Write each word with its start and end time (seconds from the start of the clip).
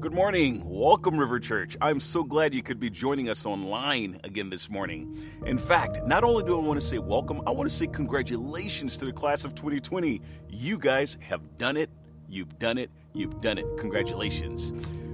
Good 0.00 0.14
morning. 0.14 0.62
Welcome, 0.64 1.18
River 1.18 1.38
Church. 1.38 1.76
I'm 1.78 2.00
so 2.00 2.24
glad 2.24 2.54
you 2.54 2.62
could 2.62 2.80
be 2.80 2.88
joining 2.88 3.28
us 3.28 3.44
online 3.44 4.18
again 4.24 4.48
this 4.48 4.70
morning. 4.70 5.22
In 5.44 5.58
fact, 5.58 6.00
not 6.06 6.24
only 6.24 6.42
do 6.42 6.58
I 6.58 6.62
want 6.66 6.80
to 6.80 6.86
say 6.86 6.96
welcome, 6.96 7.42
I 7.46 7.50
want 7.50 7.68
to 7.68 7.76
say 7.76 7.86
congratulations 7.86 8.96
to 8.96 9.04
the 9.04 9.12
class 9.12 9.44
of 9.44 9.54
2020. 9.54 10.22
You 10.48 10.78
guys 10.78 11.18
have 11.20 11.58
done 11.58 11.76
it. 11.76 11.90
You've 12.30 12.58
done 12.58 12.78
it. 12.78 12.90
You've 13.12 13.42
done 13.42 13.58
it. 13.58 13.66
Congratulations. 13.76 14.72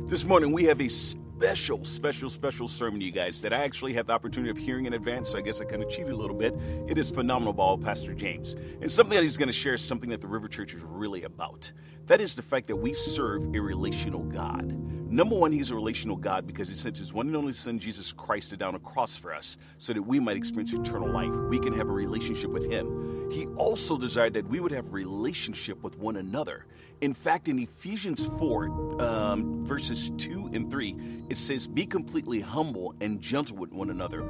This 0.08 0.24
morning, 0.24 0.52
we 0.52 0.62
have 0.66 0.80
a 0.80 0.88
special, 1.36 1.84
special, 1.84 2.30
special 2.30 2.66
sermon, 2.66 2.98
you 3.02 3.10
guys, 3.10 3.42
that 3.42 3.52
I 3.52 3.62
actually 3.62 3.92
had 3.92 4.06
the 4.06 4.14
opportunity 4.14 4.50
of 4.50 4.56
hearing 4.56 4.86
in 4.86 4.94
advance, 4.94 5.28
so 5.28 5.38
I 5.38 5.42
guess 5.42 5.60
I 5.60 5.66
kind 5.66 5.82
of 5.82 5.90
cheated 5.90 6.12
a 6.12 6.16
little 6.16 6.34
bit. 6.34 6.54
It 6.88 6.96
is 6.96 7.10
phenomenal 7.10 7.52
by 7.52 7.76
Pastor 7.84 8.14
James. 8.14 8.56
And 8.80 8.90
something 8.90 9.14
that 9.14 9.22
he's 9.22 9.36
going 9.36 9.48
to 9.48 9.52
share 9.52 9.74
is 9.74 9.82
something 9.82 10.08
that 10.08 10.22
the 10.22 10.28
River 10.28 10.48
Church 10.48 10.72
is 10.72 10.80
really 10.80 11.24
about. 11.24 11.70
That 12.06 12.22
is 12.22 12.34
the 12.34 12.42
fact 12.42 12.68
that 12.68 12.76
we 12.76 12.94
serve 12.94 13.54
a 13.54 13.58
relational 13.58 14.22
God. 14.22 14.72
Number 15.10 15.36
one, 15.36 15.52
he's 15.52 15.70
a 15.70 15.74
relational 15.74 16.16
God 16.16 16.46
because 16.46 16.70
he 16.70 16.74
sent 16.74 16.96
his 16.96 17.12
one 17.12 17.26
and 17.26 17.36
only 17.36 17.52
Son, 17.52 17.78
Jesus 17.78 18.12
Christ, 18.12 18.50
to 18.50 18.56
down 18.56 18.74
a 18.74 18.78
cross 18.78 19.14
for 19.16 19.34
us 19.34 19.58
so 19.76 19.92
that 19.92 20.02
we 20.02 20.18
might 20.18 20.38
experience 20.38 20.72
eternal 20.72 21.10
life. 21.10 21.34
We 21.50 21.58
can 21.58 21.74
have 21.74 21.90
a 21.90 21.92
relationship 21.92 22.50
with 22.50 22.70
him. 22.70 23.30
He 23.30 23.44
also 23.56 23.98
desired 23.98 24.32
that 24.34 24.48
we 24.48 24.60
would 24.60 24.72
have 24.72 24.94
relationship 24.94 25.82
with 25.82 25.98
one 25.98 26.16
another. 26.16 26.64
In 27.02 27.12
fact, 27.12 27.48
in 27.48 27.58
Ephesians 27.58 28.26
4, 28.38 29.02
um, 29.02 29.66
verses 29.66 30.10
2 30.16 30.50
and 30.54 30.70
3, 30.70 30.96
it 31.28 31.36
says, 31.36 31.66
Be 31.66 31.84
completely 31.84 32.40
humble 32.40 32.94
and 33.02 33.20
gentle 33.20 33.58
with 33.58 33.70
one 33.70 33.90
another, 33.90 34.22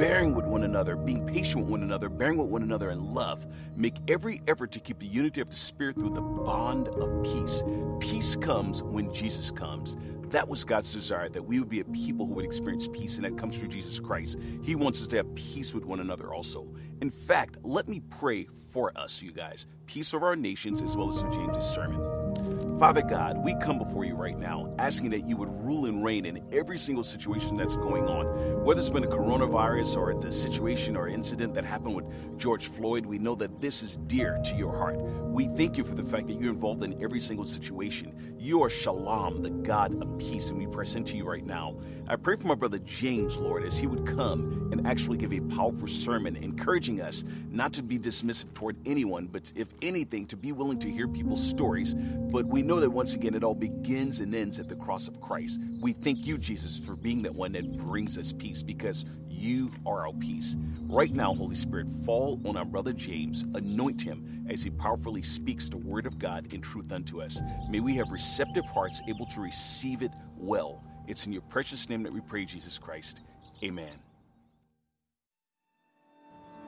bearing 0.00 0.34
with 0.34 0.44
one 0.44 0.64
another, 0.64 0.96
being 0.96 1.24
patient 1.24 1.62
with 1.62 1.70
one 1.70 1.82
another, 1.84 2.08
bearing 2.08 2.38
with 2.38 2.48
one 2.48 2.62
another 2.62 2.90
in 2.90 3.14
love. 3.14 3.46
Make 3.76 3.94
every 4.08 4.42
effort 4.48 4.72
to 4.72 4.80
keep 4.80 4.98
the 4.98 5.06
unity 5.06 5.40
of 5.40 5.50
the 5.50 5.56
Spirit 5.56 5.94
through 5.94 6.14
the 6.14 6.20
bond 6.20 6.88
of 6.88 7.22
peace. 7.22 7.62
Peace 8.00 8.34
comes 8.34 8.82
when 8.82 9.14
Jesus 9.14 9.52
comes. 9.52 9.96
That 10.30 10.46
was 10.48 10.64
God's 10.64 10.92
desire, 10.92 11.28
that 11.30 11.42
we 11.42 11.58
would 11.58 11.70
be 11.70 11.80
a 11.80 11.84
people 11.84 12.26
who 12.26 12.34
would 12.34 12.44
experience 12.44 12.86
peace, 12.88 13.16
and 13.16 13.24
that 13.24 13.38
comes 13.38 13.56
through 13.56 13.68
Jesus 13.68 13.98
Christ. 13.98 14.38
He 14.62 14.74
wants 14.74 15.00
us 15.00 15.08
to 15.08 15.16
have 15.16 15.34
peace 15.34 15.74
with 15.74 15.86
one 15.86 16.00
another 16.00 16.34
also. 16.34 16.68
In 17.00 17.10
fact, 17.10 17.56
let 17.62 17.88
me 17.88 18.00
pray 18.18 18.46
for 18.72 18.96
us, 18.98 19.22
you 19.22 19.32
guys. 19.32 19.66
Peace 19.86 20.12
of 20.12 20.22
our 20.22 20.36
nations, 20.36 20.82
as 20.82 20.96
well 20.96 21.08
as 21.08 21.20
through 21.20 21.32
James' 21.32 21.64
sermon. 21.64 22.78
Father 22.78 23.02
God, 23.02 23.38
we 23.38 23.56
come 23.56 23.76
before 23.76 24.04
you 24.04 24.14
right 24.14 24.38
now 24.38 24.72
asking 24.78 25.10
that 25.10 25.26
you 25.26 25.36
would 25.36 25.52
rule 25.64 25.86
and 25.86 26.04
reign 26.04 26.24
in 26.24 26.40
every 26.52 26.78
single 26.78 27.02
situation 27.02 27.56
that's 27.56 27.76
going 27.76 28.06
on. 28.06 28.26
Whether 28.64 28.78
it's 28.78 28.90
been 28.90 29.02
a 29.02 29.08
coronavirus 29.08 29.96
or 29.96 30.14
the 30.14 30.30
situation 30.30 30.96
or 30.96 31.08
incident 31.08 31.54
that 31.54 31.64
happened 31.64 31.96
with 31.96 32.38
George 32.38 32.68
Floyd, 32.68 33.04
we 33.04 33.18
know 33.18 33.34
that 33.34 33.60
this 33.60 33.82
is 33.82 33.96
dear 34.06 34.38
to 34.44 34.54
your 34.54 34.76
heart. 34.76 34.96
We 35.00 35.46
thank 35.56 35.76
you 35.76 35.82
for 35.82 35.96
the 35.96 36.04
fact 36.04 36.28
that 36.28 36.34
you're 36.34 36.52
involved 36.52 36.84
in 36.84 37.02
every 37.02 37.18
single 37.18 37.44
situation. 37.44 38.36
You 38.40 38.62
are 38.62 38.70
Shalom, 38.70 39.42
the 39.42 39.50
God 39.50 40.00
of 40.00 40.16
peace, 40.18 40.50
and 40.50 40.58
we 40.60 40.66
press 40.68 40.94
into 40.94 41.16
you 41.16 41.24
right 41.28 41.44
now. 41.44 41.74
I 42.06 42.14
pray 42.14 42.36
for 42.36 42.46
my 42.46 42.54
brother 42.54 42.78
James, 42.78 43.36
Lord, 43.36 43.64
as 43.64 43.76
he 43.76 43.88
would 43.88 44.06
come 44.06 44.70
and 44.70 44.86
actually 44.86 45.18
give 45.18 45.32
a 45.32 45.40
powerful 45.40 45.88
sermon, 45.88 46.36
encouraging 46.36 47.00
us 47.00 47.24
not 47.50 47.72
to 47.72 47.82
be 47.82 47.98
dismissive 47.98 48.54
toward 48.54 48.76
anyone, 48.86 49.26
but 49.26 49.52
if 49.56 49.66
anything, 49.82 50.24
to 50.26 50.36
be 50.36 50.52
willing 50.52 50.78
to 50.78 50.88
hear 50.88 51.08
people's 51.08 51.44
stories. 51.44 51.96
But 51.96 52.46
we 52.46 52.62
know 52.62 52.78
that 52.78 52.90
once 52.90 53.16
again, 53.16 53.34
it 53.34 53.42
all 53.42 53.56
begins 53.56 54.20
and 54.20 54.32
ends 54.32 54.60
at 54.60 54.68
the 54.68 54.76
cross 54.76 55.08
of 55.08 55.20
Christ. 55.20 55.60
We 55.80 55.92
thank 55.92 56.24
you, 56.24 56.38
Jesus, 56.38 56.78
for 56.78 56.94
being 56.94 57.22
that 57.22 57.34
one 57.34 57.52
that 57.52 57.76
brings 57.76 58.16
us 58.16 58.32
peace 58.32 58.62
because 58.62 59.04
you 59.28 59.70
are 59.84 60.06
our 60.06 60.12
peace. 60.14 60.56
Right 60.82 61.12
now, 61.12 61.34
Holy 61.34 61.54
Spirit, 61.54 61.88
fall 61.88 62.40
on 62.44 62.56
our 62.56 62.64
brother 62.64 62.92
James, 62.92 63.44
anoint 63.54 64.00
him 64.00 64.46
as 64.48 64.62
he 64.62 64.70
powerfully 64.70 65.22
speaks 65.22 65.68
the 65.68 65.76
word 65.76 66.06
of 66.06 66.18
God 66.18 66.52
in 66.52 66.60
truth 66.60 66.92
unto 66.92 67.20
us. 67.20 67.40
May 67.68 67.80
we 67.80 67.94
have 67.96 68.10
receptive 68.28 68.68
hearts 68.68 69.00
able 69.08 69.24
to 69.26 69.40
receive 69.40 70.02
it 70.02 70.12
well. 70.36 70.82
It's 71.06 71.26
in 71.26 71.32
your 71.32 71.42
precious 71.42 71.88
name 71.88 72.02
that 72.02 72.12
we 72.12 72.20
pray, 72.20 72.44
Jesus 72.44 72.78
Christ. 72.78 73.22
Amen. 73.62 73.94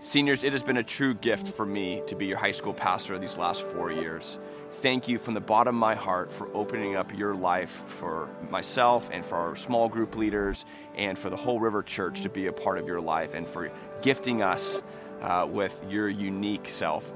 Seniors, 0.01 0.45
it 0.45 0.53
has 0.53 0.63
been 0.63 0.79
a 0.79 0.83
true 0.83 1.13
gift 1.13 1.47
for 1.47 1.67
me 1.67 2.03
to 2.07 2.15
be 2.15 2.25
your 2.25 2.39
high 2.39 2.53
school 2.53 2.73
pastor 2.73 3.19
these 3.19 3.37
last 3.37 3.63
four 3.63 3.93
years 3.93 4.39
thank 4.73 5.09
you 5.09 5.19
from 5.19 5.35
the 5.35 5.41
bottom 5.41 5.75
of 5.75 5.81
my 5.81 5.95
heart 5.95 6.33
for 6.33 6.49
opening 6.55 6.97
up 6.97 7.17
your 7.17 7.35
life 7.35 7.83
for 7.87 8.29
myself 8.51 9.09
and 9.13 9.25
for 9.25 9.37
our 9.37 9.57
small 9.57 9.89
group 9.89 10.17
leaders 10.17 10.65
and 10.97 11.19
for 11.19 11.29
the 11.29 11.37
whole 11.37 11.61
River 11.61 11.83
Church 11.83 12.23
to 12.23 12.29
be 12.29 12.47
a 12.47 12.53
part 12.53 12.79
of 12.79 12.87
your 12.87 13.01
life 13.01 13.35
and 13.35 13.47
for 13.47 13.71
gifting 14.01 14.43
us 14.43 14.83
uh, 15.23 15.47
with 15.51 15.85
your 15.89 16.09
unique 16.09 16.69
self. 16.69 17.13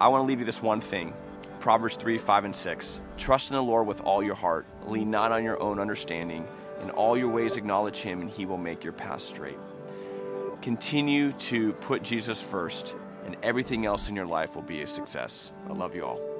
I 0.00 0.08
want 0.08 0.22
to 0.22 0.26
leave 0.26 0.38
you 0.38 0.46
this 0.46 0.62
one 0.62 0.80
thing 0.80 1.12
Proverbs 1.60 1.96
3 1.96 2.16
5 2.16 2.44
and 2.46 2.56
6. 2.56 3.00
Trust 3.18 3.50
in 3.50 3.56
the 3.56 3.62
Lord 3.62 3.86
with 3.86 4.00
all 4.00 4.22
your 4.22 4.34
heart, 4.34 4.66
lean 4.86 5.10
not 5.10 5.30
on 5.30 5.44
your 5.44 5.60
own 5.62 5.78
understanding. 5.78 6.48
In 6.82 6.88
all 6.90 7.18
your 7.18 7.28
ways, 7.28 7.58
acknowledge 7.58 7.98
Him, 7.98 8.22
and 8.22 8.30
He 8.30 8.46
will 8.46 8.56
make 8.56 8.82
your 8.82 8.94
path 8.94 9.20
straight. 9.20 9.58
Continue 10.62 11.32
to 11.32 11.74
put 11.74 12.02
Jesus 12.02 12.42
first, 12.42 12.94
and 13.26 13.36
everything 13.42 13.84
else 13.84 14.08
in 14.08 14.16
your 14.16 14.26
life 14.26 14.54
will 14.54 14.62
be 14.62 14.80
a 14.80 14.86
success. 14.86 15.52
I 15.68 15.74
love 15.74 15.94
you 15.94 16.06
all. 16.06 16.39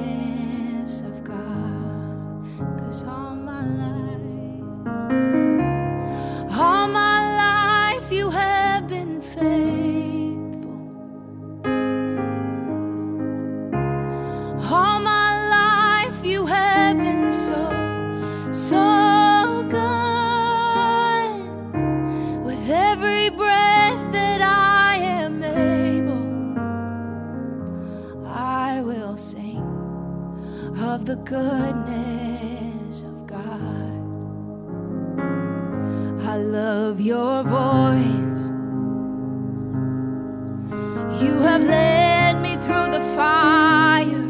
through 42.71 42.89
the 42.89 43.01
fire 43.17 44.23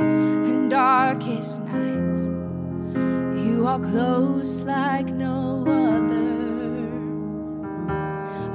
and 0.00 0.70
darkest 0.70 1.62
nights. 1.62 2.20
You 3.46 3.66
are 3.66 3.80
close 3.80 4.60
like 4.60 5.06
no 5.06 5.64
other. 5.66 6.36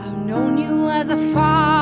I've 0.04 0.20
known 0.30 0.60
you 0.60 0.88
as 0.88 1.10
a 1.10 1.18
father. 1.34 1.73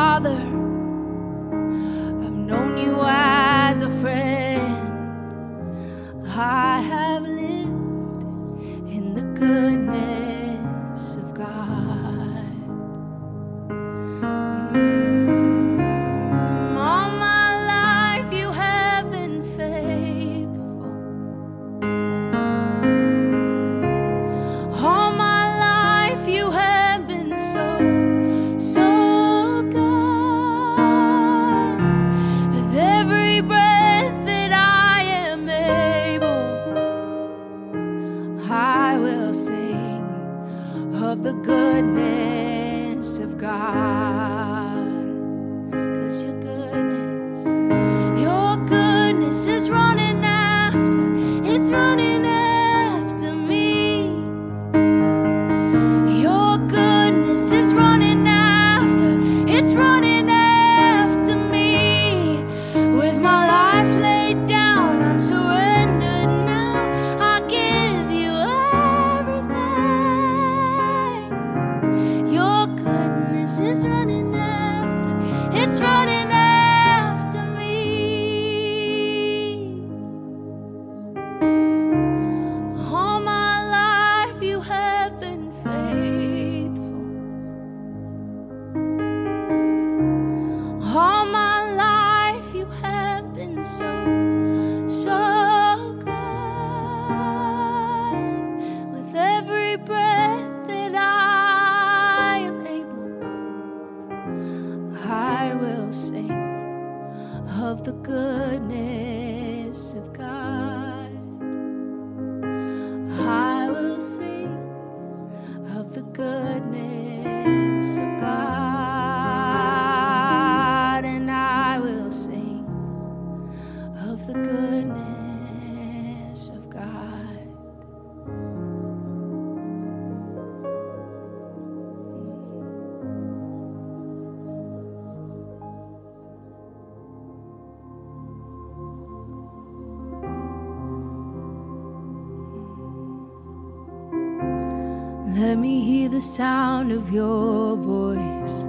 sound 146.82 146.94
of 146.94 147.14
your 147.14 147.76
voice, 147.76 148.64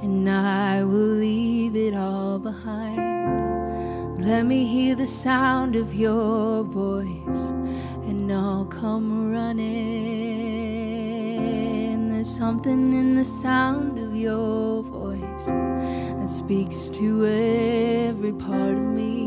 and 0.00 0.30
I 0.30 0.84
will 0.84 1.16
leave 1.18 1.74
it 1.74 1.94
all 1.94 2.38
behind. 2.38 4.24
Let 4.24 4.46
me 4.46 4.68
hear 4.68 4.94
the 4.94 5.08
sound 5.08 5.74
of 5.74 5.92
your 5.92 6.62
voice, 6.62 7.50
and 8.06 8.32
I'll 8.32 8.66
come 8.66 9.32
running. 9.32 9.72
There's 12.12 12.30
something 12.30 12.92
in 12.92 13.16
the 13.16 13.24
sound 13.24 13.98
of 13.98 14.14
your 14.14 14.84
voice 14.84 15.46
that 15.46 16.30
speaks 16.30 16.88
to 16.90 17.26
every 17.26 18.32
part 18.32 18.76
of 18.76 18.86
me. 19.00 19.26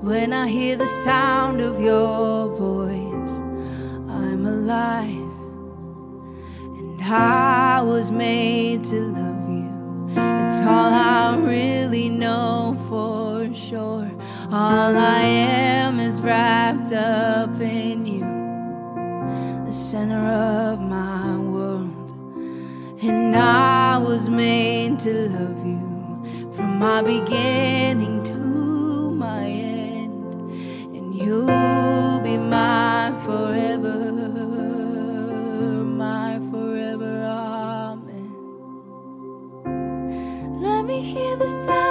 When 0.00 0.32
I 0.32 0.48
hear 0.48 0.78
the 0.78 0.88
sound 0.88 1.60
of 1.60 1.78
your 1.82 2.48
voice, 2.56 2.79
was 8.00 8.10
made 8.10 8.82
to 8.82 8.98
love 9.12 9.50
you. 9.50 10.08
It's 10.08 10.62
all 10.62 10.90
I 10.90 11.36
really 11.36 12.08
know 12.08 12.74
for 12.88 13.54
sure. 13.54 14.10
All 14.50 14.96
I 14.96 15.20
am 15.20 16.00
is 16.00 16.22
wrapped 16.22 16.94
up 16.94 17.60
in 17.60 18.06
you, 18.06 18.24
the 19.66 19.72
center 19.72 20.16
of 20.16 20.80
my 20.80 21.36
world. 21.36 22.12
And 23.02 23.36
I 23.36 23.98
was 23.98 24.30
made 24.30 24.98
to 25.00 25.28
love 25.28 25.66
you 25.66 26.52
from 26.54 26.78
my 26.78 27.02
beginning 27.02 28.09
sound. 41.50 41.89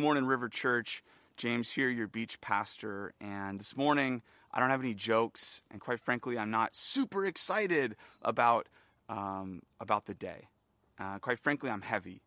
Good 0.00 0.06
morning, 0.06 0.24
River 0.24 0.48
Church. 0.48 1.04
James 1.36 1.72
here, 1.72 1.90
your 1.90 2.06
beach 2.06 2.40
pastor. 2.40 3.12
And 3.20 3.60
this 3.60 3.76
morning, 3.76 4.22
I 4.50 4.58
don't 4.58 4.70
have 4.70 4.80
any 4.80 4.94
jokes, 4.94 5.60
and 5.70 5.78
quite 5.78 6.00
frankly, 6.00 6.38
I'm 6.38 6.50
not 6.50 6.74
super 6.74 7.26
excited 7.26 7.96
about 8.22 8.70
um, 9.10 9.60
about 9.78 10.06
the 10.06 10.14
day. 10.14 10.48
Uh, 10.98 11.18
quite 11.18 11.38
frankly, 11.38 11.68
I'm 11.68 11.82
heavy. 11.82 12.22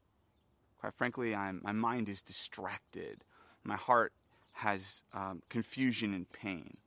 Quite 0.82 0.94
frankly, 0.94 1.34
I'm, 1.34 1.62
my 1.64 1.72
mind 1.72 2.10
is 2.10 2.22
distracted. 2.22 3.24
My 3.64 3.76
heart 3.76 4.14
has 4.54 5.02
um, 5.12 5.42
confusion 5.50 6.14
and 6.14 6.32
pain. 6.32 6.78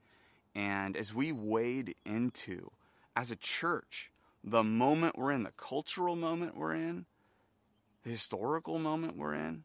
And 0.54 0.96
as 0.96 1.12
we 1.12 1.32
wade 1.32 1.96
into, 2.04 2.70
as 3.16 3.32
a 3.32 3.36
church, 3.36 4.12
the 4.44 4.62
moment 4.62 5.18
we're 5.18 5.32
in, 5.32 5.42
the 5.42 5.50
cultural 5.56 6.14
moment 6.14 6.56
we're 6.56 6.76
in, 6.76 7.06
the 8.04 8.10
historical 8.10 8.78
moment 8.78 9.16
we're 9.16 9.34
in, 9.34 9.64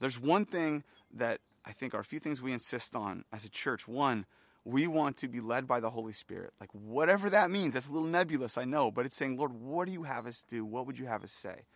there's 0.00 0.18
one 0.18 0.44
thing 0.44 0.84
that 1.14 1.40
I 1.64 1.72
think 1.72 1.94
are 1.94 2.00
a 2.00 2.04
few 2.04 2.18
things 2.18 2.42
we 2.42 2.52
insist 2.52 2.94
on 2.94 3.24
as 3.32 3.44
a 3.44 3.48
church. 3.48 3.88
One, 3.88 4.26
we 4.64 4.86
want 4.86 5.16
to 5.18 5.28
be 5.28 5.40
led 5.40 5.66
by 5.66 5.80
the 5.80 5.90
Holy 5.90 6.12
Spirit. 6.12 6.52
Like, 6.60 6.70
whatever 6.72 7.28
that 7.30 7.50
means, 7.50 7.74
that's 7.74 7.88
a 7.88 7.92
little 7.92 8.08
nebulous, 8.08 8.56
I 8.56 8.64
know, 8.64 8.90
but 8.90 9.06
it's 9.06 9.16
saying, 9.16 9.36
Lord, 9.36 9.52
what 9.52 9.86
do 9.86 9.92
you 9.92 10.04
have 10.04 10.26
us 10.26 10.44
do? 10.48 10.64
What 10.64 10.86
would 10.86 10.98
you 10.98 11.06
have 11.06 11.22
us 11.22 11.32
say? 11.32 11.66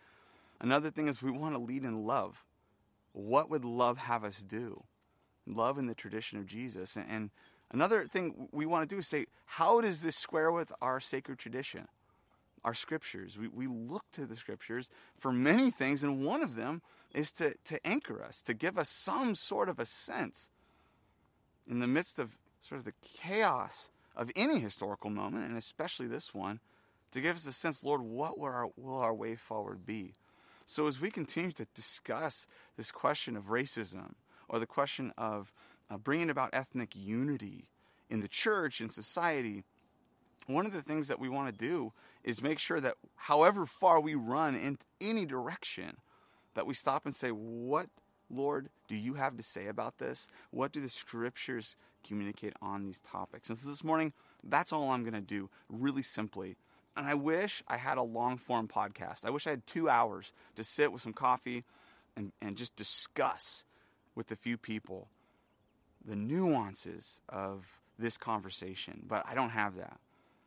Another 0.59 0.89
thing 0.89 1.07
is 1.07 1.21
we 1.21 1.31
want 1.31 1.55
to 1.55 1.59
lead 1.59 1.83
in 1.83 2.05
love. 2.05 2.43
What 3.13 3.49
would 3.49 3.63
love 3.63 3.97
have 3.97 4.23
us 4.23 4.41
do? 4.41 4.83
Love 5.47 5.77
in 5.77 5.87
the 5.87 5.95
tradition 5.95 6.37
of 6.37 6.45
Jesus. 6.45 6.97
And, 6.97 7.29
another 7.71 8.05
thing 8.05 8.47
we 8.51 8.65
want 8.65 8.87
to 8.87 8.95
do 8.95 8.99
is 8.99 9.07
say, 9.07 9.27
how 9.45 9.81
does 9.81 10.01
this 10.01 10.15
square 10.15 10.51
with 10.51 10.71
our 10.81 10.99
sacred 10.99 11.37
tradition? 11.37 11.87
Our 12.63 12.73
scriptures. 12.73 13.37
We, 13.37 13.47
we 13.47 13.67
look 13.67 14.03
to 14.13 14.25
the 14.25 14.35
scriptures 14.35 14.89
for 15.17 15.31
many 15.31 15.71
things, 15.71 16.03
and 16.03 16.25
one 16.25 16.41
of 16.41 16.55
them 16.55 16.81
is 17.13 17.31
to, 17.33 17.53
to 17.65 17.85
anchor 17.85 18.23
us, 18.23 18.41
to 18.43 18.53
give 18.53 18.77
us 18.77 18.89
some 18.89 19.35
sort 19.35 19.69
of 19.69 19.79
a 19.79 19.85
sense 19.85 20.49
in 21.67 21.79
the 21.79 21.87
midst 21.87 22.19
of 22.19 22.35
sort 22.61 22.79
of 22.79 22.85
the 22.85 22.93
chaos 23.03 23.89
of 24.15 24.29
any 24.35 24.59
historical 24.59 25.09
moment, 25.09 25.47
and 25.47 25.57
especially 25.57 26.07
this 26.07 26.33
one, 26.33 26.59
to 27.11 27.21
give 27.21 27.35
us 27.35 27.47
a 27.47 27.53
sense, 27.53 27.83
Lord, 27.83 28.01
what 28.01 28.37
will 28.37 28.45
our, 28.47 28.67
will 28.75 28.97
our 28.97 29.13
way 29.13 29.35
forward 29.35 29.85
be? 29.85 30.13
So 30.65 30.87
as 30.87 31.01
we 31.01 31.09
continue 31.09 31.51
to 31.53 31.65
discuss 31.73 32.47
this 32.77 32.91
question 32.91 33.35
of 33.35 33.45
racism 33.45 34.13
or 34.47 34.59
the 34.59 34.67
question 34.67 35.11
of 35.17 35.51
uh, 35.89 35.97
bringing 35.97 36.29
about 36.29 36.51
ethnic 36.53 36.95
unity 36.95 37.69
in 38.09 38.21
the 38.21 38.27
church 38.27 38.79
and 38.79 38.91
society, 38.91 39.63
one 40.45 40.65
of 40.65 40.73
the 40.73 40.81
things 40.81 41.07
that 41.07 41.19
we 41.19 41.29
want 41.29 41.47
to 41.47 41.53
do 41.53 41.93
is 42.23 42.43
make 42.43 42.59
sure 42.59 42.79
that 42.81 42.95
however 43.15 43.65
far 43.65 43.99
we 43.99 44.15
run 44.15 44.55
in 44.55 44.77
any 45.01 45.25
direction, 45.25 45.97
that 46.55 46.67
we 46.67 46.73
stop 46.73 47.05
and 47.05 47.15
say, 47.15 47.29
What, 47.29 47.87
Lord, 48.29 48.69
do 48.87 48.95
you 48.95 49.15
have 49.15 49.37
to 49.37 49.43
say 49.43 49.67
about 49.67 49.97
this? 49.97 50.27
What 50.51 50.71
do 50.71 50.81
the 50.81 50.89
scriptures 50.89 51.75
communicate 52.07 52.53
on 52.61 52.83
these 52.83 52.99
topics? 52.99 53.49
And 53.49 53.57
so 53.57 53.69
this 53.69 53.83
morning, 53.83 54.13
that's 54.43 54.71
all 54.71 54.91
I'm 54.91 55.03
going 55.03 55.13
to 55.13 55.21
do, 55.21 55.49
really 55.69 56.03
simply. 56.03 56.57
And 56.95 57.07
I 57.07 57.13
wish 57.13 57.63
I 57.67 57.77
had 57.77 57.97
a 57.97 58.03
long 58.03 58.37
form 58.37 58.67
podcast. 58.67 59.25
I 59.25 59.29
wish 59.29 59.47
I 59.47 59.51
had 59.51 59.65
two 59.65 59.89
hours 59.89 60.33
to 60.55 60.63
sit 60.63 60.91
with 60.91 61.01
some 61.01 61.13
coffee 61.13 61.63
and, 62.15 62.31
and 62.41 62.57
just 62.57 62.75
discuss 62.75 63.63
with 64.15 64.31
a 64.31 64.35
few 64.35 64.57
people 64.57 65.07
the 66.05 66.15
nuances 66.15 67.21
of 67.29 67.79
this 67.97 68.17
conversation. 68.17 69.03
But 69.07 69.25
I 69.29 69.35
don't 69.35 69.51
have 69.51 69.75
that. 69.77 69.99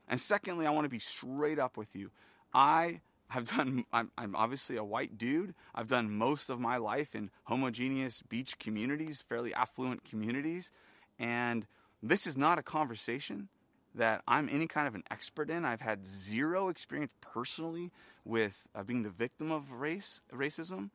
And 0.08 0.20
secondly, 0.20 0.66
I 0.66 0.70
want 0.70 0.84
to 0.84 0.90
be 0.90 0.98
straight 0.98 1.58
up 1.58 1.76
with 1.76 1.94
you. 1.96 2.10
I 2.52 3.00
have 3.32 3.46
done, 3.56 3.84
I'm, 3.92 4.10
I'm, 4.18 4.36
obviously 4.36 4.76
a 4.76 4.84
white 4.84 5.16
dude. 5.16 5.54
I've 5.74 5.88
done 5.88 6.10
most 6.10 6.50
of 6.50 6.60
my 6.60 6.76
life 6.76 7.14
in 7.14 7.30
homogeneous 7.44 8.22
beach 8.22 8.58
communities, 8.58 9.24
fairly 9.26 9.54
affluent 9.54 10.04
communities. 10.04 10.70
And 11.18 11.66
this 12.02 12.26
is 12.26 12.36
not 12.36 12.58
a 12.58 12.62
conversation 12.62 13.48
that 13.94 14.22
I'm 14.28 14.50
any 14.50 14.66
kind 14.66 14.86
of 14.86 14.94
an 14.94 15.04
expert 15.10 15.48
in. 15.48 15.64
I've 15.64 15.80
had 15.80 16.04
zero 16.04 16.68
experience 16.68 17.12
personally 17.22 17.90
with 18.24 18.66
uh, 18.74 18.82
being 18.82 19.02
the 19.02 19.10
victim 19.10 19.50
of 19.50 19.72
race, 19.72 20.20
racism. 20.32 20.90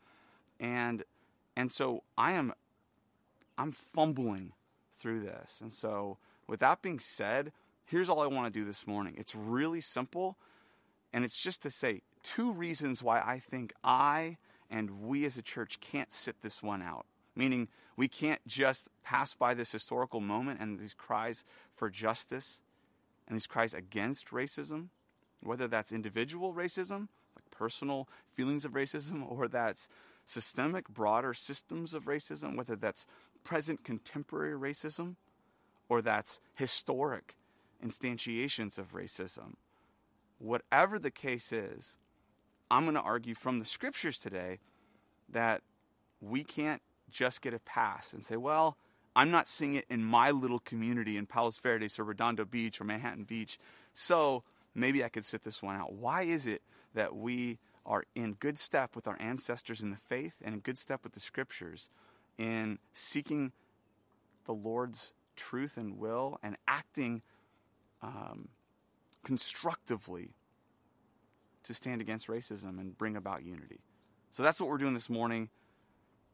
And, 0.60 1.04
and 1.56 1.72
so 1.72 2.04
I 2.18 2.34
am, 2.34 2.54
I'm 3.58 3.72
fumbling 3.72 4.54
through 5.00 5.22
this. 5.22 5.60
And 5.60 5.72
so 5.72 6.18
with 6.48 6.60
that 6.60 6.84
being 6.84 7.00
said, 7.00 7.52
here's 7.86 8.10
all 8.10 8.22
I 8.22 8.28
want 8.28 8.54
to 8.54 8.60
do 8.60 8.64
this 8.64 8.86
morning. 8.86 9.16
It's 9.18 9.34
really 9.34 9.82
simple, 9.82 10.38
and 11.12 11.26
it's 11.26 11.38
just 11.38 11.64
to 11.64 11.72
say 11.72 12.02
two 12.28 12.52
reasons 12.52 13.02
why 13.02 13.22
I 13.22 13.40
think 13.40 13.74
I 13.84 14.38
and 14.70 15.02
we 15.08 15.26
as 15.26 15.38
a 15.38 15.42
church 15.42 15.80
can't 15.80 16.12
sit 16.12 16.42
this 16.42 16.62
one 16.62 16.82
out. 16.82 17.06
Meaning, 17.36 17.70
we 17.96 18.08
can't 18.08 18.46
just 18.46 18.90
pass 19.04 19.34
by 19.34 19.54
this 19.54 19.72
historical 19.72 20.20
moment 20.20 20.60
and 20.60 20.80
these 20.80 20.94
cries 20.94 21.44
for 21.72 21.90
justice 21.90 22.62
and 23.28 23.36
these 23.36 23.48
cries 23.48 23.74
against 23.74 24.32
racism, 24.32 24.88
whether 25.42 25.68
that's 25.68 25.92
individual 25.92 26.54
racism, 26.54 27.08
like 27.36 27.50
personal 27.52 28.10
feelings 28.34 28.66
of 28.66 28.74
racism, 28.74 29.24
or 29.30 29.48
that's 29.48 29.88
systemic, 30.26 30.90
broader 30.90 31.34
systems 31.34 31.94
of 31.94 32.06
racism, 32.06 32.56
whether 32.58 32.76
that's 32.76 33.06
present 33.44 33.84
contemporary 33.84 34.58
racism 34.60 35.16
or 35.88 36.02
that's 36.02 36.42
historic 36.56 37.36
instantiations 37.84 38.78
of 38.78 38.94
racism. 38.94 39.54
Whatever 40.40 41.00
the 41.00 41.12
case 41.12 41.52
is, 41.52 41.98
I'm 42.70 42.84
going 42.84 42.96
to 42.96 43.02
argue 43.02 43.36
from 43.36 43.60
the 43.60 43.66
scriptures 43.66 44.20
today 44.20 44.60
that 45.30 45.62
we 46.22 46.44
can't 46.44 46.82
just 47.10 47.42
get 47.42 47.54
a 47.54 47.60
pass 47.60 48.14
and 48.14 48.24
say, 48.24 48.38
well, 48.38 48.78
I'm 49.16 49.32
not 49.32 49.48
seeing 49.48 49.76
it 49.76 49.86
in 49.90 50.04
my 50.04 50.32
little 50.32 50.60
community 50.60 51.18
in 51.18 51.26
Palos 51.26 51.58
Verdes 51.58 51.98
or 51.98 52.04
Redondo 52.04 52.46
Beach 52.46 52.80
or 52.80 52.84
Manhattan 52.84 53.24
Beach, 53.24 53.58
so 53.94 54.44
maybe 54.76 55.04
I 55.04 55.10
could 55.10 55.26
sit 55.26 55.44
this 55.44 55.64
one 55.64 55.76
out. 55.76 55.94
Why 55.94 56.24
is 56.24 56.46
it 56.46 56.62
that 56.94 57.16
we 57.16 57.58
are 57.86 58.04
in 58.16 58.34
good 58.34 58.60
step 58.60 58.96
with 58.96 59.08
our 59.08 59.18
ancestors 59.20 59.82
in 59.82 59.90
the 59.90 59.98
faith 59.98 60.36
and 60.44 60.54
in 60.54 60.60
good 60.60 60.78
step 60.78 61.04
with 61.04 61.14
the 61.14 61.20
scriptures 61.20 61.90
in 62.38 62.78
seeking 62.94 63.54
the 64.46 64.54
Lord's 64.54 65.14
truth 65.36 65.78
and 65.78 65.98
will 65.98 66.38
and 66.44 66.58
acting 66.68 67.22
um, 68.02 68.50
constructively 69.24 70.36
to 71.68 71.74
stand 71.74 72.02
against 72.02 72.28
racism 72.28 72.80
and 72.80 72.98
bring 72.98 73.16
about 73.16 73.44
unity. 73.44 73.80
So 74.32 74.44
that's 74.44 74.60
what 74.60 74.70
we're 74.70 74.78
doing 74.78 74.94
this 74.94 75.10
morning. 75.10 75.50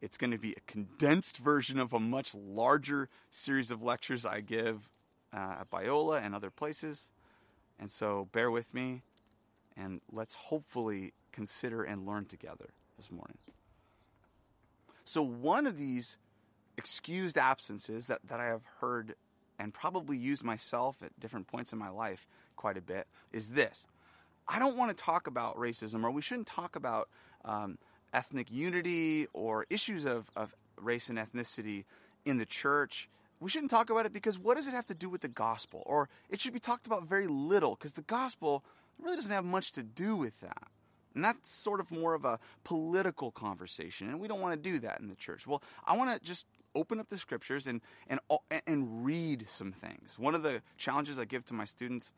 It's 0.00 0.16
going 0.16 0.32
to 0.32 0.38
be 0.38 0.52
a 0.52 0.60
condensed 0.66 1.38
version 1.38 1.78
of 1.78 1.92
a 1.92 2.00
much 2.00 2.34
larger 2.34 3.08
series 3.30 3.70
of 3.70 3.82
lectures 3.82 4.26
I 4.26 4.40
give 4.40 4.90
uh, 5.32 5.56
at 5.60 5.70
Biola 5.70 6.22
and 6.22 6.34
other 6.34 6.50
places. 6.50 7.10
And 7.78 7.90
so 7.90 8.28
bear 8.32 8.50
with 8.50 8.74
me 8.74 9.02
and 9.76 10.00
let's 10.10 10.34
hopefully 10.34 11.12
consider 11.32 11.82
and 11.82 12.06
learn 12.06 12.26
together 12.26 12.70
this 12.96 13.10
morning. 13.10 13.38
So, 15.04 15.22
one 15.22 15.66
of 15.66 15.76
these 15.76 16.16
excused 16.78 17.36
absences 17.36 18.06
that, 18.06 18.20
that 18.28 18.40
I 18.40 18.46
have 18.46 18.64
heard 18.80 19.14
and 19.58 19.72
probably 19.72 20.16
used 20.16 20.42
myself 20.42 21.02
at 21.02 21.18
different 21.20 21.46
points 21.46 21.72
in 21.72 21.78
my 21.78 21.90
life 21.90 22.26
quite 22.56 22.76
a 22.76 22.80
bit 22.80 23.06
is 23.32 23.50
this 23.50 23.86
I 24.48 24.58
don't 24.58 24.76
want 24.76 24.96
to 24.96 25.02
talk 25.02 25.26
about 25.26 25.56
racism, 25.56 26.04
or 26.04 26.10
we 26.10 26.22
shouldn't 26.22 26.46
talk 26.46 26.76
about 26.76 27.08
um, 27.44 27.78
ethnic 28.12 28.50
unity 28.50 29.26
or 29.32 29.66
issues 29.70 30.04
of, 30.04 30.30
of 30.36 30.54
race 30.80 31.08
and 31.08 31.18
ethnicity 31.18 31.84
in 32.24 32.38
the 32.38 32.46
church. 32.46 33.08
We 33.40 33.50
shouldn't 33.50 33.70
talk 33.70 33.90
about 33.90 34.06
it 34.06 34.12
because 34.12 34.38
what 34.38 34.56
does 34.56 34.66
it 34.66 34.72
have 34.72 34.86
to 34.86 34.94
do 34.94 35.08
with 35.08 35.20
the 35.20 35.28
gospel? 35.28 35.82
Or 35.86 36.08
it 36.30 36.40
should 36.40 36.52
be 36.52 36.60
talked 36.60 36.86
about 36.86 37.04
very 37.04 37.26
little 37.26 37.74
because 37.74 37.92
the 37.92 38.02
gospel 38.02 38.64
really 38.98 39.16
doesn't 39.16 39.32
have 39.32 39.44
much 39.44 39.72
to 39.72 39.82
do 39.82 40.16
with 40.16 40.40
that. 40.40 40.68
And 41.14 41.24
that's 41.24 41.50
sort 41.50 41.80
of 41.80 41.90
more 41.90 42.14
of 42.14 42.24
a 42.24 42.40
political 42.64 43.30
conversation, 43.30 44.08
and 44.08 44.18
we 44.18 44.26
don't 44.26 44.40
want 44.40 44.60
to 44.60 44.70
do 44.70 44.80
that 44.80 45.00
in 45.00 45.08
the 45.08 45.14
church. 45.14 45.46
Well, 45.46 45.62
I 45.86 45.96
want 45.96 46.12
to 46.12 46.24
just 46.24 46.46
open 46.74 46.98
up 46.98 47.08
the 47.08 47.18
scriptures 47.18 47.68
and, 47.68 47.80
and, 48.08 48.18
and 48.66 49.04
read 49.04 49.48
some 49.48 49.70
things. 49.70 50.18
One 50.18 50.34
of 50.34 50.42
the 50.42 50.60
challenges 50.76 51.16
I 51.18 51.24
give 51.24 51.44
to 51.46 51.54
my 51.54 51.64
students 51.64 52.10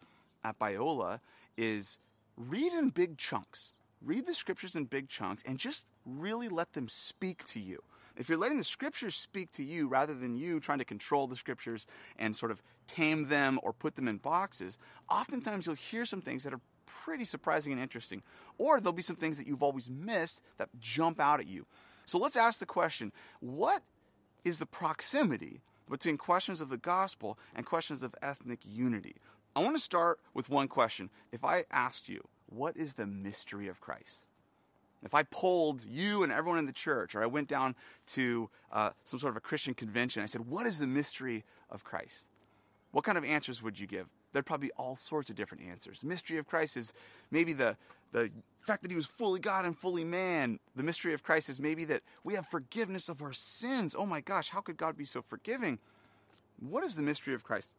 at 0.43 0.59
Biola 0.59 1.21
is 1.59 1.99
read 2.37 2.73
in 2.73 2.91
big 2.91 3.19
chunks. 3.19 3.73
Read 4.03 4.27
the 4.27 4.35
scriptures 4.35 4.77
in 4.77 4.85
big 4.85 5.09
chunks 5.09 5.43
and 5.45 5.59
just 5.59 5.87
really 6.05 6.49
let 6.49 6.75
them 6.75 6.89
speak 6.89 7.45
to 7.47 7.61
you. 7.61 7.83
If 8.17 8.29
you're 8.29 8.39
letting 8.39 8.59
the 8.59 8.65
scriptures 8.65 9.15
speak 9.15 9.53
to 9.53 9.65
you 9.65 9.89
rather 9.89 10.15
than 10.15 10.37
you 10.37 10.59
trying 10.59 10.79
to 10.79 10.85
control 10.85 11.27
the 11.27 11.37
scriptures 11.37 11.87
and 12.19 12.35
sort 12.35 12.51
of 12.51 12.63
tame 12.87 13.29
them 13.29 13.59
or 13.63 13.73
put 13.73 13.97
them 13.97 14.09
in 14.09 14.19
boxes, 14.19 14.79
oftentimes 15.11 15.67
you'll 15.67 15.75
hear 15.75 16.05
some 16.05 16.23
things 16.23 16.45
that 16.45 16.55
are 16.55 16.61
pretty 16.87 17.25
surprising 17.25 17.73
and 17.73 17.83
interesting. 17.83 18.23
Or 18.59 18.81
there'll 18.81 18.93
be 18.93 19.03
some 19.03 19.17
things 19.17 19.39
that 19.39 19.47
you've 19.47 19.63
always 19.63 19.91
missed 19.91 20.41
that 20.57 20.71
jump 20.81 21.21
out 21.21 21.41
at 21.41 21.47
you. 21.47 21.67
So 22.07 22.19
let's 22.19 22.37
ask 22.37 22.59
the 22.59 22.67
question 22.67 23.13
what 23.41 23.83
is 24.45 24.59
the 24.59 24.67
proximity 24.67 25.61
between 25.91 26.17
questions 26.17 26.61
of 26.61 26.69
the 26.69 26.79
gospel 26.79 27.39
and 27.55 27.67
questions 27.67 28.03
of 28.03 28.15
ethnic 28.23 28.61
unity? 28.65 29.17
I 29.57 29.61
want 29.61 29.75
to 29.75 29.83
start 29.83 30.21
with 30.35 30.51
one 30.51 30.69
question. 30.69 31.09
If 31.33 31.43
I 31.43 31.65
asked 31.71 32.11
you, 32.11 32.23
what 32.45 32.77
is 32.77 32.95
the 32.95 33.07
mystery 33.07 33.69
of 33.69 33.81
Christ? 33.81 34.27
If 35.03 35.15
I 35.15 35.23
polled 35.23 35.83
you 35.89 36.23
and 36.23 36.31
everyone 36.31 36.59
in 36.59 36.67
the 36.67 36.73
church, 36.73 37.15
or 37.15 37.23
I 37.23 37.27
went 37.27 37.49
down 37.49 37.75
to 38.09 38.51
uh, 38.71 38.91
some 39.05 39.19
sort 39.19 39.31
of 39.31 39.39
a 39.39 39.41
Christian 39.41 39.73
convention, 39.73 40.23
I 40.23 40.27
said, 40.27 40.47
What 40.47 40.67
is 40.67 40.79
the 40.79 40.87
mystery 40.87 41.45
of 41.71 41.85
Christ? 41.85 42.29
What 42.93 43.05
kind 43.05 43.17
of 43.17 43.25
answers 43.25 43.63
would 43.63 43.81
you 43.81 43.87
give? 43.87 44.09
There'd 44.33 44.45
probably 44.45 44.69
be 44.69 44.73
all 44.77 44.95
sorts 44.95 45.31
of 45.31 45.37
different 45.37 45.65
answers. 45.65 46.03
The 46.03 46.07
mystery 46.07 46.37
of 46.37 46.47
Christ 46.47 46.77
is 46.77 46.93
maybe 47.31 47.55
the, 47.55 47.79
the 48.13 48.31
fact 48.59 48.83
that 48.83 48.91
he 48.91 48.97
was 48.97 49.07
fully 49.07 49.41
God 49.41 49.65
and 49.65 49.77
fully 49.77 50.05
man. 50.05 50.59
The 50.75 50.83
mystery 50.83 51.15
of 51.15 51.23
Christ 51.23 51.49
is 51.49 51.61
maybe 51.61 51.87
that 51.87 52.03
we 52.25 52.35
have 52.35 52.47
forgiveness 52.47 53.09
of 53.09 53.23
our 53.23 53.33
sins. 53.33 53.95
Oh 53.97 54.07
my 54.07 54.21
gosh, 54.21 54.51
how 54.51 54.61
could 54.61 54.77
God 54.77 54.99
be 54.99 55.07
so 55.07 55.23
forgiving? 55.23 55.79
What 56.61 56.85
is 56.85 56.97
the 56.97 57.03
mystery 57.03 57.33
of 57.33 57.43
Christ? 57.43 57.73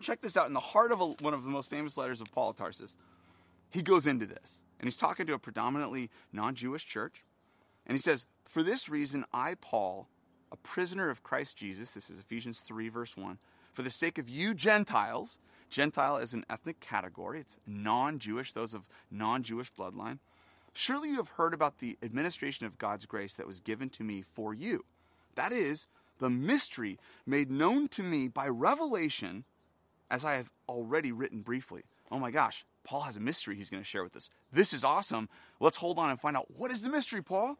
Check 0.00 0.20
this 0.20 0.36
out. 0.36 0.46
In 0.46 0.52
the 0.52 0.60
heart 0.60 0.92
of 0.92 1.00
a, 1.00 1.06
one 1.06 1.34
of 1.34 1.44
the 1.44 1.50
most 1.50 1.70
famous 1.70 1.96
letters 1.96 2.20
of 2.20 2.32
Paul 2.32 2.50
of 2.50 2.56
Tarsus, 2.56 2.96
he 3.70 3.82
goes 3.82 4.06
into 4.06 4.26
this. 4.26 4.62
And 4.78 4.86
he's 4.86 4.96
talking 4.96 5.26
to 5.26 5.34
a 5.34 5.38
predominantly 5.38 6.10
non 6.32 6.54
Jewish 6.54 6.84
church. 6.84 7.24
And 7.86 7.96
he 7.96 8.00
says, 8.00 8.26
For 8.44 8.62
this 8.62 8.88
reason, 8.88 9.24
I, 9.32 9.54
Paul, 9.54 10.08
a 10.52 10.56
prisoner 10.56 11.10
of 11.10 11.22
Christ 11.22 11.56
Jesus, 11.56 11.90
this 11.92 12.10
is 12.10 12.18
Ephesians 12.18 12.60
3, 12.60 12.88
verse 12.88 13.16
1, 13.16 13.38
for 13.72 13.82
the 13.82 13.90
sake 13.90 14.18
of 14.18 14.28
you 14.28 14.54
Gentiles, 14.54 15.38
Gentile 15.70 16.18
is 16.18 16.34
an 16.34 16.44
ethnic 16.48 16.80
category, 16.80 17.40
it's 17.40 17.58
non 17.66 18.18
Jewish, 18.18 18.52
those 18.52 18.74
of 18.74 18.88
non 19.10 19.42
Jewish 19.42 19.72
bloodline. 19.72 20.18
Surely 20.72 21.10
you 21.10 21.16
have 21.16 21.30
heard 21.30 21.54
about 21.54 21.78
the 21.78 21.96
administration 22.02 22.66
of 22.66 22.78
God's 22.78 23.06
grace 23.06 23.34
that 23.34 23.46
was 23.46 23.60
given 23.60 23.88
to 23.90 24.02
me 24.02 24.22
for 24.22 24.52
you. 24.52 24.84
That 25.36 25.52
is, 25.52 25.86
the 26.18 26.30
mystery 26.30 26.98
made 27.26 27.50
known 27.50 27.88
to 27.88 28.02
me 28.02 28.28
by 28.28 28.48
revelation 28.48 29.44
as 30.14 30.24
I 30.24 30.34
have 30.34 30.48
already 30.68 31.10
written 31.10 31.40
briefly. 31.40 31.82
Oh 32.08 32.20
my 32.20 32.30
gosh, 32.30 32.64
Paul 32.84 33.00
has 33.00 33.16
a 33.16 33.20
mystery 33.20 33.56
he's 33.56 33.68
going 33.68 33.82
to 33.82 33.88
share 33.88 34.04
with 34.04 34.14
us. 34.14 34.30
This 34.52 34.72
is 34.72 34.84
awesome. 34.84 35.28
Let's 35.58 35.78
hold 35.78 35.98
on 35.98 36.10
and 36.10 36.20
find 36.20 36.36
out 36.36 36.46
what 36.56 36.70
is 36.70 36.82
the 36.82 36.88
mystery, 36.88 37.20
Paul? 37.20 37.58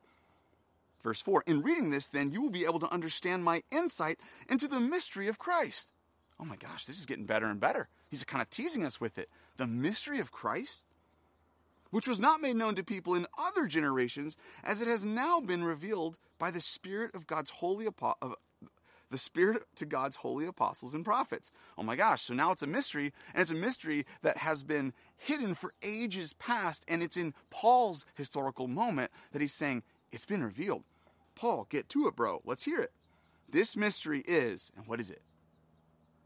Verse 1.02 1.20
4 1.20 1.42
In 1.48 1.62
reading 1.62 1.90
this, 1.90 2.06
then, 2.06 2.30
you 2.30 2.40
will 2.40 2.50
be 2.50 2.64
able 2.64 2.78
to 2.78 2.92
understand 2.92 3.42
my 3.42 3.62
insight 3.72 4.20
into 4.48 4.68
the 4.68 4.78
mystery 4.78 5.26
of 5.26 5.40
Christ. 5.40 5.92
Oh 6.38 6.44
my 6.44 6.54
gosh, 6.54 6.86
this 6.86 6.96
is 6.96 7.06
getting 7.06 7.26
better 7.26 7.46
and 7.46 7.58
better. 7.58 7.88
He's 8.08 8.22
kind 8.22 8.40
of 8.40 8.50
teasing 8.50 8.84
us 8.84 9.00
with 9.00 9.18
it. 9.18 9.28
The 9.56 9.66
mystery 9.66 10.20
of 10.20 10.30
Christ, 10.30 10.86
which 11.90 12.06
was 12.06 12.20
not 12.20 12.40
made 12.40 12.54
known 12.54 12.76
to 12.76 12.84
people 12.84 13.16
in 13.16 13.26
other 13.36 13.66
generations, 13.66 14.36
as 14.62 14.80
it 14.80 14.86
has 14.86 15.04
now 15.04 15.40
been 15.40 15.64
revealed 15.64 16.18
by 16.38 16.52
the 16.52 16.60
Spirit 16.60 17.16
of 17.16 17.26
God's 17.26 17.50
holy 17.50 17.88
apo- 17.88 18.36
the 19.14 19.18
Spirit 19.18 19.62
to 19.76 19.86
God's 19.86 20.16
holy 20.16 20.44
apostles 20.44 20.92
and 20.92 21.04
prophets. 21.04 21.52
Oh 21.78 21.84
my 21.84 21.94
gosh, 21.94 22.22
so 22.22 22.34
now 22.34 22.50
it's 22.50 22.64
a 22.64 22.66
mystery, 22.66 23.12
and 23.32 23.40
it's 23.42 23.52
a 23.52 23.54
mystery 23.54 24.06
that 24.22 24.38
has 24.38 24.64
been 24.64 24.92
hidden 25.16 25.54
for 25.54 25.72
ages 25.84 26.32
past, 26.32 26.84
and 26.88 27.00
it's 27.00 27.16
in 27.16 27.32
Paul's 27.48 28.06
historical 28.16 28.66
moment 28.66 29.12
that 29.30 29.40
he's 29.40 29.54
saying, 29.54 29.84
It's 30.10 30.26
been 30.26 30.42
revealed. 30.42 30.82
Paul, 31.36 31.68
get 31.70 31.88
to 31.90 32.08
it, 32.08 32.16
bro. 32.16 32.42
Let's 32.44 32.64
hear 32.64 32.80
it. 32.80 32.90
This 33.48 33.76
mystery 33.76 34.24
is, 34.26 34.72
and 34.76 34.84
what 34.88 34.98
is 34.98 35.10
it? 35.10 35.22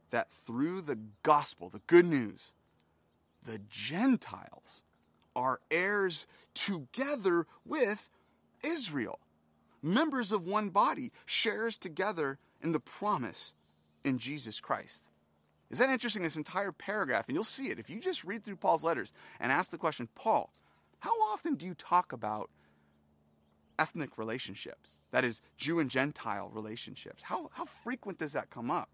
That 0.08 0.30
through 0.30 0.80
the 0.80 0.98
gospel, 1.22 1.68
the 1.68 1.82
good 1.86 2.06
news, 2.06 2.54
the 3.44 3.60
Gentiles 3.68 4.82
are 5.36 5.60
heirs 5.70 6.26
together 6.54 7.46
with 7.66 8.08
Israel, 8.64 9.18
members 9.82 10.32
of 10.32 10.46
one 10.46 10.70
body, 10.70 11.12
shares 11.26 11.76
together 11.76 12.38
in 12.62 12.72
the 12.72 12.80
promise 12.80 13.54
in 14.04 14.18
Jesus 14.18 14.60
Christ. 14.60 15.10
Is 15.70 15.78
that 15.78 15.90
interesting? 15.90 16.22
This 16.22 16.36
entire 16.36 16.72
paragraph, 16.72 17.28
and 17.28 17.34
you'll 17.34 17.44
see 17.44 17.68
it 17.68 17.78
if 17.78 17.90
you 17.90 18.00
just 18.00 18.24
read 18.24 18.44
through 18.44 18.56
Paul's 18.56 18.84
letters 18.84 19.12
and 19.38 19.52
ask 19.52 19.70
the 19.70 19.78
question 19.78 20.08
Paul, 20.14 20.52
how 21.00 21.12
often 21.32 21.54
do 21.54 21.66
you 21.66 21.74
talk 21.74 22.12
about 22.12 22.50
ethnic 23.78 24.18
relationships? 24.18 24.98
That 25.10 25.24
is, 25.24 25.40
Jew 25.56 25.78
and 25.78 25.90
Gentile 25.90 26.50
relationships. 26.52 27.22
How, 27.22 27.50
how 27.52 27.66
frequent 27.66 28.18
does 28.18 28.32
that 28.32 28.50
come 28.50 28.70
up? 28.70 28.88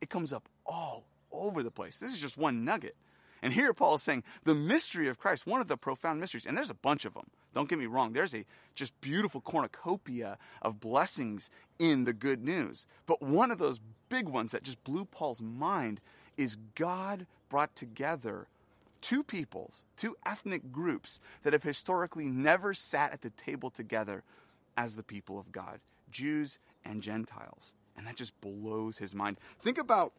It 0.00 0.10
comes 0.10 0.32
up 0.32 0.48
all 0.66 1.06
over 1.30 1.62
the 1.62 1.70
place. 1.70 1.98
This 1.98 2.12
is 2.12 2.20
just 2.20 2.36
one 2.36 2.64
nugget. 2.64 2.96
And 3.42 3.52
here 3.52 3.72
Paul 3.72 3.94
is 3.94 4.02
saying 4.02 4.24
the 4.44 4.54
mystery 4.54 5.08
of 5.08 5.18
Christ, 5.18 5.46
one 5.46 5.60
of 5.60 5.68
the 5.68 5.76
profound 5.76 6.20
mysteries, 6.20 6.44
and 6.44 6.56
there's 6.56 6.70
a 6.70 6.74
bunch 6.74 7.04
of 7.04 7.14
them. 7.14 7.30
Don't 7.54 7.68
get 7.68 7.78
me 7.78 7.86
wrong, 7.86 8.12
there's 8.12 8.34
a 8.34 8.44
just 8.74 8.98
beautiful 9.00 9.40
cornucopia 9.40 10.38
of 10.62 10.80
blessings 10.80 11.50
in 11.78 12.04
the 12.04 12.12
good 12.12 12.44
news. 12.44 12.86
But 13.06 13.22
one 13.22 13.50
of 13.50 13.58
those 13.58 13.80
big 14.08 14.28
ones 14.28 14.52
that 14.52 14.62
just 14.62 14.82
blew 14.84 15.04
Paul's 15.04 15.42
mind 15.42 16.00
is 16.36 16.56
God 16.74 17.26
brought 17.48 17.74
together 17.74 18.46
two 19.00 19.22
peoples, 19.24 19.84
two 19.96 20.16
ethnic 20.24 20.70
groups 20.70 21.20
that 21.42 21.52
have 21.52 21.62
historically 21.62 22.26
never 22.26 22.74
sat 22.74 23.12
at 23.12 23.22
the 23.22 23.30
table 23.30 23.70
together 23.70 24.22
as 24.76 24.96
the 24.96 25.02
people 25.02 25.38
of 25.38 25.52
God 25.52 25.80
Jews 26.10 26.58
and 26.84 27.02
Gentiles. 27.02 27.74
And 27.96 28.06
that 28.06 28.16
just 28.16 28.40
blows 28.40 28.98
his 28.98 29.14
mind. 29.14 29.38
Think 29.60 29.78
about 29.78 30.12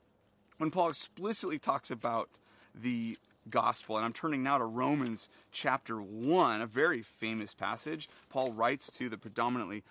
when 0.57 0.71
Paul 0.71 0.89
explicitly 0.89 1.57
talks 1.57 1.89
about 1.89 2.29
the 2.75 3.17
gospel. 3.49 3.97
And 3.97 4.05
I'm 4.05 4.13
turning 4.13 4.43
now 4.43 4.57
to 4.57 4.65
Romans 4.65 5.29
chapter 5.51 6.01
1, 6.01 6.61
a 6.61 6.67
very 6.67 7.01
famous 7.01 7.53
passage. 7.53 8.09
Paul 8.29 8.51
writes 8.51 8.91
to 8.97 9.09
the 9.09 9.17
predominantly 9.17 9.83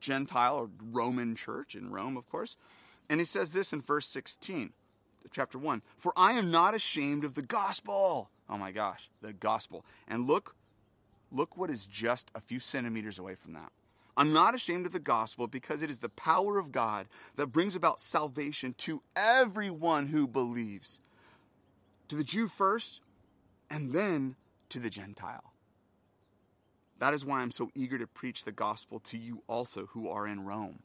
Gentile 0.00 0.56
or 0.56 0.70
Roman 0.92 1.34
church 1.34 1.74
in 1.74 1.90
Rome, 1.90 2.16
of 2.16 2.28
course. 2.30 2.56
And 3.08 3.20
he 3.20 3.24
says 3.24 3.52
this 3.52 3.72
in 3.72 3.80
verse 3.80 4.06
16. 4.06 4.72
chapter 5.30 5.58
1. 5.58 5.82
For 5.96 6.12
I 6.16 6.32
am 6.32 6.50
not 6.50 6.74
ashamed 6.74 7.24
of 7.24 7.34
the 7.34 7.42
gospel. 7.42 8.30
Oh 8.48 8.58
my 8.58 8.70
gosh, 8.70 9.10
the 9.22 9.32
gospel. 9.32 9.84
And 10.06 10.26
look, 10.26 10.54
look 11.32 11.56
what 11.56 11.70
is 11.70 11.86
just 11.86 12.30
a 12.34 12.40
few 12.40 12.58
centimeters 12.58 13.18
away 13.18 13.34
from 13.34 13.52
that. 13.54 13.72
I'm 14.16 14.32
not 14.32 14.54
ashamed 14.54 14.86
of 14.86 14.92
the 14.92 14.98
gospel 14.98 15.46
because 15.46 15.82
it 15.82 15.90
is 15.90 15.98
the 15.98 16.08
power 16.08 16.58
of 16.58 16.72
God 16.72 17.06
that 17.34 17.48
brings 17.48 17.76
about 17.76 18.00
salvation 18.00 18.72
to 18.78 19.02
everyone 19.14 20.06
who 20.06 20.26
believes. 20.26 21.00
To 22.08 22.16
the 22.16 22.24
Jew 22.24 22.48
first, 22.48 23.00
and 23.70 23.92
then 23.92 24.36
to 24.68 24.78
the 24.78 24.90
Gentile. 24.90 25.52
That 26.98 27.14
is 27.14 27.24
why 27.24 27.40
I'm 27.40 27.50
so 27.50 27.70
eager 27.74 27.98
to 27.98 28.06
preach 28.06 28.44
the 28.44 28.52
gospel 28.52 29.00
to 29.00 29.18
you 29.18 29.42
also 29.48 29.86
who 29.86 30.08
are 30.08 30.26
in 30.26 30.44
Rome. 30.44 30.80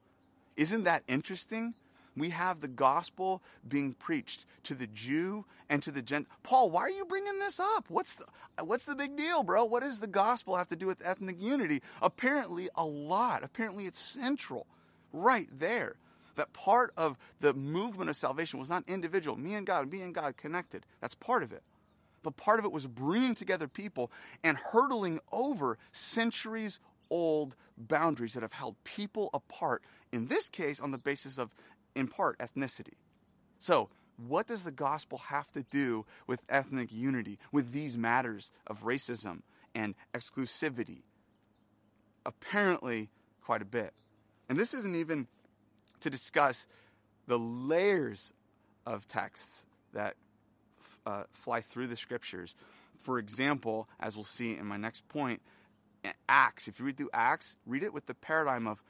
Isn't 0.58 0.84
that 0.84 1.04
interesting? 1.08 1.74
We 2.18 2.30
have 2.30 2.60
the 2.60 2.68
gospel 2.68 3.42
being 3.68 3.94
preached 3.94 4.46
to 4.64 4.76
the 4.76 4.88
Jew 4.88 5.46
and 5.70 5.82
to 5.84 5.92
the 5.92 6.02
Gent. 6.02 6.28
Paul, 6.44 6.70
why 6.70 6.82
are 6.82 6.92
you 6.92 7.06
bringing 7.06 7.40
this 7.40 7.60
up? 7.60 7.86
What's 7.88 8.16
the 8.16 8.26
what's 8.62 8.86
the 8.86 8.96
big 8.96 9.16
deal, 9.16 9.44
bro? 9.44 9.64
What 9.64 9.84
does 9.84 10.02
the 10.02 10.08
gospel 10.08 10.58
have 10.58 10.68
to 10.68 10.76
do 10.76 10.88
with 10.88 11.06
ethnic 11.06 11.38
unity? 11.40 11.82
Apparently, 12.02 12.68
a 12.76 12.84
lot. 12.84 13.44
Apparently, 13.44 13.86
it's 13.86 14.00
central, 14.00 14.68
right 15.14 15.48
there. 15.52 15.96
That 16.36 16.54
part 16.54 16.94
of 16.98 17.18
the 17.40 17.54
movement 17.54 18.10
of 18.10 18.16
salvation 18.16 18.60
was 18.60 18.70
not 18.70 18.84
individual, 18.88 19.38
me 19.38 19.54
and 19.56 19.66
God, 19.66 19.92
me 19.92 20.02
and 20.02 20.14
God 20.14 20.38
connected. 20.38 20.86
That's 21.02 21.16
part 21.16 21.44
of 21.44 21.52
it. 21.52 21.64
But 22.24 22.38
part 22.38 22.60
of 22.60 22.66
it 22.66 22.72
was 22.72 22.88
bringing 22.88 23.36
together 23.36 23.68
people 23.68 24.12
and 24.44 24.58
hurdling 24.58 25.20
over 25.32 25.78
centuries 25.92 26.80
old 27.10 27.56
boundaries 27.78 28.34
that 28.34 28.42
have 28.42 28.54
held 28.54 28.76
people 28.84 29.30
apart, 29.34 29.84
in 30.12 30.28
this 30.28 30.50
case, 30.50 30.80
on 30.80 30.92
the 30.92 30.98
basis 30.98 31.38
of, 31.38 31.54
in 31.96 32.08
part, 32.08 32.40
ethnicity. 32.40 32.94
So, 33.60 33.90
what 34.18 34.48
does 34.48 34.64
the 34.64 34.72
gospel 34.72 35.18
have 35.18 35.52
to 35.54 35.64
do 35.64 36.06
with 36.28 36.44
ethnic 36.48 36.92
unity, 36.92 37.40
with 37.52 37.72
these 37.72 37.98
matters 37.98 38.52
of 38.68 38.84
racism 38.84 39.42
and 39.74 39.96
exclusivity? 40.14 41.02
Apparently, 42.26 43.10
quite 43.44 43.62
a 43.62 43.66
bit. 43.66 43.94
And 44.48 44.60
this 44.60 44.74
isn't 44.74 44.96
even 44.96 45.28
to 46.02 46.10
discuss 46.10 46.68
the 47.28 47.40
layers 47.40 48.34
of 48.86 49.08
texts 49.08 49.66
that 49.94 50.16
uh, 51.06 51.24
fly 51.34 51.62
through 51.62 51.88
the 51.88 51.96
scriptures. 51.96 52.56
For 53.00 53.20
example, 53.20 53.88
as 54.00 54.16
we'll 54.16 54.24
see 54.24 54.56
in 54.56 54.66
my 54.66 54.78
next 54.78 55.08
point, 55.08 55.42
Acts, 56.28 56.68
if 56.68 56.80
you 56.80 56.86
read 56.86 56.98
through 56.98 57.10
Acts, 57.14 57.56
read 57.66 57.84
it 57.84 57.94
with 57.94 58.06
the 58.06 58.14
paradigm 58.14 58.68
of 58.68 58.84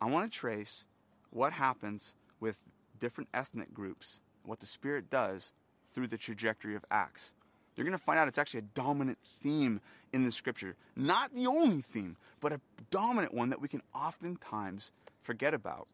I 0.00 0.06
want 0.06 0.30
to 0.30 0.38
trace 0.38 0.84
what 1.30 1.52
happens 1.52 2.14
with 2.40 2.60
different 2.98 3.28
ethnic 3.34 3.74
groups, 3.74 4.20
what 4.44 4.60
the 4.60 4.66
Spirit 4.66 5.10
does 5.10 5.52
through 5.92 6.06
the 6.06 6.16
trajectory 6.16 6.74
of 6.74 6.84
Acts. 6.90 7.34
You're 7.76 7.84
going 7.84 7.96
to 7.96 8.02
find 8.02 8.18
out 8.18 8.28
it's 8.28 8.38
actually 8.38 8.60
a 8.60 8.74
dominant 8.74 9.18
theme 9.24 9.80
in 10.12 10.24
the 10.24 10.32
scripture. 10.32 10.74
Not 10.96 11.34
the 11.34 11.46
only 11.46 11.80
theme, 11.80 12.16
but 12.40 12.52
a 12.52 12.60
dominant 12.90 13.34
one 13.34 13.50
that 13.50 13.60
we 13.60 13.68
can 13.68 13.82
oftentimes 13.94 14.92
forget 15.20 15.54
about. 15.54 15.86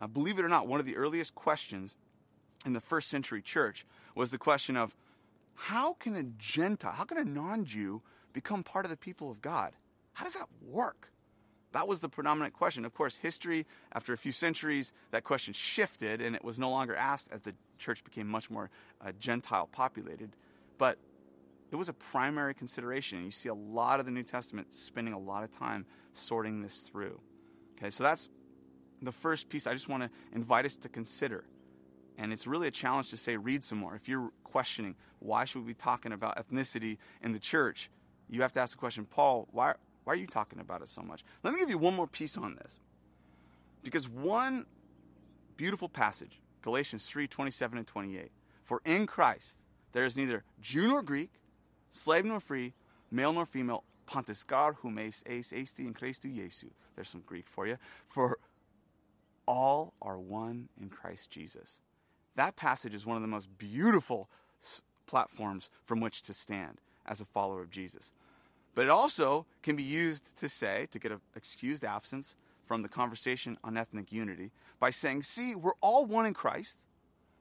Uh, 0.00 0.06
believe 0.06 0.38
it 0.38 0.44
or 0.44 0.48
not, 0.48 0.66
one 0.66 0.80
of 0.80 0.86
the 0.86 0.96
earliest 0.96 1.34
questions 1.34 1.96
in 2.64 2.72
the 2.72 2.80
first 2.80 3.08
century 3.08 3.42
church 3.42 3.86
was 4.14 4.30
the 4.30 4.38
question 4.38 4.76
of 4.76 4.94
how 5.54 5.94
can 5.94 6.16
a 6.16 6.22
Gentile, 6.22 6.92
how 6.92 7.04
can 7.04 7.18
a 7.18 7.24
non 7.24 7.64
Jew 7.64 8.02
become 8.32 8.62
part 8.62 8.84
of 8.84 8.90
the 8.90 8.96
people 8.96 9.30
of 9.30 9.42
God? 9.42 9.72
How 10.14 10.24
does 10.24 10.34
that 10.34 10.48
work? 10.66 11.12
That 11.72 11.86
was 11.86 12.00
the 12.00 12.08
predominant 12.08 12.54
question. 12.54 12.84
Of 12.84 12.94
course, 12.94 13.16
history, 13.16 13.66
after 13.92 14.12
a 14.12 14.18
few 14.18 14.32
centuries, 14.32 14.92
that 15.12 15.22
question 15.22 15.54
shifted 15.54 16.20
and 16.20 16.34
it 16.34 16.44
was 16.44 16.58
no 16.58 16.70
longer 16.70 16.96
asked 16.96 17.28
as 17.30 17.42
the 17.42 17.54
church 17.78 18.02
became 18.02 18.26
much 18.26 18.50
more 18.50 18.70
uh, 19.04 19.12
Gentile 19.18 19.68
populated. 19.70 20.30
But 20.78 20.98
it 21.70 21.76
was 21.76 21.88
a 21.88 21.92
primary 21.92 22.54
consideration. 22.54 23.24
You 23.24 23.30
see 23.30 23.48
a 23.48 23.54
lot 23.54 24.00
of 24.00 24.06
the 24.06 24.12
New 24.12 24.24
Testament 24.24 24.74
spending 24.74 25.14
a 25.14 25.18
lot 25.18 25.44
of 25.44 25.52
time 25.52 25.86
sorting 26.12 26.62
this 26.62 26.88
through. 26.88 27.20
Okay, 27.78 27.90
so 27.90 28.02
that's 28.02 28.28
the 29.02 29.12
first 29.12 29.48
piece 29.48 29.66
I 29.66 29.72
just 29.72 29.88
want 29.88 30.02
to 30.02 30.10
invite 30.32 30.66
us 30.66 30.76
to 30.78 30.88
consider. 30.88 31.44
And 32.18 32.32
it's 32.32 32.46
really 32.46 32.68
a 32.68 32.70
challenge 32.70 33.10
to 33.10 33.16
say, 33.16 33.36
read 33.36 33.64
some 33.64 33.78
more. 33.78 33.94
If 33.94 34.08
you're 34.08 34.30
questioning, 34.44 34.94
why 35.20 35.44
should 35.44 35.64
we 35.64 35.68
be 35.68 35.74
talking 35.74 36.12
about 36.12 36.36
ethnicity 36.36 36.98
in 37.22 37.32
the 37.32 37.38
church? 37.38 37.90
You 38.28 38.42
have 38.42 38.52
to 38.52 38.60
ask 38.60 38.76
the 38.76 38.80
question, 38.80 39.06
Paul, 39.06 39.48
why, 39.52 39.74
why 40.04 40.12
are 40.12 40.16
you 40.16 40.26
talking 40.26 40.60
about 40.60 40.82
it 40.82 40.88
so 40.88 41.02
much? 41.02 41.24
Let 41.42 41.54
me 41.54 41.60
give 41.60 41.70
you 41.70 41.78
one 41.78 41.94
more 41.94 42.06
piece 42.06 42.36
on 42.36 42.56
this. 42.56 42.78
Because 43.82 44.08
one 44.08 44.66
beautiful 45.56 45.88
passage, 45.88 46.40
Galatians 46.62 47.06
3 47.06 47.26
27 47.26 47.78
and 47.78 47.86
28. 47.86 48.30
For 48.64 48.82
in 48.84 49.06
Christ 49.06 49.58
there 49.92 50.04
is 50.04 50.16
neither 50.16 50.44
Jew 50.60 50.88
nor 50.88 51.02
Greek, 51.02 51.30
slave 51.88 52.24
nor 52.24 52.40
free, 52.40 52.74
male 53.10 53.32
nor 53.32 53.46
female, 53.46 53.84
pantiskar 54.06 54.76
humes 54.82 55.22
eis 55.28 55.52
esti 55.54 55.86
in 55.86 55.94
Christu 55.94 56.34
Jesu. 56.34 56.68
There's 56.94 57.08
some 57.08 57.22
Greek 57.24 57.48
for 57.48 57.66
you. 57.66 57.78
For 58.06 58.38
all 59.50 59.94
are 60.00 60.16
one 60.16 60.68
in 60.80 60.88
Christ 60.88 61.28
Jesus. 61.28 61.80
That 62.36 62.54
passage 62.54 62.94
is 62.94 63.04
one 63.04 63.16
of 63.16 63.22
the 63.22 63.28
most 63.28 63.48
beautiful 63.58 64.28
platforms 65.06 65.70
from 65.84 66.00
which 66.00 66.22
to 66.22 66.32
stand 66.32 66.80
as 67.04 67.20
a 67.20 67.24
follower 67.24 67.60
of 67.60 67.70
Jesus. 67.70 68.12
But 68.76 68.84
it 68.84 68.90
also 68.90 69.46
can 69.64 69.74
be 69.74 69.82
used 69.82 70.36
to 70.36 70.48
say, 70.48 70.86
to 70.92 71.00
get 71.00 71.10
an 71.10 71.20
excused 71.34 71.84
absence 71.84 72.36
from 72.64 72.82
the 72.82 72.88
conversation 72.88 73.58
on 73.64 73.76
ethnic 73.76 74.12
unity, 74.12 74.52
by 74.78 74.90
saying, 74.90 75.24
see, 75.24 75.56
we're 75.56 75.72
all 75.80 76.06
one 76.06 76.26
in 76.26 76.34
Christ. 76.34 76.78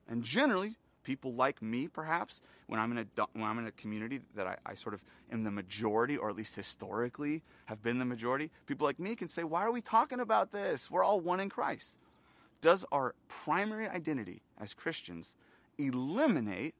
And 0.10 0.24
generally, 0.24 0.78
people 1.10 1.34
like 1.34 1.60
me, 1.60 1.88
perhaps, 1.88 2.44
when 2.68 2.80
I'm 2.80 2.92
in 2.92 3.00
a, 3.00 3.28
when 3.34 3.46
I'm 3.46 3.58
in 3.58 3.66
a 3.66 3.72
community 3.72 4.20
that 4.36 4.46
I, 4.46 4.58
I 4.64 4.76
sort 4.76 4.94
of 4.94 5.02
am 5.32 5.44
the 5.44 5.50
majority, 5.50 6.16
or 6.16 6.30
at 6.30 6.36
least 6.36 6.56
historically 6.56 7.42
have 7.66 7.82
been 7.82 7.98
the 7.98 8.06
majority, 8.06 8.52
people 8.68 8.86
like 8.86 9.00
me 9.00 9.16
can 9.16 9.28
say, 9.28 9.44
why 9.44 9.64
are 9.64 9.72
we 9.72 9.82
talking 9.82 10.20
about 10.20 10.52
this? 10.52 10.92
We're 10.92 11.04
all 11.04 11.20
one 11.20 11.40
in 11.40 11.50
Christ. 11.50 11.98
Does 12.62 12.86
our 12.92 13.16
primary 13.28 13.90
identity 13.90 14.44
as 14.62 14.76
Christians 14.76 15.36
eliminate 15.80 16.76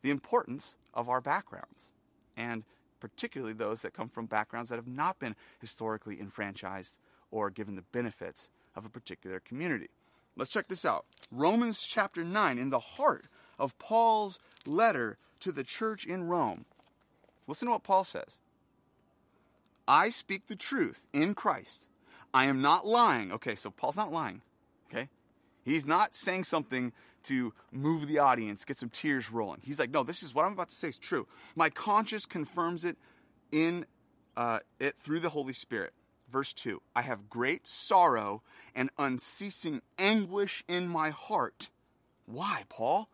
the 0.00 0.10
importance 0.10 0.78
of 0.94 1.10
our 1.10 1.20
backgrounds? 1.20 1.90
And 2.34 2.64
particularly 2.98 3.52
those 3.52 3.82
that 3.82 3.92
come 3.92 4.08
from 4.08 4.24
backgrounds 4.24 4.70
that 4.70 4.76
have 4.76 4.88
not 4.88 5.18
been 5.18 5.36
historically 5.60 6.18
enfranchised 6.18 6.96
or 7.30 7.50
given 7.50 7.76
the 7.76 7.84
benefits 7.92 8.48
of 8.74 8.86
a 8.86 8.88
particular 8.88 9.38
community. 9.38 9.90
Let's 10.34 10.50
check 10.50 10.68
this 10.68 10.86
out. 10.86 11.04
Romans 11.30 11.82
chapter 11.82 12.24
9, 12.24 12.56
in 12.56 12.70
the 12.70 12.78
heart 12.78 13.26
of 13.58 13.78
Paul's 13.78 14.38
letter 14.66 15.18
to 15.40 15.52
the 15.52 15.64
church 15.64 16.04
in 16.04 16.24
Rome. 16.24 16.64
Listen 17.46 17.66
to 17.66 17.72
what 17.72 17.82
Paul 17.82 18.04
says 18.04 18.38
I 19.86 20.10
speak 20.10 20.46
the 20.46 20.56
truth 20.56 21.04
in 21.12 21.34
Christ. 21.34 21.86
I 22.34 22.46
am 22.46 22.60
not 22.60 22.86
lying. 22.86 23.32
Okay, 23.32 23.54
so 23.54 23.70
Paul's 23.70 23.96
not 23.96 24.12
lying. 24.12 24.42
Okay? 24.90 25.08
He's 25.64 25.86
not 25.86 26.14
saying 26.14 26.44
something 26.44 26.92
to 27.24 27.52
move 27.72 28.06
the 28.06 28.18
audience, 28.18 28.64
get 28.64 28.78
some 28.78 28.88
tears 28.88 29.32
rolling. 29.32 29.60
He's 29.64 29.80
like, 29.80 29.90
no, 29.90 30.04
this 30.04 30.22
is 30.22 30.32
what 30.32 30.44
I'm 30.44 30.52
about 30.52 30.68
to 30.68 30.74
say 30.74 30.88
is 30.88 30.98
true. 30.98 31.26
My 31.56 31.70
conscience 31.70 32.24
confirms 32.24 32.84
it 32.84 32.96
in 33.50 33.86
uh, 34.36 34.60
it 34.78 34.96
through 34.96 35.20
the 35.20 35.30
Holy 35.30 35.52
Spirit. 35.52 35.92
Verse 36.30 36.52
2 36.52 36.80
I 36.94 37.02
have 37.02 37.30
great 37.30 37.66
sorrow 37.66 38.42
and 38.74 38.90
unceasing 38.98 39.82
anguish 39.98 40.62
in 40.68 40.88
my 40.88 41.10
heart. 41.10 41.70
Why, 42.26 42.64
Paul? 42.68 43.08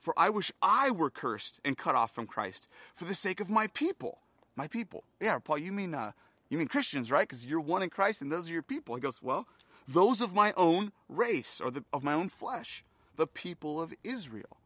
For 0.00 0.14
I 0.16 0.30
wish 0.30 0.50
I 0.62 0.90
were 0.90 1.10
cursed 1.10 1.60
and 1.64 1.78
cut 1.78 1.94
off 1.94 2.12
from 2.12 2.26
Christ 2.26 2.66
for 2.94 3.04
the 3.04 3.14
sake 3.14 3.38
of 3.38 3.50
my 3.50 3.66
people. 3.68 4.18
My 4.56 4.66
people. 4.66 5.04
Yeah, 5.20 5.38
Paul, 5.38 5.58
you 5.58 5.72
mean 5.72 5.94
uh, 5.94 6.12
you 6.48 6.58
mean 6.58 6.66
Christians, 6.66 7.10
right? 7.10 7.28
Because 7.28 7.46
you're 7.46 7.60
one 7.60 7.82
in 7.82 7.90
Christ 7.90 8.20
and 8.20 8.32
those 8.32 8.50
are 8.50 8.52
your 8.52 8.62
people. 8.62 8.94
He 8.96 9.00
goes, 9.00 9.22
Well, 9.22 9.46
those 9.86 10.20
of 10.20 10.34
my 10.34 10.52
own 10.56 10.92
race 11.08 11.60
or 11.62 11.70
the, 11.70 11.84
of 11.92 12.02
my 12.02 12.14
own 12.14 12.28
flesh 12.28 12.84
the 13.16 13.26
people 13.26 13.80
of 13.80 13.92
Israel. 14.02 14.56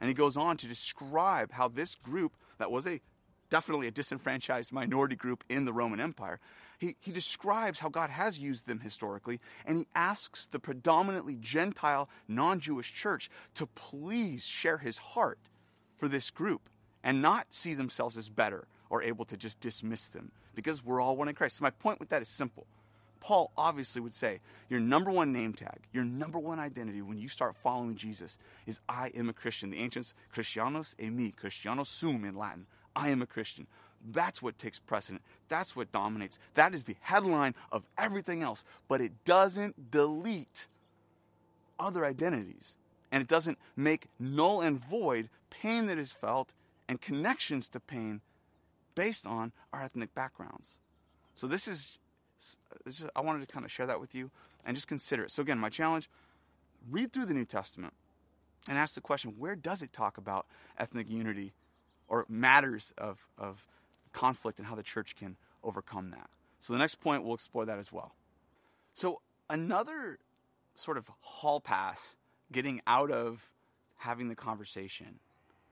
And 0.00 0.08
he 0.08 0.14
goes 0.14 0.36
on 0.36 0.56
to 0.58 0.66
describe 0.66 1.52
how 1.52 1.68
this 1.68 1.94
group, 1.94 2.32
that 2.58 2.70
was 2.70 2.86
a 2.86 3.00
definitely 3.50 3.86
a 3.86 3.90
disenfranchised 3.90 4.72
minority 4.72 5.16
group 5.16 5.44
in 5.48 5.64
the 5.64 5.72
Roman 5.72 6.00
Empire, 6.00 6.40
he, 6.78 6.96
he 7.00 7.10
describes 7.10 7.80
how 7.80 7.88
God 7.88 8.10
has 8.10 8.38
used 8.38 8.66
them 8.66 8.80
historically, 8.80 9.40
and 9.66 9.78
he 9.78 9.86
asks 9.94 10.46
the 10.46 10.60
predominantly 10.60 11.36
Gentile, 11.40 12.08
non 12.28 12.60
Jewish 12.60 12.94
church 12.94 13.28
to 13.54 13.66
please 13.66 14.46
share 14.46 14.78
his 14.78 14.98
heart 14.98 15.38
for 15.96 16.08
this 16.08 16.30
group 16.30 16.70
and 17.02 17.20
not 17.20 17.46
see 17.50 17.74
themselves 17.74 18.16
as 18.16 18.28
better 18.28 18.66
or 18.90 19.02
able 19.02 19.24
to 19.24 19.36
just 19.36 19.60
dismiss 19.60 20.08
them 20.08 20.30
because 20.54 20.84
we're 20.84 21.00
all 21.00 21.16
one 21.16 21.28
in 21.28 21.34
Christ. 21.34 21.58
So, 21.58 21.64
my 21.64 21.70
point 21.70 22.00
with 22.00 22.08
that 22.10 22.22
is 22.22 22.28
simple 22.28 22.66
Paul 23.20 23.50
obviously 23.56 24.00
would 24.00 24.14
say 24.14 24.40
your 24.68 24.80
number 24.80 25.10
one 25.10 25.32
name 25.32 25.52
tag, 25.52 25.80
your 25.92 26.04
number 26.04 26.38
one 26.38 26.58
identity 26.58 27.02
when 27.02 27.18
you 27.18 27.28
start 27.28 27.56
following 27.56 27.96
Jesus 27.96 28.38
is 28.66 28.80
I 28.88 29.08
am 29.14 29.28
a 29.28 29.32
Christian. 29.32 29.70
The 29.70 29.78
ancients, 29.78 30.14
Christianos 30.34 30.94
e 31.00 31.10
me, 31.10 31.32
Christianos 31.32 31.88
sum 31.88 32.24
in 32.24 32.36
Latin. 32.36 32.66
I 32.94 33.10
am 33.10 33.22
a 33.22 33.26
Christian. 33.26 33.66
That's 34.12 34.40
what 34.40 34.58
takes 34.58 34.78
precedent. 34.78 35.22
That's 35.48 35.74
what 35.74 35.92
dominates. 35.92 36.38
That 36.54 36.74
is 36.74 36.84
the 36.84 36.96
headline 37.00 37.54
of 37.72 37.84
everything 37.96 38.42
else. 38.42 38.64
But 38.86 39.00
it 39.00 39.12
doesn't 39.24 39.90
delete 39.90 40.66
other 41.78 42.04
identities. 42.04 42.76
And 43.10 43.22
it 43.22 43.28
doesn't 43.28 43.58
make 43.76 44.06
null 44.18 44.60
and 44.60 44.78
void 44.78 45.28
pain 45.50 45.86
that 45.86 45.98
is 45.98 46.12
felt 46.12 46.54
and 46.88 47.00
connections 47.00 47.68
to 47.70 47.80
pain 47.80 48.20
based 48.94 49.26
on 49.26 49.52
our 49.72 49.82
ethnic 49.82 50.14
backgrounds. 50.14 50.78
So 51.34 51.46
this 51.46 51.68
is, 51.68 51.98
this 52.84 53.00
is 53.00 53.08
I 53.14 53.20
wanted 53.20 53.46
to 53.46 53.52
kind 53.52 53.64
of 53.64 53.72
share 53.72 53.86
that 53.86 54.00
with 54.00 54.14
you 54.14 54.30
and 54.64 54.76
just 54.76 54.88
consider 54.88 55.24
it. 55.24 55.30
So 55.30 55.42
again, 55.42 55.58
my 55.58 55.68
challenge, 55.68 56.10
read 56.90 57.12
through 57.12 57.26
the 57.26 57.34
New 57.34 57.44
Testament 57.44 57.94
and 58.68 58.76
ask 58.76 58.94
the 58.94 59.00
question, 59.00 59.34
where 59.38 59.56
does 59.56 59.82
it 59.82 59.92
talk 59.92 60.18
about 60.18 60.46
ethnic 60.78 61.08
unity 61.08 61.52
or 62.08 62.26
matters 62.28 62.92
of, 62.98 63.26
of 63.38 63.66
conflict 64.18 64.58
and 64.58 64.66
how 64.66 64.74
the 64.74 64.82
church 64.82 65.14
can 65.16 65.36
overcome 65.62 66.10
that? 66.10 66.28
So 66.60 66.72
the 66.72 66.78
next 66.78 66.96
point, 66.96 67.22
we'll 67.22 67.34
explore 67.34 67.64
that 67.66 67.78
as 67.78 67.92
well. 67.92 68.14
So 68.92 69.20
another 69.48 70.18
sort 70.74 70.96
of 70.98 71.10
hall 71.20 71.60
pass 71.60 72.16
getting 72.50 72.80
out 72.86 73.10
of 73.10 73.50
having 73.98 74.28
the 74.28 74.34
conversation 74.34 75.20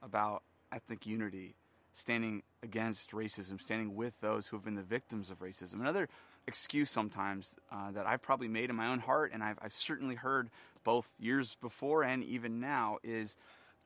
about 0.01 0.43
ethnic 0.71 1.05
unity, 1.05 1.55
standing 1.93 2.43
against 2.63 3.11
racism, 3.11 3.59
standing 3.59 3.95
with 3.95 4.21
those 4.21 4.47
who 4.47 4.55
have 4.55 4.63
been 4.63 4.75
the 4.75 4.83
victims 4.83 5.29
of 5.29 5.39
racism. 5.39 5.75
Another 5.81 6.07
excuse 6.47 6.89
sometimes 6.89 7.55
uh, 7.71 7.91
that 7.91 8.05
I've 8.05 8.21
probably 8.21 8.47
made 8.47 8.69
in 8.69 8.75
my 8.75 8.87
own 8.87 8.99
heart, 8.99 9.31
and 9.33 9.43
I've, 9.43 9.57
I've 9.61 9.73
certainly 9.73 10.15
heard 10.15 10.49
both 10.83 11.11
years 11.19 11.55
before 11.59 12.03
and 12.03 12.23
even 12.23 12.61
now, 12.61 12.97
is 13.03 13.37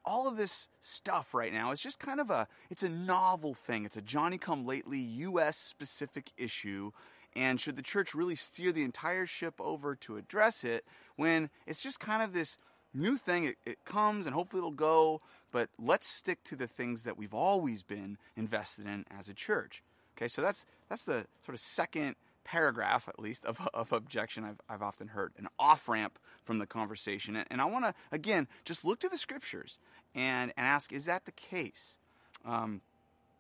all 0.06 0.28
of 0.28 0.38
this 0.38 0.68
stuff 0.80 1.34
right 1.34 1.54
now 1.54 1.72
is 1.72 1.82
just 1.82 2.00
kind 2.00 2.20
of 2.20 2.30
a 2.30 2.48
it's 2.70 2.84
a 2.84 2.90
novel 2.90 3.54
thing. 3.54 3.86
It's 3.86 3.98
a 3.98 4.02
Johnny 4.02 4.38
come 4.38 4.66
lately 4.66 4.98
US 5.00 5.58
specific 5.58 6.32
issue. 6.38 6.92
And 7.36 7.60
should 7.60 7.78
the 7.78 7.82
church 7.82 8.14
really 8.14 8.36
steer 8.36 8.72
the 8.72 8.84
entire 8.84 9.26
ship 9.26 9.54
over 9.60 9.96
to 9.96 10.18
address 10.18 10.64
it 10.64 10.86
when 11.16 11.50
it's 11.66 11.82
just 11.82 12.00
kind 12.00 12.22
of 12.22 12.34
this 12.34 12.58
new 12.94 13.16
thing? 13.16 13.46
It, 13.46 13.56
it 13.66 13.86
comes 13.86 14.26
and 14.26 14.36
hopefully 14.36 14.60
it'll 14.60 14.72
go, 14.72 15.22
but 15.52 15.70
let's 15.80 16.08
stick 16.08 16.44
to 16.46 16.56
the 16.58 16.68
things 16.68 17.04
that 17.04 17.18
we've 17.18 17.34
always 17.34 17.84
been 17.84 18.18
invested 18.36 18.86
in 18.86 19.06
as 19.18 19.30
a 19.30 19.34
church. 19.34 19.82
Okay, 20.18 20.28
so 20.28 20.42
that's 20.42 20.66
that's 20.90 21.06
the 21.06 21.26
sort 21.46 21.56
of 21.56 21.60
second 21.60 22.16
paragraph, 22.44 23.08
at 23.08 23.20
least, 23.20 23.46
of, 23.46 23.68
of 23.74 23.92
objection 23.92 24.44
I've, 24.44 24.62
I've 24.70 24.82
often 24.82 25.10
heard, 25.10 25.34
an 25.38 25.48
off 25.60 25.88
ramp 25.88 26.20
from 26.44 26.60
the 26.60 26.66
conversation. 26.66 27.36
And, 27.36 27.46
and 27.52 27.62
I 27.62 27.66
want 27.66 27.86
to, 27.86 27.94
again, 28.12 28.48
just 28.66 28.86
look 28.86 29.00
to 29.02 29.10
the 29.10 29.18
scriptures 29.18 29.80
and, 30.16 30.54
and 30.58 30.66
ask, 30.66 30.92
is 30.92 31.06
that 31.06 31.26
the 31.26 31.32
case? 31.32 31.98
Um, 32.46 32.82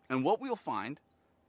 and 0.09 0.23
what 0.23 0.41
we'll 0.41 0.55
find, 0.55 0.99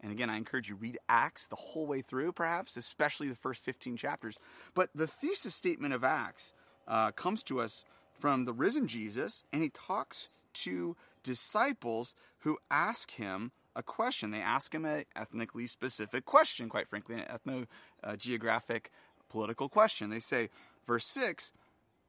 and 0.01 0.13
again, 0.13 0.31
I 0.31 0.37
encourage 0.37 0.69
you 0.69 0.75
read 0.75 0.99
Acts 1.09 1.47
the 1.47 1.57
whole 1.57 1.87
way 1.87 2.01
through, 2.01 2.33
perhaps, 2.33 2.77
especially 2.77 3.29
the 3.29 3.37
first 3.37 3.65
15 3.65 3.97
chapters. 3.97 4.39
But 4.75 4.91
the 4.95 5.07
thesis 5.07 5.55
statement 5.55 5.95
of 5.95 6.05
Acts 6.05 6.53
uh, 6.89 7.13
comes 7.13 7.43
to 7.45 7.61
us 7.61 7.85
from 8.19 8.45
the 8.45 8.53
risen 8.53 8.89
Jesus, 8.89 9.45
and 9.53 9.63
he 9.63 9.71
talks 9.71 10.29
to 10.55 10.97
disciples 11.23 12.15
who 12.41 12.59
ask 12.71 13.13
him 13.13 13.53
a 13.75 13.83
question. 13.83 14.31
They 14.31 14.41
ask 14.41 14.75
him 14.75 14.85
an 14.85 15.05
ethnically 15.17 15.67
specific 15.67 16.25
question, 16.25 16.69
quite 16.69 16.89
frankly, 16.89 17.17
an 17.17 17.25
ethno 17.25 17.67
uh, 18.03 18.17
geographic 18.17 18.91
political 19.29 19.69
question. 19.69 20.11
They 20.11 20.21
say, 20.21 20.51
verse 20.87 21.07
6, 21.07 21.53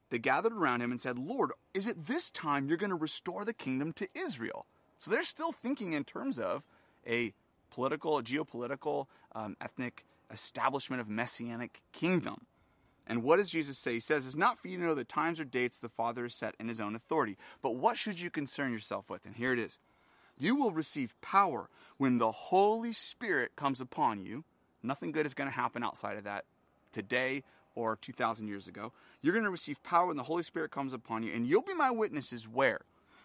they 0.10 0.20
gathered 0.20 0.54
around 0.54 0.82
him 0.82 0.92
and 0.92 1.02
said, 1.02 1.18
Lord, 1.18 1.52
is 1.74 1.88
it 1.88 2.06
this 2.06 2.30
time 2.30 2.68
you're 2.68 2.78
going 2.78 2.90
to 2.90 2.96
restore 2.96 3.46
the 3.46 3.54
kingdom 3.54 3.94
to 3.94 4.08
Israel? 4.14 4.66
So 5.00 5.12
they're 5.12 5.24
still 5.24 5.52
thinking 5.52 5.94
in 5.94 6.04
terms 6.04 6.38
of 6.40 6.68
a 7.08 7.34
political, 7.72 8.18
a 8.18 8.24
geopolitical, 8.24 9.08
um, 9.34 9.58
ethnic 9.60 10.06
establishment 10.32 11.02
of 11.02 11.10
messianic 11.10 11.82
kingdom. 11.92 12.46
And 13.06 13.24
what 13.24 13.38
does 13.38 13.50
Jesus 13.50 13.78
say? 13.78 13.94
He 13.94 14.00
says, 14.00 14.26
It's 14.26 14.36
not 14.36 14.60
for 14.60 14.70
you 14.70 14.78
to 14.78 14.84
know 14.84 14.96
the 14.96 15.04
times 15.04 15.40
or 15.40 15.46
dates 15.46 15.78
the 15.78 15.90
Father 15.90 16.24
has 16.24 16.36
set 16.36 16.56
in 16.60 16.68
his 16.68 16.80
own 16.80 16.96
authority, 16.96 17.38
but 17.62 17.76
what 17.76 17.98
should 17.98 18.20
you 18.20 18.30
concern 18.30 18.72
yourself 18.72 19.10
with? 19.10 19.26
And 19.26 19.36
here 19.36 19.52
it 19.52 19.60
is 19.60 19.78
you 20.38 20.56
will 20.56 20.72
receive 20.72 21.20
power 21.22 21.70
when 21.98 22.18
the 22.18 22.32
Holy 22.32 22.94
Spirit 22.94 23.56
comes 23.56 23.80
upon 23.80 24.26
you. 24.26 24.44
Nothing 24.82 25.12
good 25.12 25.26
is 25.26 25.34
going 25.34 25.50
to 25.50 25.56
happen 25.56 25.84
outside 25.84 26.18
of 26.18 26.24
that 26.26 26.46
today 26.92 27.44
or 27.76 27.96
2,000 27.96 28.48
years 28.48 28.68
ago. 28.68 28.92
You're 29.22 29.34
going 29.34 29.46
to 29.46 29.52
receive 29.52 29.82
power 29.84 30.08
when 30.08 30.18
the 30.18 30.24
Holy 30.24 30.44
Spirit 30.44 30.72
comes 30.72 30.94
upon 30.94 31.24
you, 31.24 31.34
and 31.34 31.48
you'll 31.48 31.62
be 31.62 31.74
my 31.74 31.92
witnesses 31.92 32.48
where? 32.48 32.82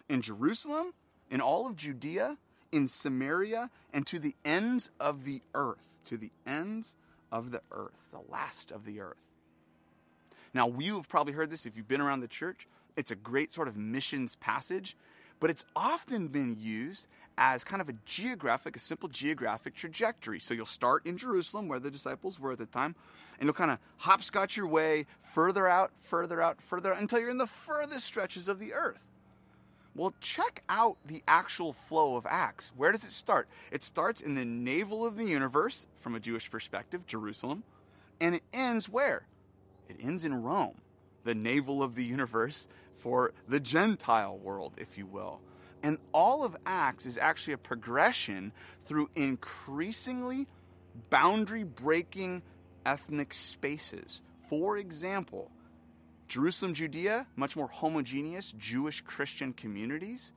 In 0.08 0.22
Jerusalem, 0.22 0.92
in 1.30 1.40
all 1.40 1.66
of 1.66 1.76
Judea, 1.76 2.38
in 2.72 2.88
Samaria, 2.88 3.70
and 3.92 4.06
to 4.06 4.18
the 4.18 4.34
ends 4.44 4.90
of 5.00 5.24
the 5.24 5.42
earth. 5.54 6.00
To 6.06 6.16
the 6.16 6.30
ends 6.46 6.96
of 7.30 7.50
the 7.50 7.60
earth, 7.72 8.06
the 8.10 8.22
last 8.30 8.70
of 8.70 8.84
the 8.84 9.00
earth. 9.00 9.16
Now, 10.54 10.72
you 10.78 10.96
have 10.96 11.08
probably 11.08 11.34
heard 11.34 11.50
this 11.50 11.66
if 11.66 11.76
you've 11.76 11.88
been 11.88 12.00
around 12.00 12.20
the 12.20 12.28
church. 12.28 12.66
It's 12.96 13.10
a 13.10 13.16
great 13.16 13.52
sort 13.52 13.68
of 13.68 13.76
missions 13.76 14.36
passage 14.36 14.96
but 15.40 15.50
it's 15.50 15.64
often 15.76 16.28
been 16.28 16.56
used 16.58 17.06
as 17.36 17.62
kind 17.62 17.80
of 17.80 17.88
a 17.88 17.94
geographic, 18.04 18.74
a 18.74 18.80
simple 18.80 19.08
geographic 19.08 19.74
trajectory. 19.74 20.40
So 20.40 20.54
you'll 20.54 20.66
start 20.66 21.06
in 21.06 21.16
Jerusalem, 21.16 21.68
where 21.68 21.78
the 21.78 21.90
disciples 21.90 22.40
were 22.40 22.52
at 22.52 22.58
the 22.58 22.66
time, 22.66 22.96
and 23.38 23.46
you'll 23.46 23.54
kind 23.54 23.70
of 23.70 23.78
hopscotch 23.98 24.56
your 24.56 24.66
way 24.66 25.06
further 25.32 25.68
out, 25.68 25.92
further 25.94 26.42
out, 26.42 26.60
further 26.60 26.92
out, 26.92 27.00
until 27.00 27.20
you're 27.20 27.30
in 27.30 27.38
the 27.38 27.46
furthest 27.46 28.04
stretches 28.04 28.48
of 28.48 28.58
the 28.58 28.74
earth. 28.74 28.98
Well, 29.94 30.14
check 30.20 30.62
out 30.68 30.96
the 31.06 31.22
actual 31.26 31.72
flow 31.72 32.16
of 32.16 32.26
Acts. 32.28 32.72
Where 32.76 32.92
does 32.92 33.04
it 33.04 33.12
start? 33.12 33.48
It 33.72 33.82
starts 33.82 34.20
in 34.20 34.34
the 34.34 34.44
navel 34.44 35.06
of 35.06 35.16
the 35.16 35.24
universe, 35.24 35.86
from 36.00 36.14
a 36.14 36.20
Jewish 36.20 36.50
perspective, 36.50 37.06
Jerusalem, 37.06 37.62
and 38.20 38.34
it 38.34 38.42
ends 38.52 38.88
where? 38.88 39.26
It 39.88 39.96
ends 40.02 40.24
in 40.24 40.42
Rome, 40.42 40.74
the 41.24 41.34
navel 41.34 41.82
of 41.82 41.94
the 41.94 42.04
universe, 42.04 42.68
for 43.08 43.32
the 43.48 43.58
Gentile 43.58 44.36
world, 44.36 44.74
if 44.76 44.98
you 44.98 45.06
will. 45.06 45.40
And 45.82 45.96
all 46.12 46.44
of 46.44 46.54
Acts 46.66 47.06
is 47.06 47.16
actually 47.16 47.54
a 47.54 47.58
progression 47.58 48.52
through 48.84 49.08
increasingly 49.14 50.46
boundary 51.08 51.64
breaking 51.64 52.42
ethnic 52.84 53.32
spaces. 53.32 54.20
For 54.50 54.76
example, 54.76 55.50
Jerusalem, 56.26 56.74
Judea, 56.74 57.26
much 57.34 57.56
more 57.56 57.68
homogeneous 57.68 58.52
Jewish 58.52 59.00
Christian 59.00 59.54
communities. 59.54 60.34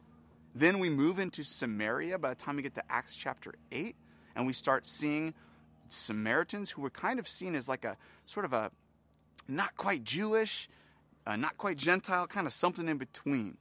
Then 0.55 0.79
we 0.79 0.89
move 0.89 1.19
into 1.19 1.43
Samaria 1.43 2.17
by 2.19 2.29
the 2.29 2.35
time 2.35 2.55
we 2.55 2.61
get 2.61 2.75
to 2.75 2.83
Acts 2.89 3.15
chapter 3.15 3.53
8, 3.73 3.97
and 4.37 4.47
we 4.47 4.53
start 4.53 4.87
seeing 4.87 5.33
Samaritans 5.89 6.71
who 6.71 6.81
were 6.81 6.89
kind 6.89 7.19
of 7.19 7.27
seen 7.27 7.53
as 7.53 7.67
like 7.67 7.83
a 7.83 7.97
sort 8.23 8.45
of 8.45 8.53
a 8.53 8.71
not 9.49 9.75
quite 9.75 10.05
Jewish, 10.05 10.69
uh, 11.25 11.35
not 11.35 11.57
quite 11.57 11.77
Gentile, 11.77 12.27
kind 12.27 12.47
of 12.47 12.53
something 12.53 12.87
in 12.87 12.97
between. 12.97 13.57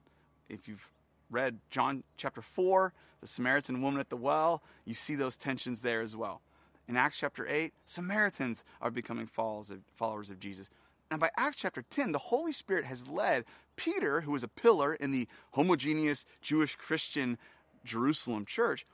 If 0.49 0.69
you've 0.69 0.91
read 1.31 1.59
John 1.71 2.03
chapter 2.17 2.43
4, 2.43 2.93
the 3.21 3.27
Samaritan 3.27 3.83
woman 3.83 4.01
at 4.01 4.09
the 4.09 4.17
well, 4.17 4.63
you 4.85 4.95
see 4.95 5.15
those 5.15 5.37
tensions 5.37 5.83
there 5.83 6.01
as 6.01 6.17
well. 6.17 6.41
In 6.89 6.97
Acts 6.97 7.19
chapter 7.19 7.47
8, 7.47 7.73
Samaritans 7.87 8.65
are 8.81 8.91
becoming 8.91 9.27
followers 9.27 9.71
of, 9.71 10.41
Jesus. 10.41 10.71
And 11.11 11.21
by 11.21 11.31
Acts 11.37 11.59
chapter 11.59 11.85
10, 11.89 12.13
the 12.13 12.19
Holy 12.19 12.53
Spirit 12.53 12.85
has 12.85 13.09
led 13.09 13.45
Peter, 13.77 14.23
who 14.23 14.33
was 14.33 14.43
a 14.43 14.49
pillar 14.49 14.95
in 14.95 15.13
the 15.13 15.29
homogeneous 15.53 16.27
Jewish 16.43 16.75
Christian 16.75 17.39
Jerusalem 17.85 18.45
church, 18.45 18.85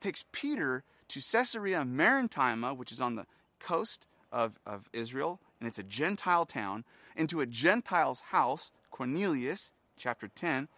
takes 0.00 0.24
Peter 0.32 0.84
to 1.08 1.20
Caesarea 1.20 1.84
Maritima, 1.84 2.72
which 2.72 2.92
is 2.92 3.00
on 3.00 3.16
the 3.16 3.26
coast 3.58 4.06
of, 4.32 4.58
of 4.64 4.88
Israel, 4.92 5.40
and 5.58 5.68
it's 5.68 5.78
a 5.78 5.82
Gentile 5.82 6.46
town 6.46 6.84
into 7.20 7.40
a 7.40 7.46
Gentile's 7.46 8.20
house, 8.20 8.72
Cornelius, 8.90 9.72
chapter 9.98 10.26
10. 10.26 10.68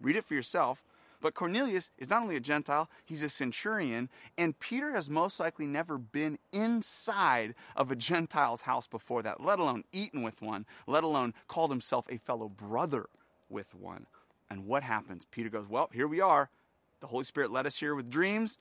Read 0.00 0.16
it 0.16 0.24
for 0.24 0.34
yourself. 0.34 0.82
But 1.20 1.34
Cornelius 1.34 1.90
is 1.98 2.08
not 2.08 2.22
only 2.22 2.36
a 2.36 2.40
Gentile, 2.40 2.88
he's 3.04 3.22
a 3.22 3.28
centurion, 3.28 4.08
and 4.38 4.58
Peter 4.58 4.92
has 4.92 5.10
most 5.10 5.38
likely 5.38 5.66
never 5.66 5.98
been 5.98 6.38
inside 6.50 7.54
of 7.76 7.90
a 7.90 7.96
Gentile's 7.96 8.62
house 8.62 8.86
before 8.86 9.22
that, 9.22 9.42
let 9.42 9.58
alone 9.58 9.84
eaten 9.92 10.22
with 10.22 10.40
one, 10.40 10.64
let 10.86 11.04
alone 11.04 11.34
called 11.46 11.70
himself 11.70 12.06
a 12.08 12.16
fellow 12.16 12.48
brother 12.48 13.10
with 13.50 13.74
one. 13.74 14.06
And 14.48 14.66
what 14.66 14.82
happens? 14.82 15.26
Peter 15.26 15.50
goes, 15.50 15.68
Well, 15.68 15.90
here 15.92 16.08
we 16.08 16.22
are. 16.22 16.48
The 17.00 17.08
Holy 17.08 17.24
Spirit 17.24 17.50
led 17.50 17.66
us 17.66 17.76
here 17.76 17.94
with 17.94 18.08
dreams. 18.08 18.58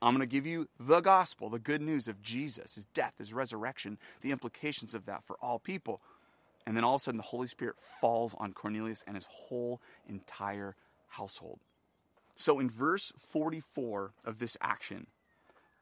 I'm 0.00 0.14
going 0.14 0.20
to 0.20 0.32
give 0.32 0.46
you 0.46 0.68
the 0.78 1.00
gospel, 1.00 1.48
the 1.48 1.58
good 1.58 1.80
news 1.80 2.06
of 2.06 2.22
Jesus, 2.22 2.76
his 2.76 2.84
death, 2.84 3.14
his 3.18 3.32
resurrection, 3.32 3.98
the 4.20 4.30
implications 4.30 4.94
of 4.94 5.06
that 5.06 5.24
for 5.24 5.36
all 5.40 5.58
people. 5.58 6.00
And 6.66 6.76
then 6.76 6.84
all 6.84 6.96
of 6.96 7.00
a 7.00 7.04
sudden, 7.04 7.18
the 7.18 7.24
Holy 7.24 7.46
Spirit 7.46 7.76
falls 7.78 8.34
on 8.38 8.52
Cornelius 8.52 9.04
and 9.06 9.16
his 9.16 9.28
whole 9.30 9.80
entire 10.08 10.74
household. 11.08 11.60
So 12.34 12.58
in 12.58 12.68
verse 12.68 13.12
44 13.16 14.12
of 14.24 14.38
this 14.38 14.56
action, 14.60 15.06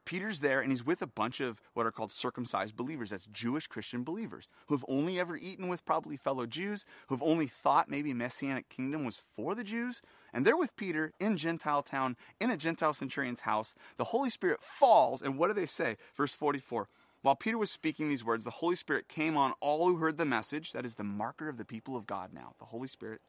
Peter's 0.04 0.40
there 0.40 0.60
and 0.60 0.70
he's 0.70 0.84
with 0.84 1.00
a 1.00 1.06
bunch 1.06 1.40
of 1.40 1.60
what 1.72 1.86
are 1.86 1.90
called 1.90 2.12
circumcised 2.12 2.76
believers. 2.76 3.10
That's 3.10 3.26
Jewish 3.26 3.66
Christian 3.66 4.04
believers 4.04 4.48
who 4.66 4.74
have 4.74 4.84
only 4.86 5.18
ever 5.18 5.36
eaten 5.36 5.68
with 5.68 5.84
probably 5.84 6.16
fellow 6.16 6.46
Jews, 6.46 6.84
who 7.08 7.14
have 7.14 7.22
only 7.22 7.46
thought 7.46 7.88
maybe 7.88 8.12
Messianic 8.12 8.68
kingdom 8.68 9.04
was 9.04 9.16
for 9.16 9.54
the 9.54 9.64
Jews. 9.64 10.02
And 10.32 10.44
they're 10.44 10.56
with 10.56 10.76
Peter 10.76 11.12
in 11.18 11.36
Gentile 11.36 11.82
town, 11.82 12.16
in 12.40 12.50
a 12.50 12.56
Gentile 12.56 12.92
centurion's 12.92 13.40
house. 13.40 13.74
The 13.96 14.04
Holy 14.04 14.30
Spirit 14.30 14.62
falls, 14.62 15.22
and 15.22 15.38
what 15.38 15.48
do 15.48 15.54
they 15.54 15.66
say? 15.66 15.96
Verse 16.14 16.34
44 16.34 16.88
while 17.24 17.34
Peter 17.34 17.56
was 17.56 17.70
speaking 17.70 18.10
these 18.10 18.22
words, 18.22 18.44
the 18.44 18.50
Holy 18.50 18.76
Spirit 18.76 19.08
came 19.08 19.34
on 19.34 19.54
all 19.60 19.88
who 19.88 19.96
heard 19.96 20.18
the 20.18 20.26
message. 20.26 20.72
That 20.72 20.84
is 20.84 20.96
the 20.96 21.04
marker 21.04 21.48
of 21.48 21.56
the 21.56 21.64
people 21.64 21.96
of 21.96 22.06
God 22.06 22.34
now, 22.34 22.52
the 22.58 22.66
Holy 22.66 22.86
Spirit. 22.86 23.22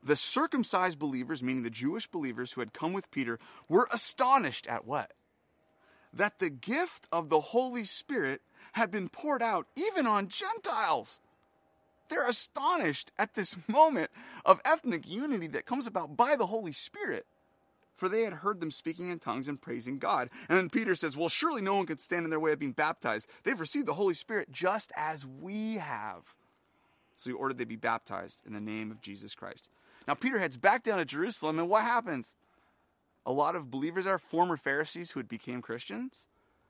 The 0.00 0.14
circumcised 0.14 1.00
believers, 1.00 1.42
meaning 1.42 1.64
the 1.64 1.68
Jewish 1.68 2.06
believers 2.06 2.52
who 2.52 2.60
had 2.60 2.72
come 2.72 2.92
with 2.92 3.10
Peter, 3.10 3.40
were 3.68 3.88
astonished 3.92 4.68
at 4.68 4.86
what? 4.86 5.10
That 6.12 6.38
the 6.38 6.50
gift 6.50 7.08
of 7.10 7.30
the 7.30 7.40
Holy 7.40 7.82
Spirit 7.82 8.42
had 8.74 8.92
been 8.92 9.08
poured 9.08 9.42
out 9.42 9.66
even 9.74 10.06
on 10.06 10.28
Gentiles. 10.28 11.18
They're 12.10 12.28
astonished 12.28 13.10
at 13.18 13.34
this 13.34 13.56
moment 13.66 14.12
of 14.44 14.60
ethnic 14.64 15.10
unity 15.10 15.48
that 15.48 15.66
comes 15.66 15.88
about 15.88 16.16
by 16.16 16.36
the 16.36 16.46
Holy 16.46 16.70
Spirit. 16.70 17.26
For 17.94 18.08
they 18.08 18.22
had 18.22 18.32
heard 18.32 18.60
them 18.60 18.70
speaking 18.70 19.10
in 19.10 19.18
tongues 19.18 19.48
and 19.48 19.60
praising 19.60 19.98
God. 19.98 20.30
And 20.48 20.58
then 20.58 20.70
Peter 20.70 20.94
says, 20.94 21.16
Well, 21.16 21.28
surely 21.28 21.62
no 21.62 21.76
one 21.76 21.86
can 21.86 21.98
stand 21.98 22.24
in 22.24 22.30
their 22.30 22.40
way 22.40 22.52
of 22.52 22.58
being 22.58 22.72
baptized. 22.72 23.28
They've 23.44 23.58
received 23.58 23.86
the 23.86 23.94
Holy 23.94 24.14
Spirit 24.14 24.50
just 24.50 24.92
as 24.96 25.26
we 25.26 25.74
have. 25.74 26.34
So 27.16 27.30
he 27.30 27.34
ordered 27.34 27.58
they 27.58 27.64
be 27.64 27.76
baptized 27.76 28.42
in 28.46 28.54
the 28.54 28.60
name 28.60 28.90
of 28.90 29.00
Jesus 29.00 29.34
Christ. 29.34 29.70
Now, 30.08 30.14
Peter 30.14 30.38
heads 30.38 30.56
back 30.56 30.82
down 30.82 30.98
to 30.98 31.04
Jerusalem, 31.04 31.58
and 31.58 31.68
what 31.68 31.82
happens? 31.82 32.34
A 33.24 33.32
lot 33.32 33.54
of 33.54 33.70
believers 33.70 34.06
are 34.06 34.18
former 34.18 34.56
Pharisees 34.56 35.12
who 35.12 35.20
had 35.20 35.28
became 35.28 35.62
Christians. 35.62 36.26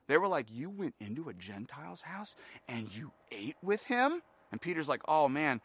They 0.06 0.18
were 0.18 0.28
like, 0.28 0.46
You 0.50 0.68
went 0.68 0.94
into 1.00 1.28
a 1.28 1.34
Gentile's 1.34 2.02
house 2.02 2.34
and 2.68 2.94
you 2.94 3.12
ate 3.30 3.56
with 3.62 3.84
him? 3.84 4.22
And 4.50 4.60
Peter's 4.60 4.88
like, 4.88 5.00
Oh 5.08 5.28
man, 5.28 5.60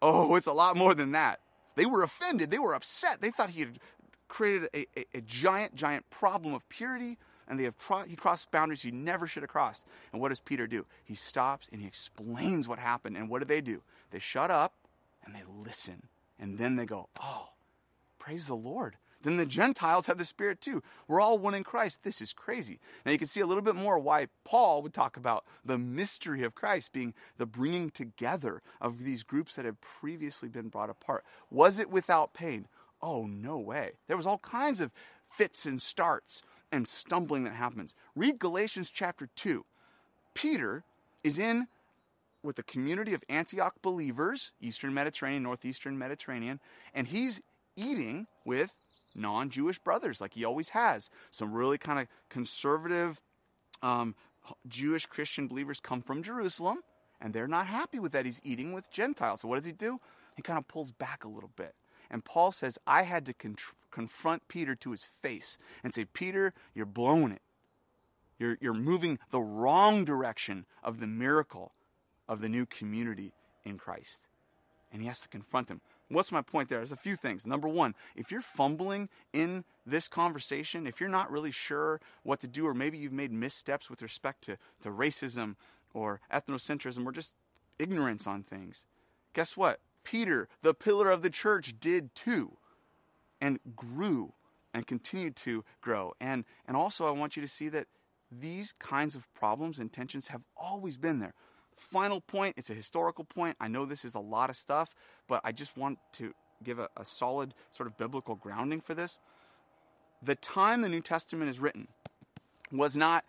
oh, 0.00 0.36
it's 0.36 0.46
a 0.46 0.52
lot 0.52 0.76
more 0.76 0.94
than 0.94 1.12
that. 1.12 1.40
They 1.76 1.86
were 1.86 2.02
offended. 2.02 2.50
They 2.50 2.58
were 2.58 2.74
upset. 2.74 3.20
They 3.20 3.30
thought 3.30 3.50
he 3.50 3.60
had 3.60 3.78
created 4.30 4.70
a, 4.74 4.86
a, 4.96 5.04
a 5.14 5.20
giant, 5.20 5.74
giant 5.74 6.08
problem 6.08 6.54
of 6.54 6.66
purity, 6.70 7.18
and 7.46 7.60
they 7.60 7.64
have 7.64 7.74
he 8.08 8.16
crossed 8.16 8.50
boundaries 8.50 8.82
he 8.82 8.90
never 8.90 9.26
should 9.26 9.42
have 9.42 9.50
crossed. 9.50 9.84
And 10.12 10.20
what 10.22 10.30
does 10.30 10.40
Peter 10.40 10.66
do? 10.66 10.86
He 11.04 11.14
stops 11.14 11.68
and 11.70 11.80
he 11.80 11.86
explains 11.86 12.66
what 12.66 12.78
happened. 12.78 13.16
And 13.16 13.28
what 13.28 13.40
do 13.40 13.44
they 13.44 13.60
do? 13.60 13.82
They 14.10 14.20
shut 14.20 14.50
up 14.50 14.72
and 15.24 15.34
they 15.34 15.42
listen. 15.46 16.08
And 16.38 16.56
then 16.56 16.76
they 16.76 16.86
go, 16.86 17.08
Oh, 17.20 17.48
praise 18.18 18.46
the 18.46 18.54
Lord 18.54 18.96
then 19.22 19.36
the 19.36 19.46
Gentiles 19.46 20.06
have 20.06 20.18
the 20.18 20.24
Spirit 20.24 20.60
too. 20.60 20.82
We're 21.06 21.20
all 21.20 21.38
one 21.38 21.54
in 21.54 21.64
Christ. 21.64 22.02
This 22.02 22.20
is 22.20 22.32
crazy. 22.32 22.78
Now 23.04 23.12
you 23.12 23.18
can 23.18 23.26
see 23.26 23.40
a 23.40 23.46
little 23.46 23.62
bit 23.62 23.74
more 23.74 23.98
why 23.98 24.28
Paul 24.44 24.82
would 24.82 24.94
talk 24.94 25.16
about 25.16 25.44
the 25.64 25.78
mystery 25.78 26.42
of 26.42 26.54
Christ 26.54 26.92
being 26.92 27.14
the 27.36 27.46
bringing 27.46 27.90
together 27.90 28.62
of 28.80 29.04
these 29.04 29.22
groups 29.22 29.56
that 29.56 29.64
have 29.64 29.80
previously 29.80 30.48
been 30.48 30.68
brought 30.68 30.90
apart. 30.90 31.24
Was 31.50 31.78
it 31.78 31.90
without 31.90 32.32
pain? 32.32 32.66
Oh, 33.02 33.26
no 33.26 33.58
way. 33.58 33.92
There 34.06 34.16
was 34.16 34.26
all 34.26 34.38
kinds 34.38 34.80
of 34.80 34.92
fits 35.26 35.66
and 35.66 35.80
starts 35.80 36.42
and 36.72 36.86
stumbling 36.86 37.44
that 37.44 37.54
happens. 37.54 37.94
Read 38.14 38.38
Galatians 38.38 38.90
chapter 38.90 39.28
2. 39.36 39.64
Peter 40.34 40.84
is 41.24 41.38
in 41.38 41.66
with 42.42 42.56
the 42.56 42.62
community 42.62 43.14
of 43.14 43.22
Antioch 43.28 43.74
believers, 43.82 44.52
Eastern 44.60 44.94
Mediterranean, 44.94 45.42
Northeastern 45.42 45.98
Mediterranean, 45.98 46.60
and 46.94 47.08
he's 47.08 47.42
eating 47.76 48.26
with 48.44 48.74
non 49.14 49.50
Jewish 49.50 49.78
brothers, 49.78 50.20
like 50.20 50.34
he 50.34 50.44
always 50.44 50.70
has. 50.70 51.10
Some 51.30 51.52
really 51.52 51.78
kind 51.78 51.98
of 51.98 52.06
conservative 52.28 53.20
um, 53.82 54.14
Jewish 54.68 55.06
Christian 55.06 55.48
believers 55.48 55.80
come 55.80 56.00
from 56.00 56.22
Jerusalem, 56.22 56.78
and 57.20 57.34
they're 57.34 57.48
not 57.48 57.66
happy 57.66 57.98
with 57.98 58.12
that. 58.12 58.24
He's 58.24 58.40
eating 58.44 58.72
with 58.72 58.90
Gentiles. 58.90 59.40
So, 59.40 59.48
what 59.48 59.56
does 59.56 59.66
he 59.66 59.72
do? 59.72 60.00
He 60.36 60.42
kind 60.42 60.58
of 60.58 60.66
pulls 60.68 60.92
back 60.92 61.24
a 61.24 61.28
little 61.28 61.50
bit. 61.56 61.74
And 62.10 62.24
Paul 62.24 62.52
says, 62.52 62.78
I 62.86 63.02
had 63.02 63.24
to 63.26 63.32
con- 63.32 63.56
confront 63.90 64.48
Peter 64.48 64.74
to 64.76 64.90
his 64.90 65.04
face 65.04 65.58
and 65.84 65.94
say, 65.94 66.04
Peter, 66.04 66.52
you're 66.74 66.86
blowing 66.86 67.32
it. 67.32 67.42
You're, 68.38 68.56
you're 68.60 68.74
moving 68.74 69.18
the 69.30 69.40
wrong 69.40 70.04
direction 70.04 70.64
of 70.82 70.98
the 70.98 71.06
miracle 71.06 71.72
of 72.28 72.40
the 72.40 72.48
new 72.48 72.66
community 72.66 73.32
in 73.64 73.76
Christ. 73.76 74.28
And 74.92 75.02
he 75.02 75.08
has 75.08 75.20
to 75.20 75.28
confront 75.28 75.68
him. 75.68 75.80
What's 76.08 76.32
my 76.32 76.42
point 76.42 76.68
there? 76.68 76.78
There's 76.78 76.90
a 76.90 76.96
few 76.96 77.14
things. 77.14 77.46
Number 77.46 77.68
one, 77.68 77.94
if 78.16 78.32
you're 78.32 78.40
fumbling 78.40 79.08
in 79.32 79.64
this 79.86 80.08
conversation, 80.08 80.86
if 80.86 81.00
you're 81.00 81.08
not 81.08 81.30
really 81.30 81.52
sure 81.52 82.00
what 82.24 82.40
to 82.40 82.48
do, 82.48 82.66
or 82.66 82.74
maybe 82.74 82.98
you've 82.98 83.12
made 83.12 83.30
missteps 83.30 83.88
with 83.88 84.02
respect 84.02 84.42
to, 84.44 84.56
to 84.82 84.88
racism 84.88 85.54
or 85.94 86.20
ethnocentrism 86.32 87.06
or 87.06 87.12
just 87.12 87.34
ignorance 87.78 88.26
on 88.26 88.42
things, 88.42 88.86
guess 89.34 89.56
what? 89.56 89.78
Peter, 90.04 90.48
the 90.62 90.74
pillar 90.74 91.10
of 91.10 91.22
the 91.22 91.30
church, 91.30 91.74
did 91.78 92.14
too 92.14 92.56
and 93.40 93.58
grew 93.74 94.34
and 94.72 94.86
continued 94.86 95.36
to 95.36 95.64
grow. 95.80 96.12
And, 96.20 96.44
and 96.66 96.76
also, 96.76 97.06
I 97.06 97.10
want 97.10 97.36
you 97.36 97.42
to 97.42 97.48
see 97.48 97.68
that 97.70 97.86
these 98.30 98.72
kinds 98.72 99.16
of 99.16 99.32
problems 99.34 99.78
and 99.78 99.92
tensions 99.92 100.28
have 100.28 100.44
always 100.56 100.96
been 100.96 101.18
there. 101.18 101.34
Final 101.76 102.20
point, 102.20 102.54
it's 102.58 102.70
a 102.70 102.74
historical 102.74 103.24
point. 103.24 103.56
I 103.60 103.68
know 103.68 103.84
this 103.84 104.04
is 104.04 104.14
a 104.14 104.20
lot 104.20 104.50
of 104.50 104.56
stuff, 104.56 104.94
but 105.26 105.40
I 105.44 105.52
just 105.52 105.76
want 105.76 105.98
to 106.12 106.34
give 106.62 106.78
a, 106.78 106.88
a 106.96 107.04
solid 107.04 107.54
sort 107.70 107.86
of 107.86 107.96
biblical 107.96 108.34
grounding 108.34 108.80
for 108.80 108.94
this. 108.94 109.18
The 110.22 110.34
time 110.34 110.82
the 110.82 110.88
New 110.88 111.00
Testament 111.00 111.50
is 111.50 111.58
written 111.58 111.88
was 112.70 112.96
not 112.96 113.24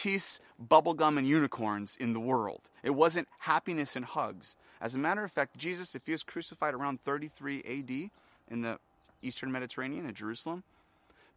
peace, 0.00 0.40
bubblegum, 0.58 1.18
and 1.18 1.26
unicorns 1.26 1.94
in 2.00 2.14
the 2.14 2.20
world. 2.20 2.62
It 2.82 2.94
wasn't 2.94 3.28
happiness 3.40 3.96
and 3.96 4.04
hugs. 4.06 4.56
As 4.80 4.94
a 4.94 4.98
matter 4.98 5.22
of 5.22 5.30
fact, 5.30 5.58
Jesus, 5.58 5.94
if 5.94 6.06
he 6.06 6.12
was 6.12 6.22
crucified 6.22 6.72
around 6.72 7.02
33 7.02 7.58
AD 7.58 8.10
in 8.50 8.62
the 8.62 8.78
Eastern 9.20 9.52
Mediterranean 9.52 10.06
in 10.06 10.14
Jerusalem, 10.14 10.64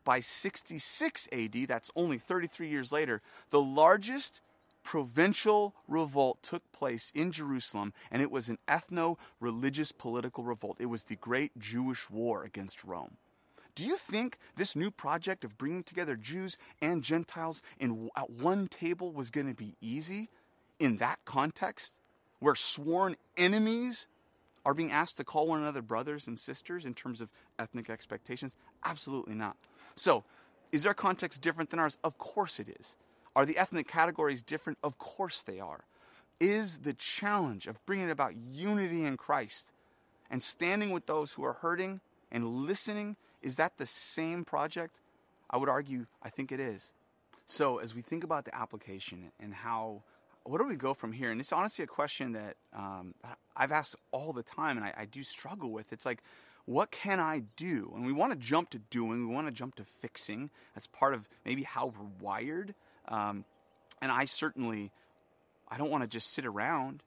by 0.05 0.21
66 0.21 1.27
AD, 1.33 1.53
that's 1.67 1.91
only 1.93 2.17
33 2.17 2.69
years 2.69 2.93
later, 2.93 3.21
the 3.49 3.61
largest 3.61 4.39
provincial 4.81 5.75
revolt 5.89 6.41
took 6.41 6.69
place 6.71 7.11
in 7.13 7.33
Jerusalem, 7.33 7.91
and 8.09 8.21
it 8.21 8.31
was 8.31 8.47
an 8.47 8.59
ethno 8.69 9.17
religious 9.41 9.91
political 9.91 10.45
revolt. 10.45 10.77
It 10.79 10.85
was 10.85 11.03
the 11.05 11.17
great 11.17 11.59
Jewish 11.59 12.09
war 12.09 12.45
against 12.45 12.85
Rome. 12.85 13.17
Do 13.75 13.83
you 13.83 13.97
think 13.97 14.37
this 14.55 14.75
new 14.75 14.91
project 14.91 15.43
of 15.43 15.57
bringing 15.57 15.83
together 15.83 16.15
Jews 16.15 16.57
and 16.81 17.03
Gentiles 17.03 17.61
in, 17.79 18.09
at 18.15 18.29
one 18.29 18.67
table 18.67 19.11
was 19.11 19.31
going 19.31 19.47
to 19.47 19.55
be 19.55 19.75
easy 19.81 20.29
in 20.79 20.97
that 20.97 21.19
context, 21.25 21.99
where 22.39 22.55
sworn 22.55 23.15
enemies 23.37 24.07
are 24.65 24.73
being 24.73 24.91
asked 24.91 25.17
to 25.17 25.23
call 25.23 25.47
one 25.47 25.61
another 25.61 25.81
brothers 25.81 26.27
and 26.27 26.37
sisters 26.37 26.85
in 26.85 26.93
terms 26.93 27.19
of 27.19 27.29
ethnic 27.57 27.89
expectations? 27.89 28.55
Absolutely 28.85 29.35
not. 29.35 29.57
So, 29.95 30.23
is 30.71 30.83
their 30.83 30.93
context 30.93 31.41
different 31.41 31.69
than 31.69 31.79
ours? 31.79 31.97
Of 32.03 32.17
course 32.17 32.59
it 32.59 32.67
is. 32.79 32.95
Are 33.35 33.45
the 33.45 33.57
ethnic 33.57 33.87
categories 33.87 34.43
different? 34.43 34.77
Of 34.83 34.97
course 34.97 35.43
they 35.43 35.59
are. 35.59 35.85
Is 36.39 36.79
the 36.79 36.93
challenge 36.93 37.67
of 37.67 37.83
bringing 37.85 38.11
about 38.11 38.35
unity 38.35 39.03
in 39.05 39.17
Christ 39.17 39.71
and 40.29 40.41
standing 40.41 40.91
with 40.91 41.05
those 41.05 41.33
who 41.33 41.43
are 41.43 41.53
hurting 41.53 42.01
and 42.31 42.65
listening, 42.65 43.15
is 43.43 43.57
that 43.57 43.77
the 43.77 43.85
same 43.85 44.43
project? 44.45 44.99
I 45.49 45.57
would 45.57 45.69
argue, 45.69 46.07
I 46.21 46.29
think 46.29 46.51
it 46.51 46.59
is. 46.59 46.93
So, 47.45 47.77
as 47.77 47.93
we 47.93 48.01
think 48.01 48.23
about 48.23 48.45
the 48.45 48.55
application 48.55 49.31
and 49.39 49.53
how, 49.53 50.03
where 50.43 50.59
do 50.59 50.67
we 50.67 50.75
go 50.75 50.93
from 50.93 51.11
here? 51.11 51.29
And 51.29 51.39
it's 51.41 51.51
honestly 51.51 51.83
a 51.83 51.87
question 51.87 52.33
that 52.33 52.55
um, 52.73 53.13
I've 53.55 53.71
asked 53.71 53.95
all 54.11 54.33
the 54.33 54.43
time 54.43 54.77
and 54.77 54.85
I, 54.85 54.93
I 54.97 55.05
do 55.05 55.23
struggle 55.23 55.71
with. 55.71 55.91
It's 55.91 56.05
like, 56.05 56.23
what 56.65 56.91
can 56.91 57.19
I 57.19 57.43
do? 57.57 57.91
And 57.93 58.05
we 58.05 58.13
want 58.13 58.31
to 58.31 58.39
jump 58.39 58.69
to 58.69 58.79
doing, 58.79 59.27
we 59.27 59.33
want 59.33 59.47
to 59.47 59.53
jump 59.53 59.75
to 59.75 59.83
fixing. 59.83 60.49
That's 60.73 60.87
part 60.87 61.13
of 61.13 61.27
maybe 61.45 61.63
how 61.63 61.87
we're 61.87 62.07
wired. 62.21 62.73
Um, 63.09 63.43
and 64.01 64.11
I 64.11 64.25
certainly, 64.25 64.91
I 65.69 65.77
don't 65.77 65.91
want 65.91 66.03
to 66.03 66.07
just 66.07 66.31
sit 66.31 66.45
around 66.45 67.03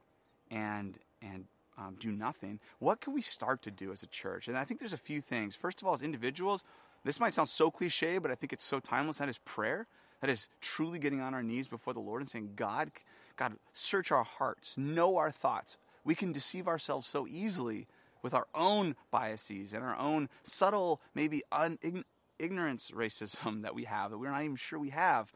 and 0.51 0.97
and 1.21 1.45
um, 1.77 1.95
do 1.99 2.11
nothing. 2.11 2.59
What 2.79 3.01
can 3.01 3.13
we 3.13 3.21
start 3.21 3.61
to 3.63 3.71
do 3.71 3.91
as 3.91 4.03
a 4.03 4.07
church? 4.07 4.47
And 4.47 4.57
I 4.57 4.63
think 4.63 4.79
there's 4.79 4.93
a 4.93 4.97
few 4.97 5.21
things. 5.21 5.55
First 5.55 5.81
of 5.81 5.87
all, 5.87 5.93
as 5.93 6.01
individuals, 6.01 6.63
this 7.03 7.19
might 7.19 7.33
sound 7.33 7.49
so 7.49 7.69
cliche, 7.69 8.17
but 8.17 8.31
I 8.31 8.35
think 8.35 8.53
it's 8.53 8.63
so 8.63 8.79
timeless. 8.79 9.19
That 9.19 9.29
is 9.29 9.37
prayer. 9.39 9.87
That 10.21 10.29
is 10.29 10.49
truly 10.61 10.97
getting 10.97 11.21
on 11.21 11.33
our 11.33 11.43
knees 11.43 11.67
before 11.67 11.93
the 11.93 11.99
Lord 11.99 12.21
and 12.21 12.29
saying, 12.29 12.53
God, 12.55 12.91
God, 13.35 13.53
search 13.73 14.11
our 14.11 14.23
hearts, 14.23 14.77
know 14.77 15.17
our 15.17 15.29
thoughts. 15.29 15.77
We 16.03 16.15
can 16.15 16.31
deceive 16.31 16.67
ourselves 16.67 17.05
so 17.05 17.27
easily 17.27 17.87
with 18.23 18.33
our 18.33 18.47
own 18.55 18.95
biases 19.11 19.73
and 19.73 19.83
our 19.83 19.97
own 19.97 20.29
subtle, 20.41 21.01
maybe 21.13 21.43
un- 21.51 21.77
ignorance 22.39 22.91
racism 22.91 23.61
that 23.63 23.75
we 23.75 23.83
have 23.83 24.11
that 24.11 24.17
we're 24.17 24.31
not 24.31 24.43
even 24.43 24.55
sure 24.55 24.79
we 24.79 24.89
have 24.89 25.31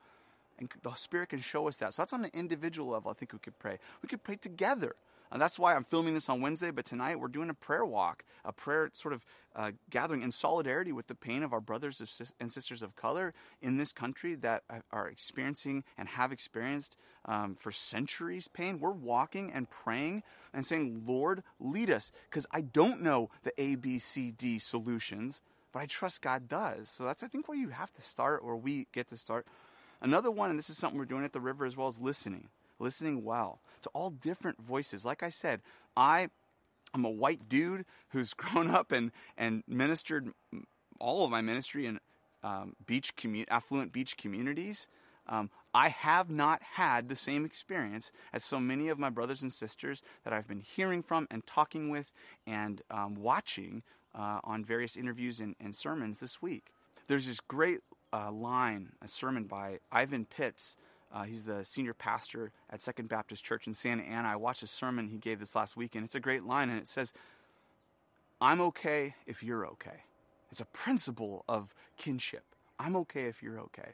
and 0.61 0.71
the 0.83 0.93
Spirit 0.93 1.29
can 1.29 1.39
show 1.39 1.67
us 1.67 1.77
that. 1.77 1.93
So 1.93 2.03
that's 2.03 2.13
on 2.13 2.23
an 2.23 2.31
individual 2.33 2.91
level. 2.91 3.11
I 3.11 3.15
think 3.15 3.33
we 3.33 3.39
could 3.39 3.57
pray. 3.57 3.79
We 4.01 4.07
could 4.07 4.23
pray 4.23 4.35
together. 4.35 4.95
And 5.31 5.41
that's 5.41 5.57
why 5.57 5.75
I'm 5.75 5.85
filming 5.85 6.13
this 6.13 6.27
on 6.27 6.41
Wednesday, 6.41 6.71
but 6.71 6.85
tonight 6.85 7.19
we're 7.19 7.29
doing 7.29 7.49
a 7.49 7.53
prayer 7.53 7.85
walk, 7.85 8.25
a 8.43 8.51
prayer 8.51 8.89
sort 8.91 9.13
of 9.13 9.25
uh, 9.55 9.71
gathering 9.89 10.21
in 10.21 10.31
solidarity 10.31 10.91
with 10.91 11.07
the 11.07 11.15
pain 11.15 11.41
of 11.41 11.53
our 11.53 11.61
brothers 11.61 12.01
and 12.39 12.51
sisters 12.51 12.81
of 12.81 12.95
color 12.97 13.33
in 13.61 13.77
this 13.77 13.93
country 13.93 14.35
that 14.35 14.63
are 14.91 15.07
experiencing 15.07 15.85
and 15.97 16.09
have 16.09 16.33
experienced 16.33 16.97
um, 17.25 17.55
for 17.55 17.71
centuries 17.71 18.49
pain. 18.49 18.79
We're 18.79 18.91
walking 18.91 19.51
and 19.53 19.69
praying 19.69 20.23
and 20.53 20.65
saying, 20.65 21.03
Lord, 21.07 21.43
lead 21.59 21.89
us, 21.89 22.11
because 22.29 22.45
I 22.51 22.61
don't 22.61 23.01
know 23.01 23.29
the 23.43 23.53
A, 23.61 23.75
B, 23.75 23.99
C, 23.99 24.31
D 24.31 24.59
solutions, 24.59 25.41
but 25.71 25.79
I 25.79 25.85
trust 25.85 26.21
God 26.21 26.49
does. 26.49 26.89
So 26.89 27.05
that's, 27.05 27.23
I 27.23 27.27
think, 27.27 27.47
where 27.47 27.57
you 27.57 27.69
have 27.69 27.93
to 27.93 28.01
start, 28.01 28.41
or 28.43 28.57
we 28.57 28.87
get 28.91 29.07
to 29.09 29.17
start. 29.17 29.47
Another 30.01 30.31
one, 30.31 30.49
and 30.49 30.59
this 30.59 30.69
is 30.69 30.77
something 30.77 30.99
we're 30.99 31.05
doing 31.05 31.23
at 31.23 31.31
the 31.31 31.39
river 31.39 31.65
as 31.65 31.77
well, 31.77 31.87
is 31.87 32.01
listening. 32.01 32.49
Listening 32.79 33.23
well 33.23 33.59
to 33.81 33.89
all 33.89 34.09
different 34.09 34.61
voices. 34.61 35.05
Like 35.05 35.23
I 35.23 35.29
said, 35.29 35.61
I 35.95 36.29
I'm 36.93 37.05
a 37.05 37.09
white 37.09 37.47
dude 37.47 37.85
who's 38.09 38.33
grown 38.35 38.69
up 38.69 38.91
and, 38.91 39.11
and 39.37 39.63
ministered 39.67 40.31
all 40.99 41.25
of 41.25 41.31
my 41.31 41.41
ministry 41.41 41.85
in 41.85 41.99
um, 42.43 42.75
beach 42.85 43.15
commu- 43.15 43.45
affluent 43.49 43.91
beach 43.91 44.17
communities. 44.17 44.87
Um, 45.27 45.49
I 45.73 45.89
have 45.89 46.29
not 46.29 46.61
had 46.73 47.07
the 47.07 47.15
same 47.15 47.45
experience 47.45 48.11
as 48.33 48.43
so 48.43 48.59
many 48.59 48.89
of 48.89 48.99
my 48.99 49.09
brothers 49.09 49.41
and 49.41 49.53
sisters 49.53 50.01
that 50.23 50.33
I've 50.33 50.47
been 50.47 50.59
hearing 50.59 51.01
from 51.01 51.27
and 51.31 51.45
talking 51.45 51.89
with 51.89 52.11
and 52.45 52.81
um, 52.89 53.15
watching 53.15 53.83
uh, 54.13 54.39
on 54.43 54.65
various 54.65 54.97
interviews 54.97 55.39
and, 55.39 55.55
and, 55.59 55.73
sermons 55.73 56.19
this 56.19 56.41
week. 56.41 56.65
There's 57.07 57.27
this 57.27 57.39
great 57.39 57.79
uh, 58.11 58.29
line, 58.29 58.89
a 59.01 59.07
sermon 59.07 59.45
by 59.45 59.79
Ivan 59.89 60.25
Pitts. 60.25 60.75
Uh, 61.13 61.23
he's 61.23 61.43
the 61.43 61.63
senior 61.65 61.93
pastor 61.93 62.51
at 62.69 62.81
Second 62.81 63.09
Baptist 63.09 63.43
Church 63.43 63.67
in 63.67 63.73
Santa 63.73 64.03
Ana. 64.03 64.29
I 64.29 64.35
watched 64.37 64.63
a 64.63 64.67
sermon 64.67 65.09
he 65.09 65.17
gave 65.17 65.39
this 65.39 65.55
last 65.55 65.75
week, 65.75 65.95
and 65.95 66.05
it's 66.05 66.15
a 66.15 66.19
great 66.19 66.43
line, 66.43 66.69
and 66.69 66.79
it 66.79 66.87
says, 66.87 67.13
I'm 68.39 68.61
okay 68.61 69.15
if 69.27 69.43
you're 69.43 69.65
okay. 69.67 70.03
It's 70.51 70.61
a 70.61 70.65
principle 70.65 71.45
of 71.47 71.75
kinship. 71.97 72.43
I'm 72.79 72.95
okay 72.97 73.25
if 73.25 73.43
you're 73.43 73.59
okay. 73.59 73.91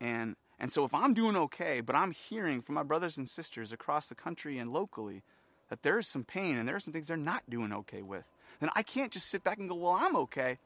And 0.00 0.36
and 0.60 0.72
so 0.72 0.84
if 0.84 0.94
I'm 0.94 1.14
doing 1.14 1.36
okay, 1.36 1.80
but 1.80 1.96
I'm 1.96 2.12
hearing 2.12 2.62
from 2.62 2.76
my 2.76 2.84
brothers 2.84 3.18
and 3.18 3.28
sisters 3.28 3.72
across 3.72 4.08
the 4.08 4.14
country 4.14 4.58
and 4.58 4.72
locally 4.72 5.22
that 5.68 5.82
there 5.82 5.98
is 5.98 6.06
some 6.06 6.22
pain 6.22 6.56
and 6.56 6.68
there 6.68 6.76
are 6.76 6.80
some 6.80 6.92
things 6.92 7.08
they're 7.08 7.16
not 7.16 7.42
doing 7.48 7.72
okay 7.72 8.02
with, 8.02 8.24
then 8.60 8.70
I 8.76 8.82
can't 8.82 9.10
just 9.10 9.28
sit 9.28 9.42
back 9.42 9.58
and 9.58 9.68
go, 9.68 9.74
well, 9.74 9.98
I'm 9.98 10.14
okay. 10.16 10.58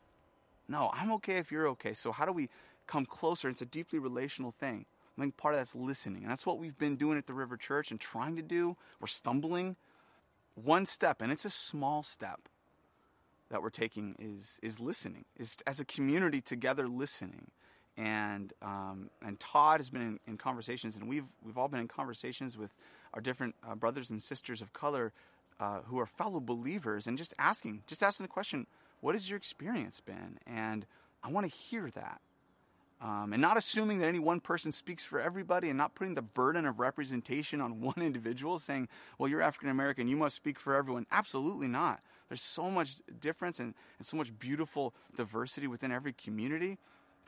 No, 0.68 0.90
I'm 0.92 1.10
okay 1.12 1.36
if 1.36 1.50
you're 1.50 1.68
okay. 1.68 1.94
So 1.94 2.12
how 2.12 2.26
do 2.26 2.32
we 2.32 2.50
come 2.86 3.06
closer? 3.06 3.48
It's 3.48 3.62
a 3.62 3.66
deeply 3.66 3.98
relational 3.98 4.50
thing. 4.50 4.84
I 5.18 5.22
think 5.22 5.36
part 5.36 5.54
of 5.54 5.60
that's 5.60 5.74
listening. 5.74 6.22
And 6.22 6.30
that's 6.30 6.46
what 6.46 6.58
we've 6.58 6.78
been 6.78 6.96
doing 6.96 7.18
at 7.18 7.26
the 7.26 7.34
River 7.34 7.56
Church 7.56 7.90
and 7.90 7.98
trying 7.98 8.36
to 8.36 8.42
do. 8.42 8.76
We're 9.00 9.08
stumbling. 9.08 9.76
One 10.54 10.86
step, 10.86 11.20
and 11.20 11.30
it's 11.30 11.44
a 11.44 11.50
small 11.50 12.02
step 12.02 12.48
that 13.50 13.62
we're 13.62 13.70
taking 13.70 14.14
is 14.18 14.58
is 14.62 14.80
listening, 14.80 15.24
is 15.36 15.56
as 15.66 15.80
a 15.80 15.84
community 15.84 16.40
together 16.40 16.88
listening 16.88 17.50
and 17.98 18.52
um, 18.62 19.10
and 19.22 19.38
Todd 19.40 19.80
has 19.80 19.90
been 19.90 20.02
in, 20.02 20.20
in, 20.26 20.36
conversations, 20.38 20.96
and 20.96 21.08
we've 21.08 21.26
we've 21.44 21.58
all 21.58 21.68
been 21.68 21.80
in 21.80 21.88
conversations 21.88 22.56
with 22.56 22.72
our 23.12 23.20
different 23.20 23.56
uh, 23.68 23.74
brothers 23.74 24.08
and 24.08 24.22
sisters 24.22 24.62
of 24.62 24.72
color 24.72 25.12
uh, 25.58 25.80
who 25.86 25.98
are 25.98 26.06
fellow 26.06 26.38
believers, 26.38 27.08
and 27.08 27.18
just 27.18 27.34
asking, 27.38 27.82
just 27.86 28.02
asking 28.02 28.24
the 28.24 28.28
question, 28.28 28.66
what 29.00 29.14
has 29.16 29.28
your 29.28 29.36
experience 29.36 30.00
been? 30.00 30.38
And 30.46 30.86
I 31.24 31.30
want 31.30 31.50
to 31.50 31.52
hear 31.52 31.90
that, 31.90 32.20
um, 33.00 33.32
and 33.32 33.40
not 33.40 33.56
assuming 33.56 33.98
that 33.98 34.08
any 34.08 34.18
one 34.18 34.40
person 34.40 34.72
speaks 34.72 35.04
for 35.04 35.20
everybody, 35.20 35.68
and 35.68 35.78
not 35.78 35.94
putting 35.94 36.14
the 36.14 36.22
burden 36.22 36.66
of 36.66 36.80
representation 36.80 37.60
on 37.60 37.80
one 37.80 37.94
individual, 37.98 38.58
saying, 38.58 38.88
well, 39.18 39.28
you're 39.28 39.42
African 39.42 39.68
American, 39.68 40.08
you 40.08 40.16
must 40.16 40.36
speak 40.36 40.58
for 40.58 40.74
everyone. 40.74 41.06
Absolutely 41.10 41.68
not. 41.68 42.00
There's 42.28 42.42
so 42.42 42.70
much 42.70 42.96
difference 43.20 43.58
and, 43.58 43.74
and 43.98 44.06
so 44.06 44.16
much 44.16 44.38
beautiful 44.38 44.94
diversity 45.14 45.66
within 45.66 45.90
every 45.92 46.12
community 46.12 46.78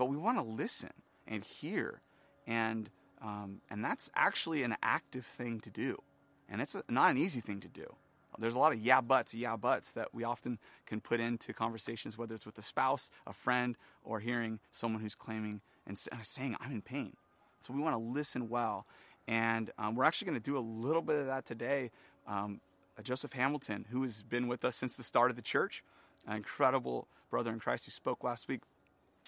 but 0.00 0.06
we 0.06 0.16
want 0.16 0.38
to 0.38 0.42
listen 0.42 0.94
and 1.26 1.44
hear, 1.44 2.00
and 2.46 2.88
um, 3.20 3.60
and 3.68 3.84
that's 3.84 4.10
actually 4.14 4.62
an 4.62 4.74
active 4.82 5.26
thing 5.26 5.60
to 5.60 5.68
do, 5.68 5.98
and 6.48 6.62
it's 6.62 6.74
a, 6.74 6.82
not 6.88 7.10
an 7.10 7.18
easy 7.18 7.42
thing 7.42 7.60
to 7.60 7.68
do. 7.68 7.84
There's 8.40 8.54
a 8.54 8.58
lot 8.58 8.72
of 8.72 8.78
yeah 8.78 9.00
buts, 9.00 9.34
yeah 9.34 9.56
buts 9.56 9.92
that 9.92 10.08
we 10.14 10.24
often 10.24 10.58
can 10.86 11.00
put 11.00 11.20
into 11.20 11.52
conversations, 11.52 12.16
whether 12.16 12.34
it's 12.34 12.46
with 12.46 12.58
a 12.58 12.62
spouse, 12.62 13.10
a 13.26 13.32
friend, 13.32 13.76
or 14.04 14.20
hearing 14.20 14.60
someone 14.70 15.02
who's 15.02 15.14
claiming 15.14 15.60
and 15.86 15.98
saying 15.98 16.56
I'm 16.60 16.72
in 16.72 16.82
pain. 16.82 17.16
So 17.60 17.74
we 17.74 17.80
want 17.80 17.94
to 17.94 18.00
listen 18.00 18.48
well, 18.48 18.86
and 19.28 19.70
um, 19.78 19.94
we're 19.94 20.04
actually 20.04 20.26
going 20.26 20.40
to 20.40 20.44
do 20.50 20.56
a 20.56 20.60
little 20.60 21.02
bit 21.02 21.20
of 21.20 21.26
that 21.26 21.44
today. 21.44 21.90
Um, 22.26 22.60
Joseph 23.02 23.32
Hamilton, 23.32 23.86
who 23.90 24.02
has 24.02 24.22
been 24.22 24.48
with 24.48 24.64
us 24.64 24.76
since 24.76 24.96
the 24.96 25.02
start 25.02 25.30
of 25.30 25.36
the 25.36 25.42
church, 25.42 25.82
an 26.26 26.36
incredible 26.36 27.06
brother 27.30 27.50
in 27.52 27.58
Christ 27.58 27.86
who 27.86 27.92
spoke 27.92 28.24
last 28.24 28.48
week, 28.48 28.60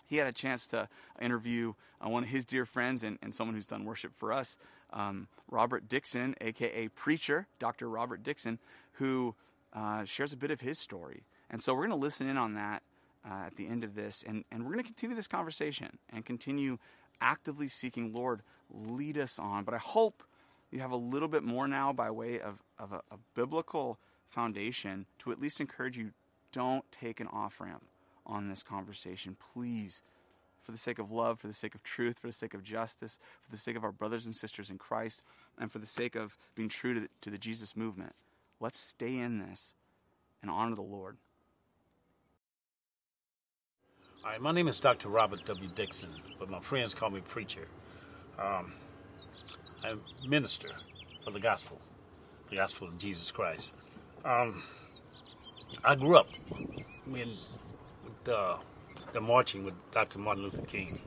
he 0.06 0.16
had 0.16 0.26
a 0.26 0.32
chance 0.32 0.66
to 0.68 0.88
interview 1.20 1.72
uh, 2.04 2.08
one 2.08 2.24
of 2.24 2.28
his 2.28 2.44
dear 2.44 2.66
friends 2.66 3.02
and, 3.02 3.18
and, 3.22 3.34
someone 3.34 3.54
who's 3.54 3.66
done 3.66 3.84
worship 3.84 4.12
for 4.14 4.32
us, 4.32 4.58
um, 4.92 5.28
Robert 5.50 5.88
Dixon, 5.88 6.34
aka 6.40 6.88
Preacher, 6.88 7.46
Dr. 7.58 7.88
Robert 7.88 8.22
Dixon, 8.22 8.58
who 8.92 9.34
uh, 9.72 10.04
shares 10.04 10.32
a 10.32 10.36
bit 10.36 10.50
of 10.50 10.60
his 10.60 10.78
story. 10.78 11.24
And 11.50 11.62
so 11.62 11.74
we're 11.74 11.86
going 11.86 11.90
to 11.90 11.96
listen 11.96 12.28
in 12.28 12.36
on 12.36 12.54
that 12.54 12.82
uh, 13.24 13.46
at 13.46 13.56
the 13.56 13.68
end 13.68 13.84
of 13.84 13.94
this, 13.94 14.24
and, 14.26 14.44
and 14.50 14.62
we're 14.62 14.72
going 14.72 14.84
to 14.84 14.88
continue 14.88 15.14
this 15.14 15.26
conversation 15.26 15.98
and 16.10 16.24
continue 16.24 16.78
actively 17.20 17.68
seeking, 17.68 18.12
Lord, 18.12 18.42
lead 18.70 19.16
us 19.16 19.38
on. 19.38 19.64
But 19.64 19.74
I 19.74 19.78
hope 19.78 20.22
you 20.70 20.80
have 20.80 20.90
a 20.90 20.96
little 20.96 21.28
bit 21.28 21.42
more 21.42 21.68
now 21.68 21.92
by 21.92 22.10
way 22.10 22.40
of, 22.40 22.58
of 22.78 22.92
a, 22.92 23.02
a 23.10 23.18
biblical 23.34 23.98
foundation 24.28 25.06
to 25.20 25.30
at 25.30 25.40
least 25.40 25.60
encourage 25.60 25.96
you 25.96 26.12
don't 26.52 26.84
take 26.90 27.20
an 27.20 27.28
off 27.28 27.60
ramp 27.60 27.84
on 28.26 28.48
this 28.48 28.62
conversation. 28.62 29.36
Please, 29.54 30.02
for 30.62 30.72
the 30.72 30.78
sake 30.78 30.98
of 30.98 31.10
love, 31.10 31.40
for 31.40 31.48
the 31.48 31.52
sake 31.52 31.74
of 31.74 31.82
truth, 31.82 32.18
for 32.18 32.28
the 32.28 32.32
sake 32.32 32.54
of 32.54 32.62
justice, 32.62 33.18
for 33.42 33.50
the 33.50 33.56
sake 33.56 33.76
of 33.76 33.84
our 33.84 33.92
brothers 33.92 34.26
and 34.26 34.34
sisters 34.34 34.70
in 34.70 34.78
Christ, 34.78 35.22
and 35.58 35.70
for 35.70 35.78
the 35.78 35.86
sake 35.86 36.14
of 36.14 36.38
being 36.54 36.68
true 36.68 36.94
to 36.94 37.00
the, 37.00 37.08
to 37.22 37.30
the 37.30 37.38
Jesus 37.38 37.76
movement, 37.76 38.14
let's 38.60 38.78
stay 38.78 39.18
in 39.18 39.38
this 39.38 39.74
and 40.40 40.50
honor 40.50 40.74
the 40.74 40.82
Lord. 40.82 41.16
Hi, 44.22 44.38
my 44.38 44.52
name 44.52 44.68
is 44.68 44.78
Dr. 44.78 45.08
Robert 45.08 45.44
W. 45.46 45.68
Dixon, 45.74 46.10
but 46.38 46.48
my 46.48 46.60
friends 46.60 46.94
call 46.94 47.10
me 47.10 47.20
Preacher. 47.22 47.66
Um, 48.38 48.72
I'm 49.84 50.00
minister 50.24 50.68
of 51.26 51.32
the 51.32 51.40
gospel, 51.40 51.80
the 52.48 52.56
gospel 52.56 52.86
of 52.86 52.98
Jesus 52.98 53.32
Christ. 53.32 53.74
Um, 54.24 54.62
I 55.84 55.96
grew 55.96 56.16
up 56.16 56.28
in 57.06 57.36
the, 58.22 58.56
the 59.12 59.20
marching 59.20 59.64
with 59.64 59.74
Dr. 59.92 60.18
Martin 60.18 60.44
Luther 60.44 60.62
King. 60.62 60.98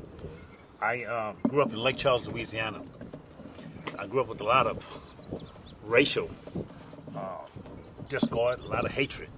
I 0.81 1.03
uh, 1.03 1.33
grew 1.47 1.61
up 1.61 1.71
in 1.71 1.77
Lake 1.77 1.97
Charles, 1.97 2.27
Louisiana. 2.27 2.81
I 3.97 4.07
grew 4.07 4.21
up 4.21 4.27
with 4.27 4.41
a 4.41 4.43
lot 4.43 4.67
of 4.67 4.85
racial 5.83 6.29
uh, 7.15 7.39
discord, 8.09 8.59
a 8.59 8.67
lot 8.67 8.85
of 8.85 8.91
hatred. 8.91 9.29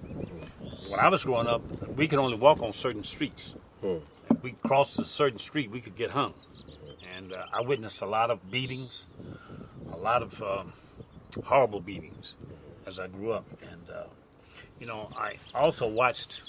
When 0.88 1.00
I 1.00 1.08
was 1.08 1.24
growing 1.24 1.46
up, 1.46 1.62
we 1.96 2.08
could 2.08 2.18
only 2.18 2.36
walk 2.36 2.60
on 2.60 2.72
certain 2.72 3.04
streets. 3.04 3.54
Hmm. 3.80 3.98
If 4.30 4.42
we 4.42 4.52
crossed 4.62 4.98
a 4.98 5.04
certain 5.04 5.38
street, 5.38 5.70
we 5.70 5.80
could 5.80 5.96
get 5.96 6.10
hung. 6.10 6.34
And 7.16 7.32
uh, 7.32 7.46
I 7.52 7.62
witnessed 7.62 8.02
a 8.02 8.06
lot 8.06 8.30
of 8.30 8.50
beatings, 8.50 9.06
a 9.92 9.96
lot 9.96 10.22
of 10.22 10.42
um, 10.42 10.72
horrible 11.44 11.80
beatings 11.80 12.36
as 12.86 12.98
I 12.98 13.06
grew 13.06 13.32
up. 13.32 13.46
And, 13.70 13.90
uh, 13.90 14.04
you 14.78 14.86
know, 14.86 15.10
I 15.16 15.36
also 15.54 15.88
watched 15.88 16.42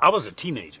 I 0.00 0.10
was 0.10 0.26
a 0.26 0.32
teenager, 0.32 0.80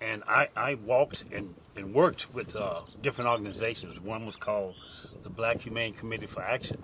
and 0.00 0.22
I, 0.26 0.48
I 0.56 0.74
walked 0.74 1.24
and, 1.32 1.54
and 1.76 1.94
worked 1.94 2.32
with 2.34 2.56
uh, 2.56 2.82
different 3.02 3.30
organizations. 3.30 4.00
One 4.00 4.26
was 4.26 4.36
called 4.36 4.74
the 5.22 5.30
Black 5.30 5.60
Humane 5.60 5.92
Committee 5.92 6.26
for 6.26 6.42
Action, 6.42 6.82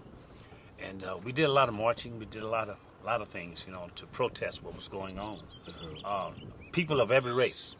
and 0.78 1.04
uh, 1.04 1.18
we 1.22 1.32
did 1.32 1.44
a 1.44 1.52
lot 1.52 1.68
of 1.68 1.74
marching. 1.74 2.18
We 2.18 2.26
did 2.26 2.42
a 2.42 2.48
lot 2.48 2.68
of 2.68 2.76
a 3.02 3.06
lot 3.06 3.20
of 3.22 3.28
things, 3.28 3.64
you 3.66 3.72
know, 3.72 3.88
to 3.94 4.06
protest 4.06 4.62
what 4.62 4.74
was 4.74 4.88
going 4.88 5.18
on. 5.18 5.38
Mm-hmm. 5.68 5.96
Uh, 6.04 6.30
people 6.72 7.00
of 7.00 7.10
every 7.10 7.32
race, 7.32 7.76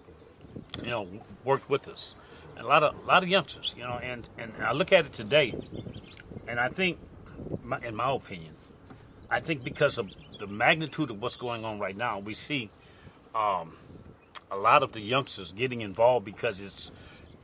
you 0.83 0.91
know, 0.91 1.09
worked 1.45 1.69
with 1.69 1.89
us, 1.89 2.15
and 2.57 2.65
a 2.65 2.69
lot 2.69 2.83
of 2.83 2.95
a 2.97 3.07
lot 3.07 3.23
of 3.23 3.29
youngsters, 3.29 3.75
you 3.77 3.83
know. 3.83 3.99
And 4.03 4.29
and 4.39 4.53
I 4.63 4.73
look 4.73 4.93
at 4.93 5.07
it 5.07 5.13
today, 5.13 5.55
and 6.49 6.59
I 6.59 6.69
think, 6.69 6.99
my, 7.63 7.79
in 7.81 7.95
my 7.95 8.13
opinion, 8.13 8.55
I 9.31 9.41
think 9.41 9.65
because 9.65 9.99
of 9.99 10.11
the 10.39 10.47
magnitude 10.47 11.11
of 11.11 11.21
what's 11.21 11.37
going 11.37 11.65
on 11.65 11.79
right 11.79 11.97
now, 11.97 12.19
we 12.19 12.35
see 12.35 12.71
um, 13.35 13.77
a 14.51 14.57
lot 14.57 14.83
of 14.83 14.93
the 14.93 15.01
youngsters 15.01 15.53
getting 15.53 15.81
involved 15.81 16.25
because 16.25 16.61
it's 16.61 16.91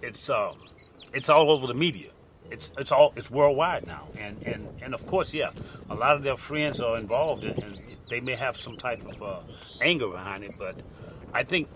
it's 0.01 0.31
uh, 0.31 0.53
it's 1.13 1.29
all 1.29 1.51
over 1.51 1.67
the 1.67 1.75
media. 1.75 2.11
It's 2.51 2.73
it's 2.79 2.93
all 2.93 3.13
it's 3.17 3.31
worldwide 3.31 3.87
now, 3.87 4.09
and 4.19 4.43
and 4.43 4.69
and 4.83 4.95
of 4.95 5.07
course, 5.07 5.33
yeah, 5.33 5.51
a 5.91 5.95
lot 5.95 6.17
of 6.17 6.23
their 6.23 6.37
friends 6.37 6.81
are 6.81 6.99
involved, 6.99 7.45
and, 7.45 7.59
and 7.63 7.79
they 8.11 8.21
may 8.21 8.35
have 8.35 8.57
some 8.57 8.77
type 8.77 9.05
of 9.07 9.23
uh, 9.23 9.41
anger 9.81 10.09
behind 10.09 10.45
it. 10.45 10.55
But 10.59 10.77
I 11.33 11.45
think 11.45 11.69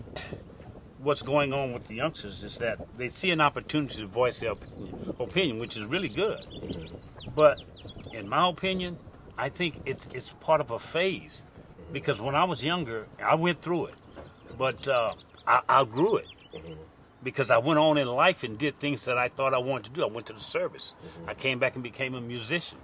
what's 0.99 1.21
going 1.21 1.53
on 1.53 1.73
with 1.73 1.87
the 1.87 1.95
youngsters 1.95 2.43
is 2.43 2.57
that 2.57 2.79
they 2.97 3.09
see 3.09 3.31
an 3.31 3.41
opportunity 3.41 3.97
to 3.97 4.07
voice 4.07 4.39
their 4.39 4.53
opinion, 5.19 5.59
which 5.59 5.77
is 5.77 5.83
really 5.85 6.09
good. 6.09 6.45
But 7.35 7.57
in 8.13 8.29
my 8.29 8.47
opinion, 8.49 8.97
I 9.37 9.49
think 9.49 9.81
it's 9.85 10.07
it's 10.13 10.33
part 10.39 10.61
of 10.61 10.71
a 10.71 10.79
phase 10.79 11.43
because 11.91 12.21
when 12.21 12.35
I 12.35 12.43
was 12.43 12.63
younger, 12.63 13.07
I 13.23 13.35
went 13.35 13.61
through 13.61 13.87
it 13.87 13.95
but 14.57 14.87
uh, 14.87 15.13
I 15.45 15.61
outgrew 15.69 16.17
it 16.17 16.27
mm-hmm. 16.53 16.73
because 17.23 17.51
I 17.51 17.57
went 17.57 17.79
on 17.79 17.97
in 17.97 18.07
life 18.07 18.43
and 18.43 18.57
did 18.57 18.79
things 18.79 19.05
that 19.05 19.17
I 19.17 19.29
thought 19.29 19.53
I 19.53 19.59
wanted 19.59 19.85
to 19.85 19.91
do. 19.91 20.03
I 20.03 20.07
went 20.07 20.27
to 20.27 20.33
the 20.33 20.39
service. 20.39 20.93
Mm-hmm. 20.93 21.29
I 21.29 21.33
came 21.33 21.59
back 21.59 21.75
and 21.75 21.83
became 21.83 22.15
a 22.15 22.21
musician, 22.21 22.79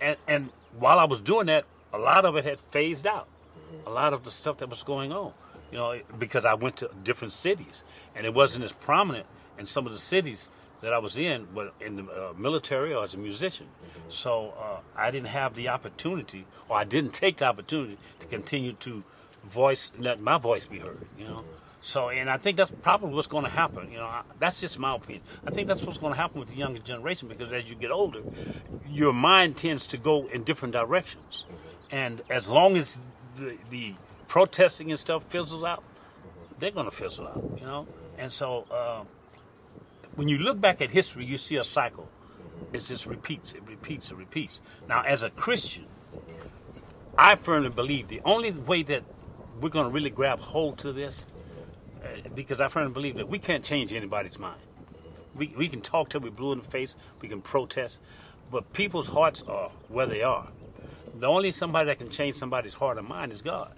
and 0.00 0.16
and 0.26 0.50
while 0.78 0.98
I 0.98 1.04
was 1.04 1.20
doing 1.20 1.46
that, 1.46 1.64
a 1.92 1.98
lot 1.98 2.24
of 2.24 2.36
it 2.36 2.44
had 2.44 2.58
phased 2.70 3.06
out. 3.06 3.26
Mm-hmm. 3.26 3.88
A 3.88 3.90
lot 3.90 4.12
of 4.12 4.24
the 4.24 4.30
stuff 4.30 4.58
that 4.58 4.68
was 4.68 4.82
going 4.82 5.12
on, 5.12 5.32
you 5.70 5.78
know, 5.78 6.00
because 6.18 6.44
I 6.44 6.54
went 6.54 6.76
to 6.78 6.90
different 7.02 7.32
cities 7.32 7.84
and 8.14 8.26
it 8.26 8.34
wasn't 8.34 8.64
as 8.64 8.72
prominent 8.72 9.26
in 9.58 9.66
some 9.66 9.86
of 9.86 9.92
the 9.92 9.98
cities 9.98 10.48
that 10.80 10.92
I 10.92 10.98
was 10.98 11.16
in 11.16 11.52
was 11.54 11.70
in 11.80 11.96
the 11.96 12.04
uh, 12.04 12.32
military 12.36 12.94
or 12.94 13.02
as 13.02 13.14
a 13.14 13.18
musician. 13.18 13.66
So 14.08 14.54
uh, 14.58 14.80
I 14.96 15.10
didn't 15.10 15.28
have 15.28 15.54
the 15.54 15.68
opportunity, 15.68 16.46
or 16.68 16.76
I 16.76 16.84
didn't 16.84 17.12
take 17.12 17.38
the 17.38 17.46
opportunity 17.46 17.98
to 18.20 18.26
continue 18.26 18.72
to 18.74 19.02
voice, 19.48 19.92
let 19.98 20.20
my 20.20 20.38
voice 20.38 20.66
be 20.66 20.78
heard. 20.78 21.06
You 21.18 21.26
know. 21.26 21.44
So, 21.80 22.08
and 22.08 22.28
I 22.28 22.38
think 22.38 22.56
that's 22.56 22.72
probably 22.82 23.14
what's 23.14 23.28
going 23.28 23.44
to 23.44 23.50
happen. 23.50 23.90
You 23.92 23.98
know, 23.98 24.06
I, 24.06 24.22
that's 24.40 24.60
just 24.60 24.78
my 24.80 24.96
opinion. 24.96 25.22
I 25.46 25.50
think 25.50 25.68
that's 25.68 25.82
what's 25.84 25.98
going 25.98 26.12
to 26.12 26.18
happen 26.18 26.40
with 26.40 26.48
the 26.48 26.56
younger 26.56 26.80
generation 26.80 27.28
because 27.28 27.52
as 27.52 27.70
you 27.70 27.76
get 27.76 27.92
older, 27.92 28.22
your 28.88 29.12
mind 29.12 29.56
tends 29.56 29.86
to 29.88 29.96
go 29.96 30.26
in 30.26 30.42
different 30.42 30.72
directions, 30.72 31.44
mm-hmm. 31.46 31.96
and 31.96 32.22
as 32.30 32.48
long 32.48 32.76
as 32.76 33.00
the, 33.36 33.56
the 33.70 33.94
protesting 34.26 34.90
and 34.90 34.98
stuff 34.98 35.22
fizzles 35.28 35.62
out, 35.62 35.84
they're 36.58 36.72
going 36.72 36.90
to 36.90 36.96
fizzle 36.96 37.28
out. 37.28 37.58
You 37.58 37.66
know, 37.66 37.86
and 38.18 38.30
so. 38.32 38.66
Uh, 38.70 39.04
when 40.18 40.26
you 40.26 40.38
look 40.38 40.60
back 40.60 40.82
at 40.82 40.90
history, 40.90 41.24
you 41.24 41.38
see 41.38 41.54
a 41.56 41.64
cycle. 41.64 42.08
Mm-hmm. 42.08 42.74
It 42.74 42.84
just 42.84 43.06
repeats, 43.06 43.52
it 43.52 43.62
repeats, 43.64 44.10
it 44.10 44.16
repeats. 44.16 44.54
Mm-hmm. 44.54 44.88
Now, 44.88 45.02
as 45.02 45.22
a 45.22 45.30
Christian, 45.30 45.86
I 47.16 47.36
firmly 47.36 47.70
believe 47.70 48.08
the 48.08 48.20
only 48.24 48.50
way 48.50 48.82
that 48.82 49.04
we're 49.60 49.68
going 49.68 49.86
to 49.86 49.90
really 49.92 50.10
grab 50.10 50.40
hold 50.40 50.78
to 50.78 50.92
this, 50.92 51.24
uh, 52.02 52.28
because 52.34 52.60
I 52.60 52.68
firmly 52.68 52.92
believe 52.92 53.16
that 53.16 53.28
we 53.28 53.38
can't 53.38 53.64
change 53.64 53.92
anybody's 53.92 54.38
mind. 54.38 54.60
We, 55.34 55.54
we 55.56 55.68
can 55.68 55.80
talk 55.80 56.08
till 56.08 56.20
we 56.20 56.30
blue 56.30 56.52
in 56.52 56.58
the 56.58 56.64
face, 56.64 56.96
we 57.20 57.28
can 57.28 57.40
protest, 57.40 58.00
but 58.50 58.72
people's 58.72 59.08
hearts 59.08 59.42
are 59.46 59.70
where 59.88 60.06
they 60.06 60.22
are. 60.22 60.48
The 61.18 61.26
only 61.26 61.50
somebody 61.50 61.86
that 61.86 61.98
can 61.98 62.10
change 62.10 62.36
somebody's 62.36 62.74
heart 62.74 62.98
and 62.98 63.08
mind 63.08 63.32
is 63.32 63.42
God. 63.42 63.72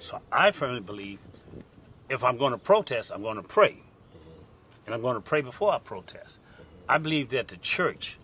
So 0.00 0.20
I 0.30 0.50
firmly 0.50 0.80
believe 0.80 1.18
if 2.08 2.22
I'm 2.22 2.36
going 2.36 2.52
to 2.52 2.58
protest, 2.58 3.10
I'm 3.12 3.22
going 3.22 3.36
to 3.36 3.42
pray 3.42 3.78
and 4.86 4.94
I'm 4.94 5.00
going 5.00 5.16
to 5.16 5.20
pray 5.20 5.40
before 5.40 5.72
I 5.72 5.78
protest. 5.78 6.38
I 6.88 6.98
believe 6.98 7.30
that 7.30 7.48
the 7.48 7.56
church, 7.56 8.18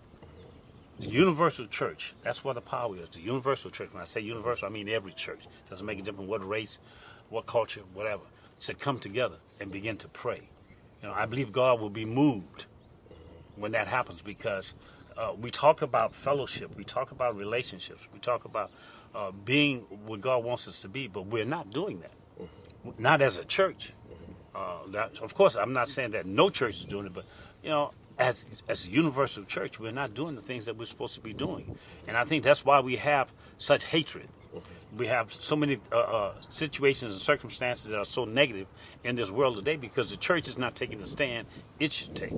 the 1.01 1.09
universal 1.09 1.67
church, 1.67 2.15
that's 2.23 2.45
what 2.45 2.55
the 2.55 2.61
power 2.61 2.95
is. 2.97 3.09
The 3.09 3.21
universal 3.21 3.71
church. 3.71 3.93
When 3.93 4.03
I 4.03 4.05
say 4.05 4.21
universal, 4.21 4.69
I 4.69 4.71
mean 4.71 4.89
every 4.89 5.13
church. 5.13 5.41
It 5.45 5.71
doesn't 5.71 5.87
make 5.87 5.99
a 5.99 6.03
difference 6.03 6.29
what 6.29 6.47
race, 6.47 6.79
what 7.31 7.47
culture, 7.47 7.83
whatever. 7.95 8.23
Should 8.59 8.79
come 8.79 8.99
together 8.99 9.37
and 9.59 9.73
begin 9.73 9.97
to 9.99 10.09
pray. 10.09 10.49
You 11.03 11.09
know, 11.09 11.15
I 11.15 11.25
believe 11.25 11.51
God 11.53 11.81
will 11.81 11.89
be 11.91 12.05
moved 12.05 12.67
when 13.57 13.73
that 13.73 13.89
happens 13.89 14.21
because 14.21 14.75
uh, 15.17 15.33
we 15.41 15.51
talk 15.51 15.81
about 15.81 16.15
fellowship, 16.15 16.77
we 16.77 16.85
talk 16.85 17.11
about 17.11 17.37
relationships, 17.37 18.07
we 18.13 18.19
talk 18.19 18.45
about 18.45 18.71
uh, 19.15 19.31
being 19.31 19.81
what 20.05 20.21
God 20.21 20.45
wants 20.45 20.69
us 20.69 20.83
to 20.83 20.89
be, 20.89 21.09
but 21.09 21.27
we're 21.27 21.47
not 21.47 21.71
doing 21.71 22.01
that. 22.01 22.13
Not 22.99 23.23
as 23.23 23.39
a 23.39 23.45
church. 23.45 23.93
Uh, 24.55 24.79
that, 24.89 25.19
of 25.23 25.33
course, 25.35 25.57
I'm 25.57 25.73
not 25.73 25.89
saying 25.89 26.11
that 26.11 26.27
no 26.27 26.51
church 26.51 26.81
is 26.81 26.85
doing 26.85 27.07
it, 27.07 27.15
but 27.15 27.25
you 27.63 27.71
know, 27.71 27.93
as 28.21 28.47
as 28.69 28.87
a 28.87 28.91
universal 28.91 29.45
church, 29.45 29.81
we're 29.81 29.91
not 29.91 30.15
doing 30.15 30.35
the 30.37 30.43
things 30.43 30.67
that 30.67 30.77
we're 30.77 30.85
supposed 30.85 31.15
to 31.15 31.21
be 31.21 31.33
doing, 31.33 31.77
and 32.07 32.17
I 32.17 32.25
think 32.25 32.45
that's 32.45 32.65
why 32.65 32.81
we 32.81 32.97
have 32.97 33.33
such 33.59 33.85
hatred. 33.85 34.29
We 34.97 35.07
have 35.07 35.33
so 35.33 35.57
many 35.57 35.79
uh, 35.91 35.97
uh, 35.97 36.35
situations 36.51 37.15
and 37.15 37.23
circumstances 37.23 37.91
that 37.91 37.99
are 37.99 38.05
so 38.05 38.25
negative 38.25 38.67
in 39.05 39.17
this 39.17 39.31
world 39.31 39.57
today 39.57 39.77
because 39.77 40.11
the 40.11 40.17
church 40.17 40.49
is 40.49 40.59
not 40.59 40.75
taking 40.75 40.99
the 40.99 41.07
stand 41.07 41.47
it 41.79 41.93
should 41.93 42.15
take. 42.15 42.35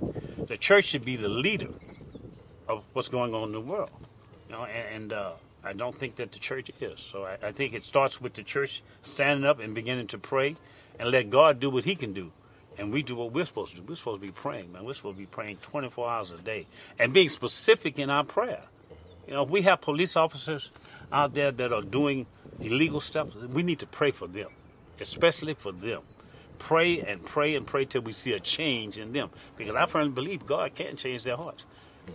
The 0.46 0.58
church 0.58 0.84
should 0.84 1.04
be 1.04 1.16
the 1.16 1.30
leader 1.30 1.70
of 2.68 2.84
what's 2.92 3.08
going 3.08 3.34
on 3.34 3.44
in 3.44 3.52
the 3.52 3.60
world, 3.60 3.90
you 4.48 4.54
know, 4.54 4.64
and, 4.64 4.94
and 4.94 5.12
uh, 5.12 5.32
I 5.64 5.72
don't 5.72 5.96
think 5.96 6.16
that 6.16 6.30
the 6.30 6.38
church 6.38 6.70
is. 6.80 7.00
So 7.00 7.24
I, 7.24 7.48
I 7.48 7.52
think 7.52 7.72
it 7.72 7.84
starts 7.84 8.20
with 8.20 8.34
the 8.34 8.42
church 8.42 8.82
standing 9.02 9.46
up 9.46 9.58
and 9.58 9.74
beginning 9.74 10.06
to 10.08 10.18
pray 10.18 10.56
and 10.98 11.10
let 11.10 11.30
God 11.30 11.58
do 11.58 11.70
what 11.70 11.84
He 11.84 11.96
can 11.96 12.12
do. 12.12 12.30
And 12.78 12.92
we 12.92 13.02
do 13.02 13.16
what 13.16 13.32
we're 13.32 13.44
supposed 13.44 13.72
to 13.72 13.80
do. 13.80 13.84
We're 13.86 13.96
supposed 13.96 14.20
to 14.20 14.26
be 14.26 14.32
praying, 14.32 14.72
man. 14.72 14.84
We're 14.84 14.94
supposed 14.94 15.16
to 15.16 15.22
be 15.22 15.26
praying 15.26 15.58
24 15.58 16.10
hours 16.10 16.30
a 16.32 16.38
day 16.38 16.66
and 16.98 17.12
being 17.12 17.28
specific 17.28 17.98
in 17.98 18.10
our 18.10 18.24
prayer. 18.24 18.62
You 19.26 19.34
know, 19.34 19.42
if 19.42 19.50
we 19.50 19.62
have 19.62 19.80
police 19.80 20.16
officers 20.16 20.70
out 21.12 21.34
there 21.34 21.52
that 21.52 21.72
are 21.72 21.82
doing 21.82 22.26
illegal 22.60 23.00
stuff, 23.00 23.34
we 23.34 23.62
need 23.62 23.80
to 23.80 23.86
pray 23.86 24.10
for 24.10 24.26
them, 24.26 24.48
especially 25.00 25.54
for 25.54 25.72
them. 25.72 26.02
Pray 26.58 27.00
and 27.00 27.24
pray 27.24 27.56
and 27.56 27.66
pray 27.66 27.84
till 27.84 28.02
we 28.02 28.12
see 28.12 28.32
a 28.32 28.40
change 28.40 28.98
in 28.98 29.12
them. 29.12 29.30
Because 29.56 29.74
I 29.74 29.86
firmly 29.86 30.12
believe 30.12 30.46
God 30.46 30.74
can 30.74 30.96
change 30.96 31.24
their 31.24 31.36
hearts. 31.36 31.64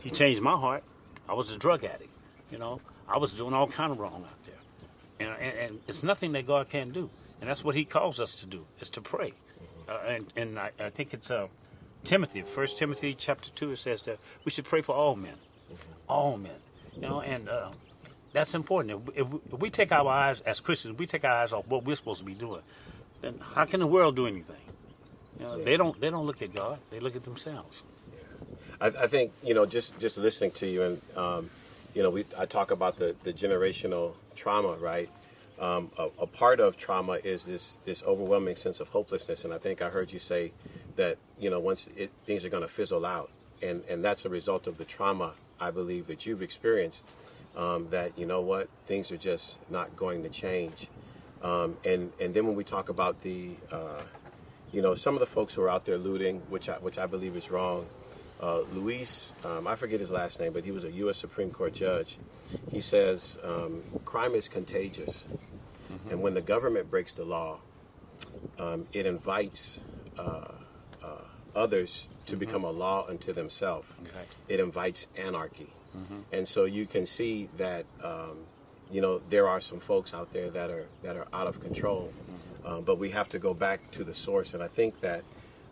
He 0.01 0.09
changed 0.09 0.41
my 0.41 0.57
heart. 0.57 0.83
I 1.29 1.33
was 1.33 1.51
a 1.51 1.57
drug 1.57 1.83
addict. 1.83 2.09
You 2.51 2.57
know, 2.57 2.81
I 3.07 3.17
was 3.17 3.33
doing 3.33 3.53
all 3.53 3.67
kind 3.67 3.91
of 3.91 3.99
wrong 3.99 4.23
out 4.23 4.45
there. 4.45 5.27
And, 5.27 5.41
and, 5.41 5.59
and 5.59 5.79
it's 5.87 6.03
nothing 6.03 6.31
that 6.33 6.47
God 6.47 6.69
can't 6.69 6.93
do. 6.93 7.09
And 7.41 7.49
that's 7.49 7.63
what 7.63 7.75
he 7.75 7.85
calls 7.85 8.19
us 8.19 8.35
to 8.35 8.45
do, 8.45 8.65
is 8.79 8.89
to 8.91 9.01
pray. 9.01 9.33
Uh, 9.87 9.99
and 10.07 10.33
and 10.35 10.59
I, 10.59 10.71
I 10.79 10.89
think 10.89 11.13
it's 11.13 11.31
uh, 11.31 11.47
Timothy, 12.03 12.41
First 12.41 12.77
Timothy 12.77 13.13
chapter 13.13 13.49
2, 13.51 13.71
it 13.71 13.77
says 13.77 14.03
that 14.03 14.17
we 14.45 14.51
should 14.51 14.65
pray 14.65 14.81
for 14.81 14.95
all 14.95 15.15
men. 15.15 15.35
All 16.07 16.37
men. 16.37 16.55
You 16.95 17.01
know, 17.01 17.21
and 17.21 17.49
uh, 17.49 17.71
that's 18.33 18.55
important. 18.55 19.01
If, 19.09 19.17
if, 19.17 19.27
if 19.51 19.59
we 19.59 19.69
take 19.69 19.91
our 19.91 20.07
eyes, 20.07 20.39
as 20.41 20.59
Christians, 20.59 20.97
we 20.97 21.05
take 21.05 21.25
our 21.25 21.31
eyes 21.43 21.53
off 21.53 21.67
what 21.67 21.83
we're 21.83 21.95
supposed 21.95 22.19
to 22.19 22.25
be 22.25 22.33
doing, 22.33 22.61
then 23.21 23.39
how 23.41 23.65
can 23.65 23.81
the 23.81 23.87
world 23.87 24.15
do 24.15 24.25
anything? 24.25 24.55
You 25.37 25.45
know, 25.45 25.55
yeah. 25.57 25.65
they 25.65 25.77
don't 25.77 25.99
they 25.99 26.09
don't 26.09 26.25
look 26.25 26.41
at 26.41 26.53
God, 26.53 26.79
they 26.89 26.99
look 26.99 27.15
at 27.15 27.23
themselves. 27.23 27.83
Yeah. 28.11 28.55
I, 28.79 29.03
I 29.03 29.07
think, 29.07 29.33
you 29.43 29.53
know, 29.53 29.65
just, 29.65 29.99
just 29.99 30.17
listening 30.17 30.51
to 30.51 30.67
you 30.67 30.83
and, 30.83 31.01
um, 31.15 31.49
you 31.93 32.03
know, 32.03 32.09
we, 32.09 32.25
I 32.37 32.45
talk 32.45 32.71
about 32.71 32.97
the, 32.97 33.15
the 33.23 33.33
generational 33.33 34.13
trauma, 34.35 34.73
right? 34.75 35.09
Um, 35.59 35.91
a, 35.97 36.09
a, 36.19 36.27
part 36.27 36.59
of 36.59 36.77
trauma 36.77 37.13
is 37.23 37.45
this 37.45 37.79
this 37.83 38.03
overwhelming 38.03 38.55
sense 38.55 38.79
of 38.79 38.89
hopelessness, 38.89 39.43
and 39.43 39.53
I 39.53 39.57
think 39.57 39.81
I 39.81 39.89
heard 39.89 40.11
you 40.11 40.19
say 40.19 40.51
that 40.95 41.17
you 41.39 41.49
know 41.49 41.59
once 41.59 41.89
it, 41.95 42.11
things 42.25 42.45
are 42.45 42.49
going 42.49 42.61
to 42.61 42.69
fizzle 42.69 43.05
out, 43.05 43.31
and 43.61 43.83
and 43.89 44.03
that's 44.03 44.23
a 44.25 44.29
result 44.29 44.67
of 44.67 44.77
the 44.77 44.85
trauma 44.85 45.33
I 45.59 45.71
believe 45.71 46.07
that 46.07 46.25
you've 46.25 46.41
experienced. 46.41 47.03
Um, 47.55 47.87
that 47.89 48.17
you 48.19 48.27
know 48.27 48.41
what 48.41 48.69
things 48.85 49.11
are 49.11 49.17
just 49.17 49.57
not 49.71 49.95
going 49.95 50.21
to 50.21 50.29
change, 50.29 50.87
um, 51.41 51.75
and 51.83 52.11
and 52.19 52.35
then 52.35 52.45
when 52.45 52.55
we 52.55 52.63
talk 52.63 52.89
about 52.89 53.19
the 53.21 53.55
uh, 53.71 54.03
you 54.71 54.83
know 54.83 54.93
some 54.93 55.15
of 55.15 55.21
the 55.21 55.25
folks 55.25 55.55
who 55.55 55.63
are 55.63 55.69
out 55.69 55.85
there 55.85 55.97
looting, 55.97 56.41
which 56.49 56.69
I, 56.69 56.75
which 56.75 56.99
I 56.99 57.07
believe 57.07 57.35
is 57.35 57.49
wrong. 57.49 57.87
Uh, 58.41 58.61
Louis, 58.73 59.33
um, 59.43 59.65
I 59.65 59.75
forget 59.75 59.99
his 59.99 60.11
last 60.11 60.39
name, 60.39 60.53
but 60.53 60.63
he 60.63 60.71
was 60.71 60.83
a 60.83 60.91
U.S. 60.91 61.17
Supreme 61.17 61.49
Court 61.49 61.73
judge. 61.73 62.17
He 62.69 62.81
says 62.81 63.37
um, 63.43 63.81
crime 64.05 64.35
is 64.35 64.47
contagious, 64.47 65.25
mm-hmm. 65.91 66.09
and 66.11 66.21
when 66.21 66.33
the 66.33 66.41
government 66.41 66.89
breaks 66.89 67.13
the 67.13 67.25
law, 67.25 67.57
um, 68.59 68.87
it 68.93 69.05
invites 69.05 69.79
uh, 70.19 70.51
uh, 71.03 71.07
others 71.55 72.07
to 72.27 72.33
mm-hmm. 72.33 72.39
become 72.39 72.63
a 72.63 72.71
law 72.71 73.07
unto 73.09 73.33
themselves. 73.33 73.87
Okay. 74.03 74.25
It 74.47 74.59
invites 74.59 75.07
anarchy, 75.17 75.73
mm-hmm. 75.97 76.19
and 76.31 76.47
so 76.47 76.65
you 76.65 76.85
can 76.85 77.07
see 77.07 77.49
that 77.57 77.85
um, 78.03 78.37
you 78.91 79.01
know 79.01 79.19
there 79.29 79.49
are 79.49 79.59
some 79.59 79.79
folks 79.79 80.13
out 80.13 80.31
there 80.31 80.51
that 80.51 80.69
are 80.69 80.85
that 81.01 81.17
are 81.17 81.27
out 81.33 81.47
of 81.47 81.59
control, 81.59 82.13
mm-hmm. 82.13 82.67
um, 82.67 82.83
but 82.83 82.99
we 82.99 83.09
have 83.09 83.29
to 83.29 83.39
go 83.39 83.55
back 83.55 83.91
to 83.93 84.03
the 84.03 84.13
source, 84.13 84.53
and 84.53 84.61
I 84.61 84.67
think 84.67 85.01
that 85.01 85.23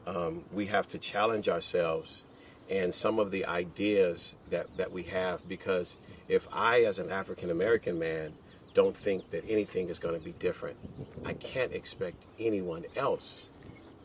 um, 0.07 0.43
we 0.51 0.65
have 0.65 0.89
to 0.89 0.97
challenge 0.97 1.47
ourselves 1.47 2.24
and 2.69 2.93
some 2.93 3.19
of 3.19 3.31
the 3.31 3.45
ideas 3.45 4.35
that, 4.49 4.75
that 4.77 4.91
we 4.91 5.03
have 5.03 5.47
because 5.47 5.97
if 6.27 6.47
I, 6.51 6.83
as 6.83 6.99
an 6.99 7.11
African 7.11 7.51
American 7.51 7.99
man, 7.99 8.33
don't 8.73 8.95
think 8.95 9.29
that 9.31 9.43
anything 9.47 9.89
is 9.89 9.99
going 9.99 10.17
to 10.17 10.23
be 10.23 10.33
different, 10.33 10.77
I 11.23 11.33
can't 11.33 11.71
expect 11.71 12.25
anyone 12.39 12.85
else 12.95 13.49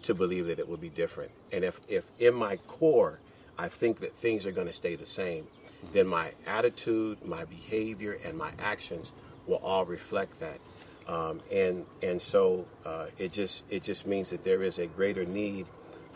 to 0.03 0.15
believe 0.15 0.47
that 0.47 0.59
it 0.59 0.69
will 0.69 0.77
be 0.77 0.89
different. 0.89 1.33
And 1.53 1.65
if, 1.65 1.81
if 1.89 2.05
in 2.19 2.35
my 2.35 2.57
core 2.57 3.19
I 3.59 3.69
think 3.69 4.01
that 4.01 4.15
things 4.15 4.47
are 4.47 4.53
going 4.53 4.69
to 4.69 4.73
stay 4.73 4.97
the 4.97 5.07
same, 5.07 5.47
then 5.93 6.07
my 6.07 6.33
attitude, 6.47 7.25
my 7.25 7.45
behavior, 7.45 8.19
and 8.25 8.37
my 8.37 8.53
actions 8.59 9.13
will 9.47 9.57
all 9.57 9.85
reflect 9.85 10.41
that. 10.41 10.59
Um, 11.07 11.41
and 11.51 11.85
and 12.03 12.23
so 12.23 12.67
uh, 12.87 13.07
it 13.19 13.33
just 13.33 13.65
it 13.69 13.83
just 13.83 14.07
means 14.07 14.31
that 14.31 14.45
there 14.45 14.63
is 14.63 14.79
a 14.79 14.87
greater 14.87 15.25
need 15.25 15.67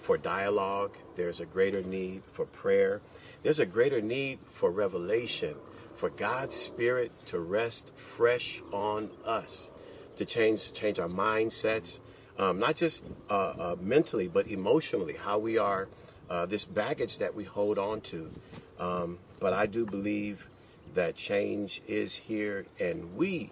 for 0.04 0.18
dialogue. 0.18 0.92
There's 1.16 1.40
a 1.40 1.46
greater 1.46 1.82
need 1.82 2.22
for 2.30 2.44
prayer. 2.44 3.00
There's 3.42 3.58
a 3.58 3.64
greater 3.64 4.02
need 4.02 4.38
for 4.50 4.70
revelation, 4.70 5.54
for 5.96 6.10
God's 6.10 6.54
Spirit 6.54 7.10
to 7.26 7.38
rest 7.40 7.90
fresh 7.96 8.60
on 8.70 9.08
us, 9.24 9.70
to 10.16 10.26
change 10.26 10.74
change 10.74 10.98
our 10.98 11.08
mindsets, 11.08 12.00
um, 12.38 12.58
not 12.58 12.76
just 12.76 13.02
uh, 13.30 13.54
uh, 13.58 13.76
mentally 13.80 14.28
but 14.28 14.46
emotionally, 14.46 15.14
how 15.14 15.38
we 15.38 15.56
are, 15.56 15.88
uh, 16.28 16.44
this 16.44 16.66
baggage 16.66 17.16
that 17.16 17.34
we 17.34 17.44
hold 17.44 17.78
on 17.78 18.02
to. 18.02 18.30
Um, 18.78 19.18
but 19.40 19.54
I 19.54 19.64
do 19.64 19.86
believe 19.86 20.48
that 20.92 21.16
change 21.16 21.80
is 21.88 22.14
here, 22.14 22.66
and 22.78 23.16
we 23.16 23.50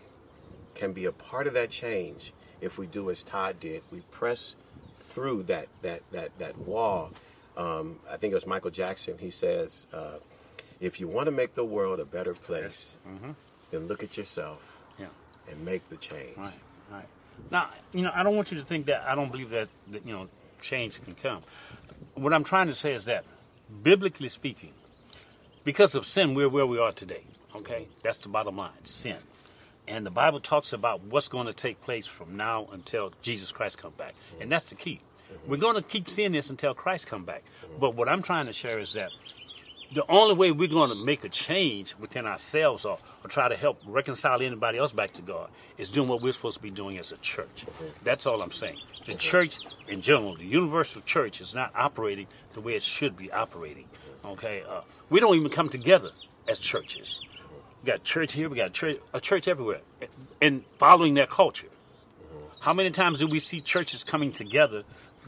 can 0.75 0.93
be 0.93 1.07
a 1.07 1.13
part 1.13 1.47
of 1.47 1.55
that 1.55 1.71
change 1.71 2.35
if 2.61 2.77
we 2.77 2.87
do 2.87 3.11
as 3.11 3.23
Todd 3.23 3.59
did. 3.59 3.83
We 3.91 4.01
press 4.11 4.55
through 5.13 5.45
that 5.45 5.69
that 5.83 6.03
that 6.13 6.37
that 6.39 6.59
wall. 6.59 7.13
Um, 7.57 7.99
I 8.11 8.17
think 8.17 8.33
it 8.33 8.35
was 8.35 8.47
Michael 8.47 8.71
Jackson. 8.71 9.19
He 9.19 9.31
says, 9.31 9.87
uh, 9.93 10.19
"If 10.81 11.01
you 11.01 11.07
want 11.07 11.27
to 11.27 11.33
make 11.33 11.55
the 11.55 11.65
world 11.65 12.01
a 12.01 12.05
better 12.05 12.35
place, 12.35 12.95
mm-hmm. 13.07 13.33
then 13.71 13.87
look 13.89 14.03
at 14.03 14.17
yourself 14.17 14.61
yeah. 14.99 15.07
and 15.51 15.65
make 15.65 15.89
the 15.89 15.97
change." 15.97 16.37
Right, 16.37 16.53
right. 16.91 17.09
Now, 17.51 17.69
you 17.93 18.03
know, 18.03 18.13
I 18.15 18.23
don't 18.23 18.37
want 18.37 18.53
you 18.53 18.59
to 18.59 18.65
think 18.65 18.87
that 18.87 19.03
I 19.03 19.15
don't 19.15 19.31
believe 19.31 19.51
that, 19.51 19.69
that 19.91 20.07
you 20.07 20.13
know 20.13 20.29
change 20.61 21.03
can 21.05 21.15
come. 21.15 21.43
What 22.15 22.33
I'm 22.33 22.45
trying 22.45 22.69
to 22.69 22.75
say 22.75 22.95
is 22.95 23.05
that 23.05 23.25
biblically 23.83 24.29
speaking, 24.29 24.73
because 25.65 25.95
of 25.95 26.07
sin, 26.07 26.35
we're 26.35 26.49
where 26.49 26.67
we 26.67 26.79
are 26.79 26.93
today. 26.93 27.25
Okay, 27.55 27.87
that's 28.03 28.19
the 28.19 28.29
bottom 28.29 28.57
line: 28.57 28.85
sin. 28.85 29.19
And 29.89 30.07
the 30.07 30.11
Bible 30.11 30.41
talks 30.41 30.73
about 30.73 31.03
what's 31.03 31.29
going 31.29 31.47
to 31.47 31.53
take 31.53 31.81
place 31.83 32.07
from 32.07 32.37
now 32.37 32.69
until 32.73 33.13
Jesus 33.21 33.51
Christ 33.51 33.79
comes 33.79 33.95
back, 33.97 34.15
and 34.41 34.51
that's 34.51 34.71
the 34.71 34.77
key. 34.77 35.01
Mm-hmm. 35.33 35.51
We're 35.51 35.57
going 35.57 35.75
to 35.75 35.83
keep 35.83 36.09
seeing 36.09 36.33
this 36.33 36.51
until 36.51 36.73
Christ 36.73 37.09
comes 37.09 37.27
back. 37.27 37.43
Mm-hmm. 37.65 37.81
But 37.81 37.95
what 37.95 38.09
I'm 38.09 38.23
trying 38.23 38.47
to 38.47 38.53
share 38.53 38.79
is 38.79 38.93
that 38.93 39.11
the 39.95 40.05
only 40.09 40.35
way 40.35 40.51
we're 40.53 40.69
going 40.69 40.89
to 40.89 40.95
make 40.95 41.25
a 41.25 41.29
change 41.29 41.95
within 41.99 42.27
ourselves 42.27 42.85
or, 42.85 42.99
or 43.23 43.29
try 43.29 43.49
to 43.49 43.57
help 43.57 43.79
reconcile 43.87 44.41
anybody 44.41 44.79
else 44.79 44.93
back 44.93 45.13
to 45.15 45.23
God 45.23 45.51
is 45.77 45.91
doing 45.91 46.09
what 46.09 46.23
we're 46.23 46.33
supposed 46.33 46.57
to 46.57 46.63
be 46.63 46.71
doing 46.71 46.99
as 46.99 47.13
a 47.13 47.17
church. 47.19 47.67
Mm-hmm. 47.67 47.87
That's 48.05 48.27
all 48.27 48.41
I'm 48.41 48.53
saying. 48.53 48.79
The 49.05 49.15
church 49.15 49.59
in 49.89 50.01
general, 50.01 50.37
the 50.37 50.47
universal 50.47 51.03
church, 51.03 51.41
is 51.41 51.55
not 51.55 51.73
operating 51.75 52.29
the 52.55 52.61
way 52.61 52.75
it 52.75 52.83
should 52.83 53.17
be 53.17 53.33
operating. 53.33 53.87
Okay, 54.25 54.63
uh, 54.69 54.83
we 55.11 55.19
don't 55.19 55.35
even 55.35 55.51
come 55.51 55.69
together 55.69 56.13
as 56.49 56.61
churches. 56.61 57.21
We 57.83 57.91
got 57.91 58.05
church 58.05 58.33
here, 58.33 58.49
we 58.49 58.57
got 58.57 58.73
church, 58.73 58.99
a 59.13 59.21
church 59.21 59.49
everywhere, 59.49 59.81
and 60.41 60.65
following 60.79 61.15
their 61.15 61.27
culture. 61.27 61.67
Mm-hmm. 61.67 62.47
How 62.61 62.73
many 62.73 62.91
times 62.91 63.19
do 63.19 63.27
we 63.27 63.41
see 63.41 63.61
churches 63.61 64.05
coming 64.05 64.31
together? 64.31 64.85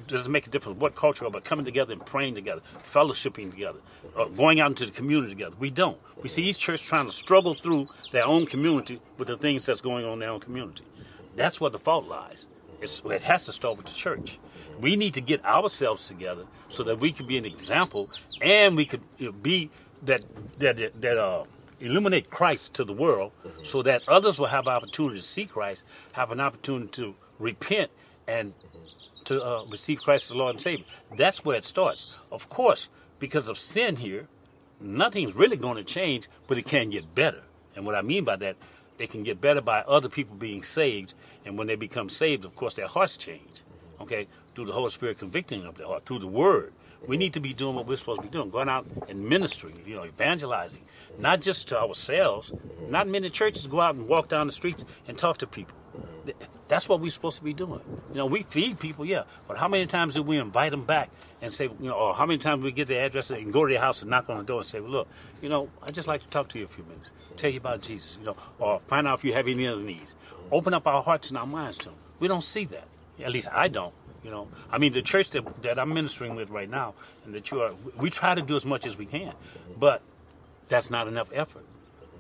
Does 0.07 0.27
it 0.27 0.29
make 0.29 0.47
a 0.47 0.51
difference 0.51 0.79
what 0.79 0.95
culture, 0.95 1.29
but 1.31 1.45
coming 1.45 1.65
together 1.65 1.93
and 1.93 2.05
praying 2.05 2.35
together, 2.37 2.61
fellowshipping 2.93 3.51
together, 3.51 3.79
mm-hmm. 4.07 4.21
or 4.21 4.29
going 4.29 4.61
out 4.61 4.71
into 4.71 4.87
the 4.87 4.93
community 4.93 5.33
together? 5.33 5.57
We 5.59 5.71
don't. 5.71 5.99
We 6.23 6.29
see 6.29 6.43
mm-hmm. 6.43 6.51
each 6.51 6.59
church 6.59 6.85
trying 6.85 7.07
to 7.07 7.13
struggle 7.13 7.55
through 7.55 7.87
their 8.13 8.25
own 8.25 8.47
community 8.47 9.01
with 9.19 9.29
the 9.29 9.37
things 9.37 9.67
that's 9.67 9.81
going 9.81 10.05
on 10.05 10.15
in 10.15 10.19
their 10.21 10.31
own 10.31 10.41
community. 10.41 10.85
That's 11.35 11.61
where 11.61 11.71
the 11.71 11.81
fault 11.81 12.07
lies. 12.07 12.47
It's, 12.81 13.03
it 13.05 13.23
has 13.23 13.45
to 13.47 13.53
start 13.53 13.79
with 13.79 13.87
the 13.87 13.93
church. 13.93 14.39
We 14.79 14.95
need 14.95 15.15
to 15.15 15.21
get 15.21 15.45
ourselves 15.45 16.07
together 16.07 16.45
so 16.69 16.85
that 16.85 17.01
we 17.01 17.11
can 17.13 17.27
be 17.27 17.37
an 17.39 17.45
example 17.45 18.11
and 18.41 18.77
we 18.77 18.85
could 18.85 19.03
you 19.19 19.27
know, 19.27 19.33
be 19.33 19.71
that 20.03 20.25
that 20.59 21.01
that 21.01 21.19
uh, 21.19 21.45
illuminate 21.81 22.31
Christ 22.31 22.75
to 22.75 22.85
the 22.85 22.93
world, 22.93 23.33
mm-hmm. 23.45 23.65
so 23.65 23.83
that 23.83 24.09
others 24.09 24.39
will 24.39 24.47
have 24.47 24.67
opportunity 24.67 25.21
to 25.21 25.27
see 25.27 25.47
Christ, 25.47 25.85
have 26.13 26.31
an 26.31 26.41
opportunity 26.41 26.89
to 26.93 27.15
repent 27.39 27.91
and 28.27 28.55
mm-hmm. 28.55 29.25
to 29.25 29.43
uh, 29.43 29.65
receive 29.71 30.01
Christ 30.01 30.31
as 30.31 30.37
Lord 30.37 30.55
and 30.55 30.63
Savior. 30.63 30.85
That's 31.17 31.45
where 31.45 31.57
it 31.57 31.65
starts. 31.65 32.17
Of 32.31 32.49
course, 32.49 32.89
because 33.19 33.49
of 33.49 33.59
sin 33.59 33.97
here, 33.97 34.29
nothing's 34.81 35.35
really 35.35 35.57
going 35.57 35.77
to 35.77 35.85
change, 35.85 36.29
but 36.47 36.59
it 36.59 36.65
can 36.67 36.91
get 36.91 37.15
better. 37.15 37.43
And 37.77 37.85
what 37.87 37.95
I 37.95 38.03
mean 38.03 38.25
by 38.25 38.37
that, 38.37 38.57
it 38.99 39.11
can 39.11 39.25
get 39.25 39.41
better 39.41 39.61
by 39.61 39.81
other 39.81 40.09
people 40.09 40.37
being 40.37 40.63
saved. 40.63 41.15
And 41.45 41.59
when 41.59 41.67
they 41.67 41.75
become 41.75 42.09
saved, 42.09 42.45
of 42.45 42.55
course, 42.55 42.75
their 42.75 42.87
hearts 42.87 43.17
change. 43.17 43.43
Mm-hmm. 43.43 44.03
Okay, 44.03 44.27
through 44.55 44.67
the 44.67 44.73
Holy 44.73 44.91
Spirit 44.91 45.19
convicting 45.19 45.65
of 45.65 45.77
their 45.77 45.87
heart, 45.87 46.07
through 46.07 46.21
the 46.21 46.27
Word. 46.27 46.73
We 47.07 47.17
need 47.17 47.35
to 47.35 47.41
be 47.41 47.53
doing 47.53 47.75
what 47.75 47.87
we're 47.87 47.97
supposed 47.97 48.21
to 48.21 48.27
be 48.27 48.31
doing, 48.31 48.51
going 48.51 48.69
out 48.69 48.87
and 49.09 49.29
ministering, 49.29 49.83
you 49.87 49.97
know, 49.97 50.05
evangelizing, 50.05 50.83
not 51.19 51.41
just 51.41 51.69
to 51.69 51.79
ourselves. 51.81 52.53
Not 52.89 53.09
many 53.09 53.31
churches 53.31 53.67
go 53.67 53.81
out 53.81 53.95
and 53.95 54.09
walk 54.09 54.29
down 54.29 54.47
the 54.47 54.53
streets 54.53 54.85
and 55.07 55.17
talk 55.17 55.39
to 55.39 55.47
people. 55.47 55.77
That's 56.69 56.89
what 56.89 57.01
we're 57.01 57.11
supposed 57.11 57.37
to 57.39 57.45
be 57.45 57.53
doing. 57.53 57.81
You 58.11 58.17
know, 58.17 58.27
we 58.27 58.43
feed 58.43 58.79
people, 58.79 59.05
yeah, 59.05 59.25
but 59.47 59.59
how 59.59 59.69
many 59.69 59.87
times 59.87 60.15
do 60.15 60.23
we 60.23 60.39
invite 60.39 60.71
them 60.71 60.85
back 60.85 61.11
and 61.43 61.53
say, 61.53 61.65
you 61.65 61.89
know, 61.89 61.93
or 61.93 62.15
how 62.15 62.25
many 62.25 62.39
times 62.39 62.65
we 62.65 62.73
get 62.73 62.89
their 62.89 63.05
address 63.05 63.31
and 63.31 63.53
go 63.53 63.67
to 63.67 63.73
their 63.73 63.81
house 63.81 64.01
and 64.01 64.11
knock 64.11 64.31
on 64.31 64.39
the 64.39 64.45
door 64.45 64.61
and 64.61 64.69
say, 64.69 64.81
well, 64.81 64.91
look, 64.91 65.09
you 65.43 65.51
know, 65.51 65.69
I'd 65.83 65.95
just 65.95 66.09
like 66.09 66.23
to 66.23 66.29
talk 66.29 66.49
to 66.51 66.59
you 66.59 66.65
a 66.65 66.69
few 66.69 66.85
minutes, 66.85 67.13
tell 67.37 67.51
you 67.51 67.59
about 67.59 67.83
Jesus, 67.83 68.17
you 68.19 68.25
know, 68.25 68.37
or 68.59 68.81
find 68.87 69.07
out 69.07 69.19
if 69.19 69.25
you 69.25 69.35
have 69.35 69.47
any 69.47 69.67
other 69.67 69.83
needs. 69.83 70.15
Open 70.51 70.73
up 70.73 70.87
our 70.87 71.03
hearts 71.03 71.29
and 71.29 71.37
our 71.37 71.47
minds 71.47 71.79
to 71.79 71.87
them. 71.87 71.95
We 72.19 72.29
don't 72.29 72.45
see 72.45 72.65
that. 72.67 72.89
At 73.23 73.31
least 73.31 73.49
I 73.53 73.69
don't. 73.69 73.95
You 74.25 74.31
know, 74.31 74.49
I 74.71 74.79
mean, 74.79 74.93
the 74.95 75.03
church 75.03 75.31
that, 75.31 75.63
that 75.63 75.79
I'm 75.79 75.93
ministering 75.93 76.35
with 76.35 76.49
right 76.49 76.69
now, 76.69 76.95
and 77.27 77.35
that 77.35 77.51
you 77.51 77.61
are, 77.61 77.73
we 77.99 78.09
try 78.09 78.35
to 78.35 78.41
do 78.41 78.57
as 78.57 78.65
much 78.65 78.87
as 78.87 78.97
we 78.97 79.05
can, 79.05 79.35
but 79.79 80.01
that's 80.69 80.89
not 80.91 81.07
enough 81.09 81.29
effort. 81.35 81.65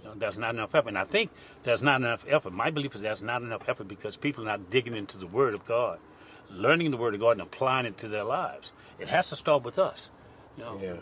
You 0.02 0.10
know, 0.10 0.14
that's 0.16 0.36
not 0.36 0.54
enough 0.54 0.74
effort. 0.74 0.88
And 0.88 0.98
I 0.98 1.04
think 1.04 1.30
that's 1.62 1.80
not 1.80 2.00
enough 2.02 2.22
effort. 2.28 2.52
My 2.52 2.68
belief 2.70 2.94
is 2.94 3.00
that's 3.00 3.22
not 3.22 3.40
enough 3.40 3.62
effort 3.68 3.88
because 3.88 4.16
people 4.18 4.44
are 4.44 4.46
not 4.46 4.68
digging 4.68 4.94
into 4.94 5.16
the 5.16 5.26
Word 5.26 5.54
of 5.54 5.64
God, 5.64 5.98
learning 6.50 6.90
the 6.90 6.98
Word 6.98 7.14
of 7.14 7.20
God, 7.20 7.30
and 7.32 7.40
applying 7.40 7.86
it 7.86 7.96
to 7.98 8.08
their 8.08 8.24
lives. 8.24 8.70
It 8.98 9.08
has 9.08 9.30
to 9.30 9.36
start 9.36 9.62
with 9.64 9.78
us. 9.78 10.10
You 10.58 10.64
know, 10.64 10.78
Yeah. 10.82 10.92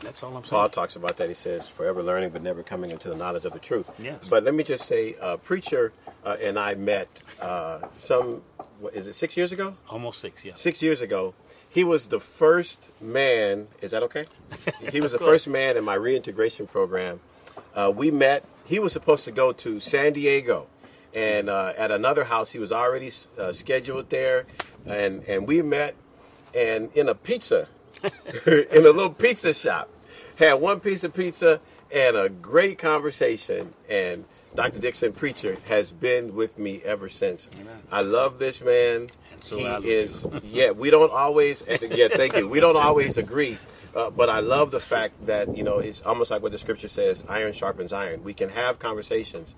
that's 0.00 0.22
all 0.22 0.30
I'm 0.34 0.42
saying. 0.42 0.50
Paul 0.58 0.68
talks 0.70 0.96
about 0.96 1.18
that. 1.18 1.28
He 1.28 1.34
says, 1.34 1.68
"Forever 1.68 2.02
learning, 2.02 2.30
but 2.30 2.42
never 2.42 2.62
coming 2.62 2.90
into 2.90 3.10
the 3.10 3.14
knowledge 3.14 3.44
of 3.44 3.52
the 3.52 3.58
truth." 3.58 3.88
Yes. 3.98 4.24
But 4.28 4.42
let 4.42 4.54
me 4.54 4.64
just 4.64 4.86
say, 4.86 5.16
uh, 5.20 5.36
preacher 5.36 5.92
uh, 6.24 6.38
and 6.40 6.58
I 6.58 6.74
met 6.76 7.22
uh, 7.42 7.80
some. 7.92 8.42
What, 8.80 8.94
is 8.94 9.06
it 9.06 9.14
six 9.14 9.36
years 9.36 9.52
ago? 9.52 9.76
Almost 9.88 10.20
six, 10.20 10.44
yeah. 10.44 10.54
Six 10.54 10.82
years 10.82 11.02
ago. 11.02 11.34
He 11.68 11.84
was 11.84 12.06
the 12.06 12.18
first 12.18 12.90
man. 13.00 13.68
Is 13.82 13.90
that 13.90 14.02
okay? 14.04 14.26
He 14.90 15.00
was 15.00 15.12
the 15.12 15.18
course. 15.18 15.44
first 15.44 15.48
man 15.48 15.76
in 15.76 15.84
my 15.84 15.94
reintegration 15.94 16.66
program. 16.66 17.20
Uh, 17.74 17.92
we 17.94 18.10
met. 18.10 18.44
He 18.64 18.78
was 18.78 18.92
supposed 18.92 19.24
to 19.26 19.32
go 19.32 19.52
to 19.52 19.80
San 19.80 20.14
Diego, 20.14 20.66
and 21.14 21.50
uh, 21.50 21.74
at 21.76 21.90
another 21.90 22.24
house, 22.24 22.52
he 22.52 22.58
was 22.58 22.72
already 22.72 23.10
uh, 23.38 23.52
scheduled 23.52 24.10
there, 24.10 24.46
and 24.86 25.22
and 25.24 25.46
we 25.46 25.60
met, 25.62 25.94
and 26.54 26.90
in 26.94 27.08
a 27.08 27.14
pizza, 27.14 27.68
in 28.46 28.66
a 28.72 28.90
little 28.90 29.10
pizza 29.10 29.52
shop, 29.52 29.90
had 30.36 30.54
one 30.54 30.80
piece 30.80 31.04
of 31.04 31.12
pizza 31.12 31.60
and 31.92 32.16
a 32.16 32.28
great 32.28 32.78
conversation, 32.78 33.74
and. 33.88 34.24
Dr. 34.54 34.80
Dixon, 34.80 35.12
preacher, 35.12 35.58
has 35.66 35.92
been 35.92 36.34
with 36.34 36.58
me 36.58 36.82
ever 36.84 37.08
since. 37.08 37.48
I 37.90 38.00
love 38.00 38.38
this 38.38 38.60
man. 38.60 39.08
So 39.42 39.56
he 39.56 39.88
is, 39.88 40.26
yeah, 40.42 40.72
we 40.72 40.90
don't 40.90 41.12
always, 41.12 41.62
yeah, 41.90 42.08
thank 42.08 42.36
you. 42.36 42.48
We 42.48 42.60
don't 42.60 42.76
always 42.76 43.16
agree, 43.16 43.58
uh, 43.94 44.10
but 44.10 44.28
I 44.28 44.40
love 44.40 44.70
the 44.70 44.80
fact 44.80 45.26
that, 45.26 45.56
you 45.56 45.62
know, 45.62 45.78
it's 45.78 46.02
almost 46.02 46.30
like 46.30 46.42
what 46.42 46.52
the 46.52 46.58
scripture 46.58 46.88
says 46.88 47.24
iron 47.28 47.52
sharpens 47.52 47.92
iron. 47.92 48.22
We 48.22 48.34
can 48.34 48.50
have 48.50 48.78
conversations 48.78 49.54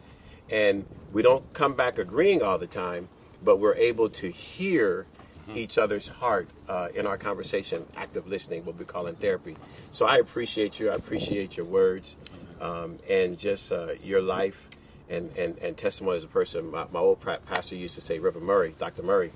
and 0.51 0.87
we 1.13 1.23
don't 1.23 1.53
come 1.53 1.75
back 1.75 1.99
agreeing 1.99 2.43
all 2.43 2.59
the 2.59 2.67
time, 2.67 3.09
but 3.43 3.59
we're 3.59 3.75
able 3.75 4.09
to 4.11 4.31
hear 4.31 5.07
each 5.55 5.77
other's 5.77 6.09
heart 6.09 6.49
uh, 6.69 6.89
in 6.95 7.07
our 7.07 7.19
conversation, 7.19 7.85
active 7.97 8.27
listening, 8.27 8.65
what 8.65 8.77
we 8.79 8.85
call 8.85 9.07
in 9.07 9.15
therapy. 9.17 9.57
So 9.91 10.07
I 10.07 10.19
appreciate 10.19 10.79
you. 10.79 10.91
I 10.91 10.95
appreciate 10.95 11.57
your 11.57 11.67
words 11.67 12.17
um, 12.61 12.99
and 13.09 13.39
just 13.39 13.73
uh, 13.73 13.95
your 14.03 14.23
life 14.23 14.69
and, 15.13 15.31
and, 15.37 15.59
and 15.59 15.77
testimony 15.77 16.17
as 16.17 16.25
a 16.25 16.29
person. 16.29 16.71
My, 16.71 16.87
my 16.91 17.01
old 17.01 17.21
pastor 17.47 17.77
used 17.77 17.95
to 17.97 18.01
say, 18.01 18.19
Reverend 18.19 18.47
Murray, 18.47 18.75
Dr. 18.79 19.03
Murray, 19.03 19.31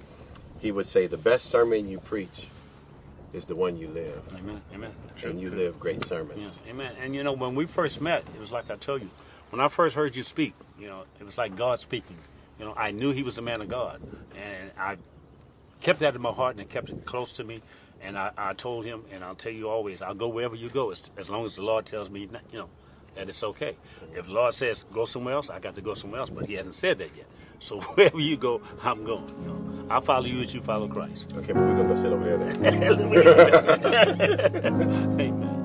he 0.58 0.72
would 0.72 0.86
say, 0.86 1.06
the 1.06 1.18
best 1.18 1.46
sermon 1.50 1.88
you 1.88 1.98
preach 1.98 2.48
is 3.32 3.44
the 3.44 3.54
one 3.54 3.76
you 3.76 3.88
live. 3.88 4.22
Amen. 4.38 4.62
Amen. 4.74 4.92
True, 5.16 5.30
And 5.30 5.40
you 5.40 5.50
true. 5.50 5.58
live 5.58 5.78
great 5.78 6.00
Yeah, 6.00 6.06
sermons. 6.06 6.60
amen. 6.68 6.94
And 7.00 7.14
you 7.14 7.22
know, 7.22 7.32
when 7.32 7.54
we 7.54 7.66
first 7.66 8.00
met, 8.00 8.24
it 8.34 8.40
was 8.40 8.50
like 8.50 8.70
I 8.70 8.76
told 8.76 9.02
you, 9.02 9.10
when 9.50 9.60
I 9.60 9.68
first 9.68 9.94
heard 9.94 10.16
you 10.16 10.22
speak, 10.22 10.54
you 10.78 10.88
know, 10.88 11.04
it 11.20 11.24
was 11.24 11.36
like 11.38 11.54
God 11.56 11.78
speaking. 11.78 12.16
You 12.58 12.64
know, 12.64 12.74
I 12.76 12.90
knew 12.90 13.12
He 13.12 13.22
was 13.22 13.36
a 13.38 13.42
man 13.42 13.60
of 13.60 13.68
God, 13.68 14.00
and 14.34 14.70
I 14.78 14.96
kept 15.80 16.00
that 16.00 16.14
in 16.14 16.22
my 16.22 16.32
heart 16.32 16.56
and 16.56 16.68
kept 16.68 16.90
it 16.90 16.96
close 17.04 17.32
to 17.34 17.44
me. 17.44 17.60
And 18.02 18.18
I, 18.18 18.30
I 18.36 18.52
told 18.54 18.84
him, 18.84 19.04
and 19.10 19.24
I'll 19.24 19.34
tell 19.34 19.52
you 19.52 19.68
always, 19.68 20.02
I'll 20.02 20.14
go 20.14 20.28
wherever 20.28 20.54
you 20.54 20.68
go, 20.68 20.90
as, 20.90 21.10
as 21.16 21.30
long 21.30 21.44
as 21.44 21.56
the 21.56 21.62
Lord 21.62 21.86
tells 21.86 22.10
me, 22.10 22.28
you 22.52 22.58
know, 22.58 22.68
that 23.16 23.28
it's 23.28 23.42
okay. 23.42 23.76
If 24.14 24.26
the 24.26 24.32
Lord 24.32 24.54
says 24.54 24.84
go 24.92 25.04
somewhere 25.04 25.34
else, 25.34 25.50
I 25.50 25.58
got 25.58 25.74
to 25.74 25.80
go 25.80 25.94
somewhere 25.94 26.20
else, 26.20 26.30
but 26.30 26.46
He 26.46 26.54
hasn't 26.54 26.74
said 26.76 26.98
that 26.98 27.10
yet. 27.16 27.26
So 27.58 27.80
wherever 27.94 28.20
you 28.20 28.36
go, 28.36 28.60
I'm 28.82 29.04
going. 29.04 29.28
You 29.42 29.48
know, 29.48 29.86
I'll 29.90 30.00
follow 30.00 30.26
you 30.26 30.42
as 30.42 30.54
you 30.54 30.62
follow 30.62 30.88
Christ. 30.88 31.32
Okay, 31.36 31.52
but 31.52 31.62
we're 31.62 31.76
going 31.76 31.88
to 31.88 31.94
go 31.94 32.00
sit 32.00 32.12
over 32.12 32.24
there 32.24 32.38
then. 32.38 32.64
Amen. 35.20 35.52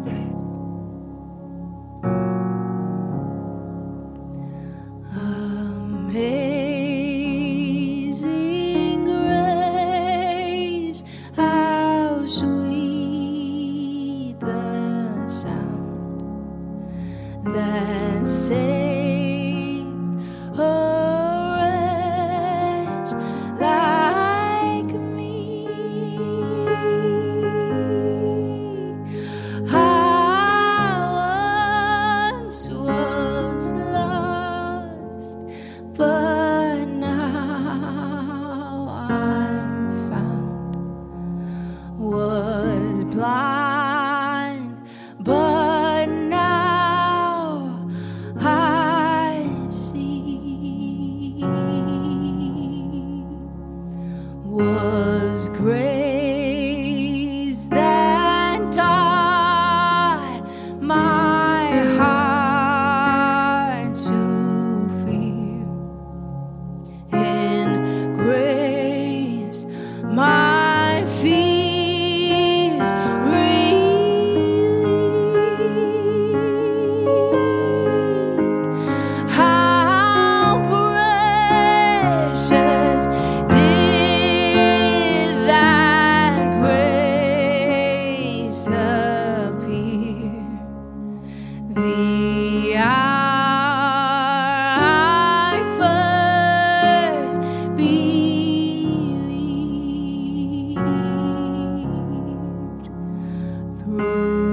through 103.98 104.51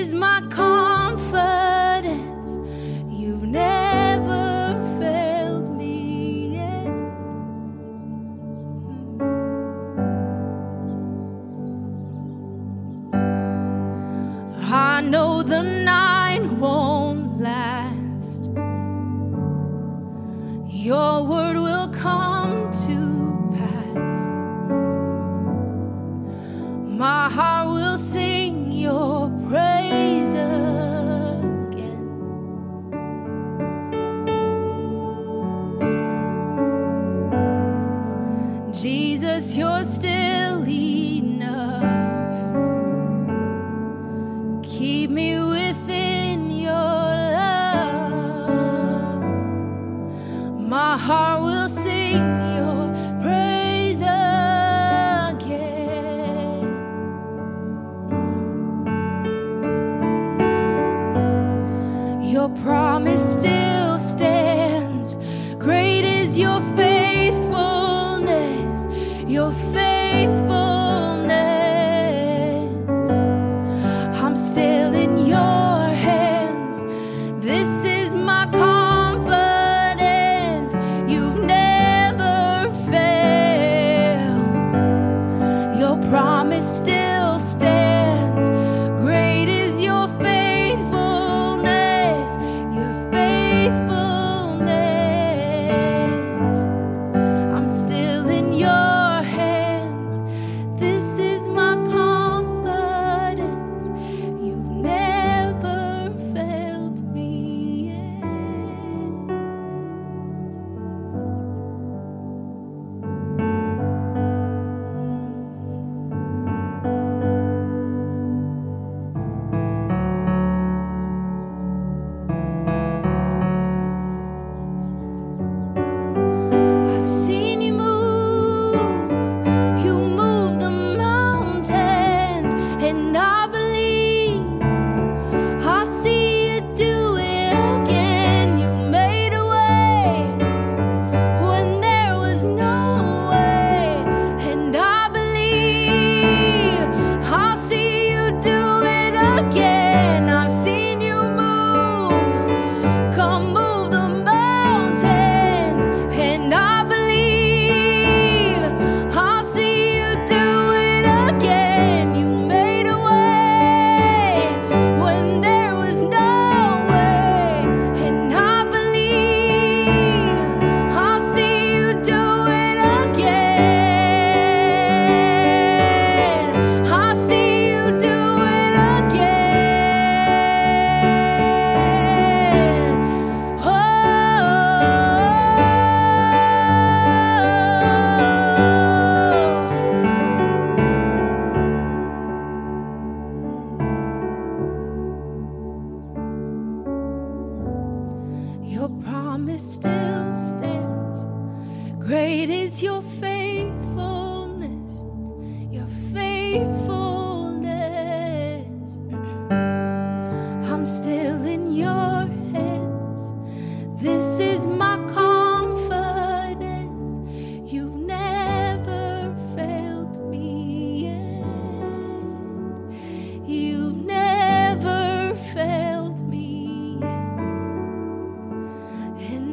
is 0.00 0.14
my 0.14 0.40
confidence. 0.48 1.69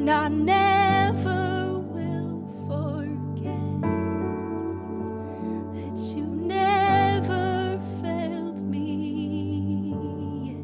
And 0.10 0.16
I 0.16 0.30
never 0.30 1.80
will 1.80 2.40
forget 2.70 3.82
that 5.74 5.98
you 6.16 6.24
never 6.24 7.78
failed 8.02 8.62
me 8.64 8.86
yet. 10.46 10.64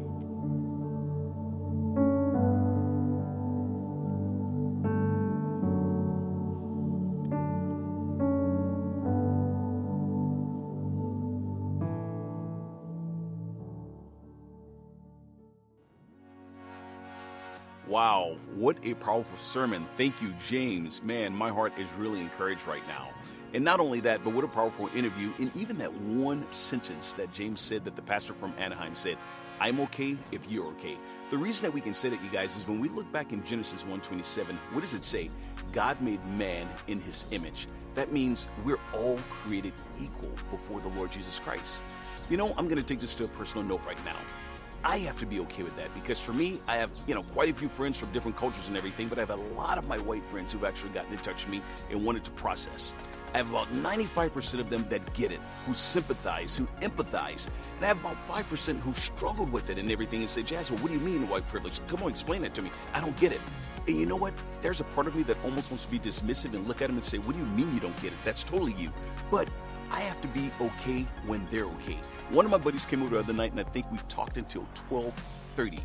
Wow, 17.86 18.38
what 18.54 18.76
a 18.84 18.94
powerful 18.94 19.36
sermon. 19.36 19.86
Thank 19.96 20.22
you, 20.22 20.32
James. 20.46 21.02
Man, 21.02 21.34
my 21.34 21.50
heart 21.50 21.72
is 21.78 21.88
really 21.98 22.20
encouraged 22.20 22.66
right 22.66 22.86
now. 22.86 23.10
And 23.52 23.64
not 23.64 23.80
only 23.80 24.00
that, 24.00 24.22
but 24.24 24.32
what 24.32 24.44
a 24.44 24.48
powerful 24.48 24.88
interview. 24.94 25.32
And 25.38 25.54
even 25.56 25.78
that 25.78 25.92
one 25.94 26.44
sentence 26.50 27.12
that 27.14 27.32
James 27.32 27.60
said 27.60 27.84
that 27.84 27.96
the 27.96 28.02
pastor 28.02 28.34
from 28.34 28.52
Anaheim 28.58 28.94
said, 28.94 29.16
I'm 29.60 29.80
okay 29.80 30.16
if 30.32 30.50
you're 30.50 30.66
okay. 30.68 30.96
The 31.30 31.38
reason 31.38 31.64
that 31.64 31.72
we 31.72 31.80
can 31.80 31.94
say 31.94 32.08
that, 32.10 32.22
you 32.22 32.30
guys, 32.30 32.56
is 32.56 32.68
when 32.68 32.80
we 32.80 32.88
look 32.88 33.10
back 33.12 33.32
in 33.32 33.44
Genesis 33.44 33.84
1:27, 33.84 34.56
what 34.72 34.80
does 34.80 34.94
it 34.94 35.04
say? 35.04 35.30
God 35.72 36.00
made 36.00 36.24
man 36.26 36.68
in 36.86 37.00
his 37.00 37.26
image. 37.30 37.68
That 37.94 38.12
means 38.12 38.48
we're 38.64 38.80
all 38.92 39.18
created 39.30 39.72
equal 40.00 40.32
before 40.50 40.80
the 40.80 40.88
Lord 40.88 41.12
Jesus 41.12 41.38
Christ. 41.38 41.82
You 42.28 42.36
know, 42.36 42.54
I'm 42.56 42.66
going 42.66 42.76
to 42.76 42.82
take 42.82 43.00
this 43.00 43.14
to 43.16 43.24
a 43.24 43.28
personal 43.28 43.64
note 43.64 43.84
right 43.86 44.04
now. 44.04 44.16
I 44.84 44.98
have 44.98 45.18
to 45.20 45.26
be 45.26 45.40
okay 45.40 45.62
with 45.62 45.74
that 45.76 45.94
because 45.94 46.20
for 46.20 46.34
me, 46.34 46.60
I 46.68 46.76
have, 46.76 46.90
you 47.06 47.14
know, 47.14 47.22
quite 47.22 47.48
a 47.48 47.54
few 47.54 47.70
friends 47.70 47.98
from 47.98 48.12
different 48.12 48.36
cultures 48.36 48.68
and 48.68 48.76
everything, 48.76 49.08
but 49.08 49.18
I 49.18 49.22
have 49.22 49.30
a 49.30 49.36
lot 49.56 49.78
of 49.78 49.88
my 49.88 49.96
white 49.96 50.24
friends 50.26 50.52
who've 50.52 50.64
actually 50.64 50.90
gotten 50.90 51.10
in 51.10 51.18
touch 51.20 51.46
with 51.46 51.52
me 51.52 51.62
and 51.90 52.04
wanted 52.04 52.22
to 52.24 52.30
process. 52.32 52.94
I 53.32 53.38
have 53.38 53.48
about 53.48 53.72
95% 53.72 54.60
of 54.60 54.68
them 54.68 54.86
that 54.90 55.12
get 55.14 55.32
it, 55.32 55.40
who 55.64 55.72
sympathize, 55.72 56.58
who 56.58 56.66
empathize. 56.82 57.48
And 57.76 57.84
I 57.84 57.88
have 57.88 57.98
about 57.98 58.16
5% 58.28 58.78
who've 58.80 58.98
struggled 58.98 59.50
with 59.50 59.70
it 59.70 59.78
and 59.78 59.90
everything 59.90 60.20
and 60.20 60.28
say, 60.28 60.42
Jasmine, 60.42 60.80
what 60.82 60.88
do 60.88 60.94
you 60.94 61.00
mean 61.00 61.26
white 61.30 61.48
privilege? 61.48 61.80
Come 61.88 62.02
on, 62.02 62.10
explain 62.10 62.42
that 62.42 62.52
to 62.54 62.62
me. 62.62 62.70
I 62.92 63.00
don't 63.00 63.16
get 63.16 63.32
it. 63.32 63.40
And 63.86 63.96
you 63.96 64.04
know 64.04 64.16
what? 64.16 64.34
There's 64.60 64.80
a 64.80 64.84
part 64.84 65.06
of 65.06 65.16
me 65.16 65.22
that 65.24 65.38
almost 65.44 65.70
wants 65.70 65.86
to 65.86 65.90
be 65.90 65.98
dismissive 65.98 66.54
and 66.54 66.68
look 66.68 66.82
at 66.82 66.88
them 66.88 66.96
and 66.96 67.04
say, 67.04 67.18
What 67.18 67.34
do 67.34 67.38
you 67.38 67.46
mean 67.46 67.74
you 67.74 67.80
don't 67.80 67.96
get 68.00 68.12
it? 68.12 68.18
That's 68.24 68.44
totally 68.44 68.72
you. 68.74 68.92
But 69.30 69.48
I 69.90 70.00
have 70.00 70.20
to 70.22 70.28
be 70.28 70.50
okay 70.60 71.06
when 71.26 71.46
they're 71.50 71.66
okay. 71.66 71.98
One 72.30 72.44
of 72.44 72.50
my 72.50 72.58
buddies 72.58 72.84
came 72.84 73.02
over 73.02 73.14
the 73.14 73.20
other 73.20 73.32
night, 73.32 73.52
and 73.52 73.60
I 73.60 73.64
think 73.64 73.90
we 73.92 73.98
talked 74.08 74.38
until 74.38 74.66
12:30, 74.90 75.80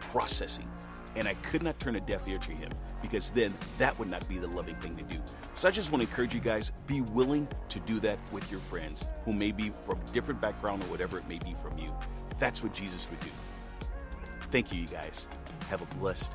processing, 0.00 0.68
and 1.16 1.26
I 1.26 1.34
could 1.34 1.62
not 1.62 1.80
turn 1.80 1.96
a 1.96 2.00
deaf 2.00 2.28
ear 2.28 2.38
to 2.38 2.52
him 2.52 2.70
because 3.02 3.30
then 3.30 3.52
that 3.78 3.98
would 3.98 4.08
not 4.08 4.28
be 4.28 4.38
the 4.38 4.46
loving 4.48 4.76
thing 4.76 4.96
to 4.96 5.02
do. 5.04 5.20
So 5.54 5.66
I 5.66 5.70
just 5.72 5.90
want 5.90 6.02
to 6.04 6.08
encourage 6.08 6.34
you 6.34 6.40
guys: 6.40 6.72
be 6.86 7.00
willing 7.00 7.48
to 7.70 7.80
do 7.80 7.98
that 8.00 8.18
with 8.30 8.48
your 8.50 8.60
friends 8.60 9.04
who 9.24 9.32
may 9.32 9.50
be 9.50 9.72
from 9.86 9.98
different 10.12 10.40
background 10.40 10.84
or 10.84 10.86
whatever 10.86 11.18
it 11.18 11.26
may 11.26 11.38
be 11.38 11.54
from 11.54 11.76
you. 11.78 11.92
That's 12.38 12.62
what 12.62 12.74
Jesus 12.74 13.08
would 13.10 13.20
do. 13.20 13.30
Thank 14.52 14.72
you, 14.72 14.80
you 14.80 14.88
guys. 14.88 15.26
Have 15.70 15.82
a 15.82 15.86
blessed 15.96 16.34